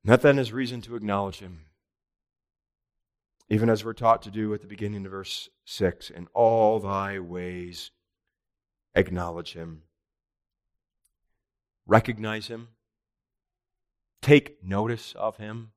that 0.03 0.21
then 0.21 0.39
is 0.39 0.51
reason 0.51 0.81
to 0.81 0.95
acknowledge 0.95 1.39
Him. 1.39 1.65
Even 3.49 3.69
as 3.69 3.83
we're 3.83 3.93
taught 3.93 4.21
to 4.23 4.31
do 4.31 4.53
at 4.53 4.61
the 4.61 4.67
beginning 4.67 5.05
of 5.05 5.11
verse 5.11 5.49
6 5.65 6.09
In 6.09 6.27
all 6.33 6.79
thy 6.79 7.19
ways, 7.19 7.91
acknowledge 8.95 9.53
Him. 9.53 9.83
Recognize 11.85 12.47
Him. 12.47 12.69
Take 14.21 14.63
notice 14.63 15.13
of 15.17 15.37
Him. 15.37 15.71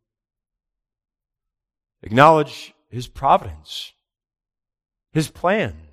Acknowledge 2.03 2.75
His 2.89 3.09
providence, 3.09 3.93
His 5.12 5.29
plan. 5.31 5.89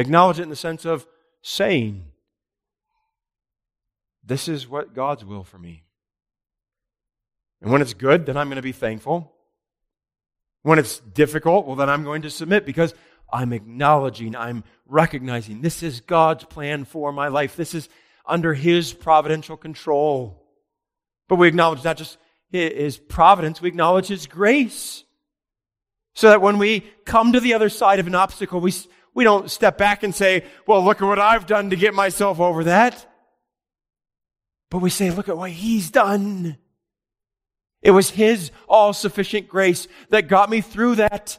Acknowledge 0.00 0.38
it 0.40 0.44
in 0.44 0.48
the 0.48 0.56
sense 0.56 0.86
of 0.86 1.06
saying, 1.42 2.06
This 4.24 4.48
is 4.48 4.66
what 4.66 4.94
God's 4.94 5.24
will 5.24 5.44
for 5.44 5.58
me. 5.58 5.84
And 7.60 7.70
when 7.70 7.82
it's 7.82 7.92
good, 7.92 8.24
then 8.24 8.38
I'm 8.38 8.48
going 8.48 8.56
to 8.56 8.62
be 8.62 8.72
thankful. 8.72 9.30
When 10.62 10.78
it's 10.78 11.00
difficult, 11.00 11.66
well, 11.66 11.76
then 11.76 11.90
I'm 11.90 12.04
going 12.04 12.22
to 12.22 12.30
submit 12.30 12.64
because 12.64 12.94
I'm 13.30 13.52
acknowledging, 13.52 14.34
I'm 14.34 14.64
recognizing 14.86 15.60
this 15.60 15.82
is 15.82 16.00
God's 16.00 16.44
plan 16.44 16.86
for 16.86 17.12
my 17.12 17.28
life. 17.28 17.54
This 17.54 17.74
is 17.74 17.88
under 18.24 18.54
His 18.54 18.94
providential 18.94 19.58
control. 19.58 20.42
But 21.28 21.36
we 21.36 21.48
acknowledge 21.48 21.84
not 21.84 21.98
just 21.98 22.16
His 22.50 22.96
providence, 22.96 23.60
we 23.60 23.68
acknowledge 23.68 24.06
His 24.06 24.26
grace. 24.26 25.04
So 26.14 26.30
that 26.30 26.40
when 26.40 26.56
we 26.56 26.80
come 27.04 27.32
to 27.32 27.40
the 27.40 27.54
other 27.54 27.68
side 27.68 28.00
of 28.00 28.06
an 28.06 28.14
obstacle, 28.14 28.60
we, 28.60 28.72
we 29.14 29.24
don't 29.24 29.50
step 29.50 29.76
back 29.76 30.02
and 30.02 30.14
say, 30.14 30.44
well, 30.66 30.84
look 30.84 31.02
at 31.02 31.06
what 31.06 31.18
I've 31.18 31.46
done 31.46 31.70
to 31.70 31.76
get 31.76 31.94
myself 31.94 32.40
over 32.40 32.64
that. 32.64 33.06
But 34.70 34.78
we 34.78 34.90
say, 34.90 35.10
look 35.10 35.28
at 35.28 35.36
what 35.36 35.50
He's 35.50 35.90
done. 35.90 36.56
It 37.82 37.90
was 37.90 38.10
His 38.10 38.50
all 38.68 38.92
sufficient 38.92 39.48
grace 39.48 39.88
that 40.10 40.28
got 40.28 40.50
me 40.50 40.60
through 40.60 40.96
that. 40.96 41.38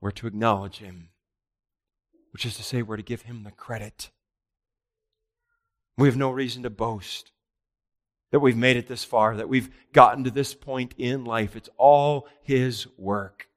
We're 0.00 0.10
to 0.12 0.26
acknowledge 0.26 0.78
Him, 0.78 1.10
which 2.32 2.44
is 2.44 2.56
to 2.56 2.62
say, 2.62 2.82
we're 2.82 2.96
to 2.96 3.02
give 3.02 3.22
Him 3.22 3.44
the 3.44 3.50
credit. 3.50 4.10
We 5.96 6.08
have 6.08 6.16
no 6.16 6.30
reason 6.30 6.64
to 6.64 6.70
boast 6.70 7.32
that 8.32 8.40
we've 8.40 8.56
made 8.56 8.76
it 8.76 8.88
this 8.88 9.04
far, 9.04 9.36
that 9.36 9.48
we've 9.48 9.70
gotten 9.92 10.24
to 10.24 10.30
this 10.30 10.54
point 10.54 10.94
in 10.98 11.24
life. 11.24 11.54
It's 11.54 11.70
all 11.78 12.26
His 12.42 12.86
work. 12.98 13.48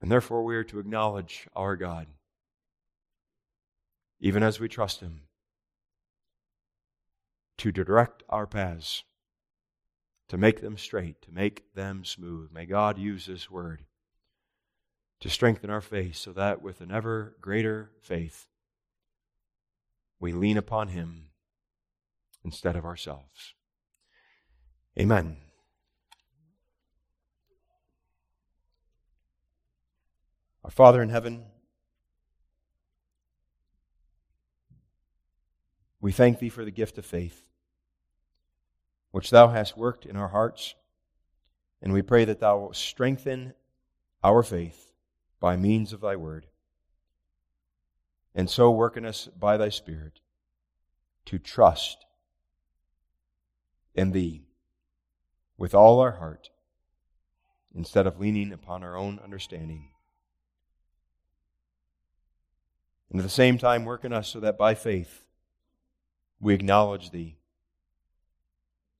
And 0.00 0.10
therefore, 0.10 0.44
we 0.44 0.56
are 0.56 0.64
to 0.64 0.78
acknowledge 0.78 1.46
our 1.54 1.76
God, 1.76 2.06
even 4.18 4.42
as 4.42 4.58
we 4.58 4.68
trust 4.68 5.00
Him 5.00 5.22
to 7.58 7.70
direct 7.70 8.22
our 8.30 8.46
paths, 8.46 9.04
to 10.28 10.38
make 10.38 10.62
them 10.62 10.78
straight, 10.78 11.20
to 11.20 11.30
make 11.30 11.74
them 11.74 12.04
smooth. 12.04 12.50
May 12.50 12.64
God 12.64 12.96
use 12.96 13.26
this 13.26 13.50
word 13.50 13.84
to 15.20 15.28
strengthen 15.28 15.68
our 15.68 15.82
faith 15.82 16.16
so 16.16 16.32
that 16.32 16.62
with 16.62 16.80
an 16.80 16.90
ever 16.90 17.36
greater 17.42 17.90
faith, 18.00 18.46
we 20.18 20.32
lean 20.32 20.56
upon 20.56 20.88
Him 20.88 21.26
instead 22.42 22.76
of 22.76 22.86
ourselves. 22.86 23.54
Amen. 24.98 25.36
Our 30.64 30.70
Father 30.70 31.02
in 31.02 31.08
heaven, 31.08 31.44
we 36.00 36.12
thank 36.12 36.38
Thee 36.38 36.48
for 36.48 36.64
the 36.64 36.70
gift 36.70 36.98
of 36.98 37.06
faith 37.06 37.46
which 39.10 39.30
thou 39.30 39.48
hast 39.48 39.76
worked 39.76 40.06
in 40.06 40.16
our 40.16 40.28
hearts. 40.28 40.74
And 41.82 41.92
we 41.92 42.02
pray 42.02 42.24
that 42.26 42.40
thou 42.40 42.58
wilt 42.58 42.76
strengthen 42.76 43.54
our 44.22 44.42
faith 44.42 44.92
by 45.40 45.56
means 45.56 45.92
of 45.92 46.00
thy 46.00 46.16
word. 46.16 46.46
And 48.34 48.48
so 48.48 48.70
work 48.70 48.96
in 48.96 49.06
us 49.06 49.28
by 49.38 49.56
thy 49.56 49.70
Spirit 49.70 50.20
to 51.26 51.38
trust 51.38 52.04
in 53.94 54.12
thee 54.12 54.44
with 55.56 55.74
all 55.74 56.00
our 56.00 56.12
heart 56.12 56.50
instead 57.74 58.06
of 58.06 58.20
leaning 58.20 58.52
upon 58.52 58.82
our 58.82 58.96
own 58.96 59.18
understanding. 59.22 59.89
And 63.10 63.18
at 63.18 63.24
the 63.24 63.28
same 63.28 63.58
time, 63.58 63.84
work 63.84 64.04
in 64.04 64.12
us 64.12 64.28
so 64.28 64.40
that 64.40 64.56
by 64.56 64.74
faith 64.74 65.24
we 66.38 66.54
acknowledge 66.54 67.10
thee 67.10 67.36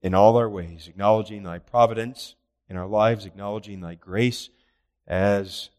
in 0.02 0.14
all 0.14 0.36
our 0.36 0.48
ways, 0.48 0.88
acknowledging 0.88 1.42
thy 1.42 1.58
providence 1.58 2.34
in 2.68 2.76
our 2.76 2.86
lives, 2.86 3.24
acknowledging 3.24 3.80
thy 3.80 3.94
grace 3.94 4.50
as 5.06 5.70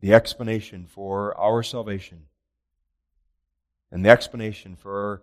the 0.00 0.12
explanation 0.12 0.86
for 0.86 1.36
our 1.38 1.62
salvation 1.62 2.26
and 3.90 4.04
the 4.04 4.10
explanation 4.10 4.76
for 4.76 5.22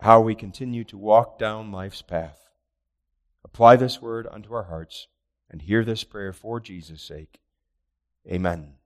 how 0.00 0.20
we 0.20 0.34
continue 0.34 0.84
to 0.84 0.96
walk 0.96 1.38
down 1.38 1.72
life's 1.72 2.02
path. 2.02 2.38
Apply 3.44 3.76
this 3.76 4.00
word 4.00 4.26
unto 4.30 4.54
our 4.54 4.64
hearts 4.64 5.08
and 5.50 5.62
hear 5.62 5.84
this 5.84 6.04
prayer 6.04 6.32
for 6.32 6.60
Jesus' 6.60 7.02
sake. 7.02 7.40
Amen. 8.30 8.79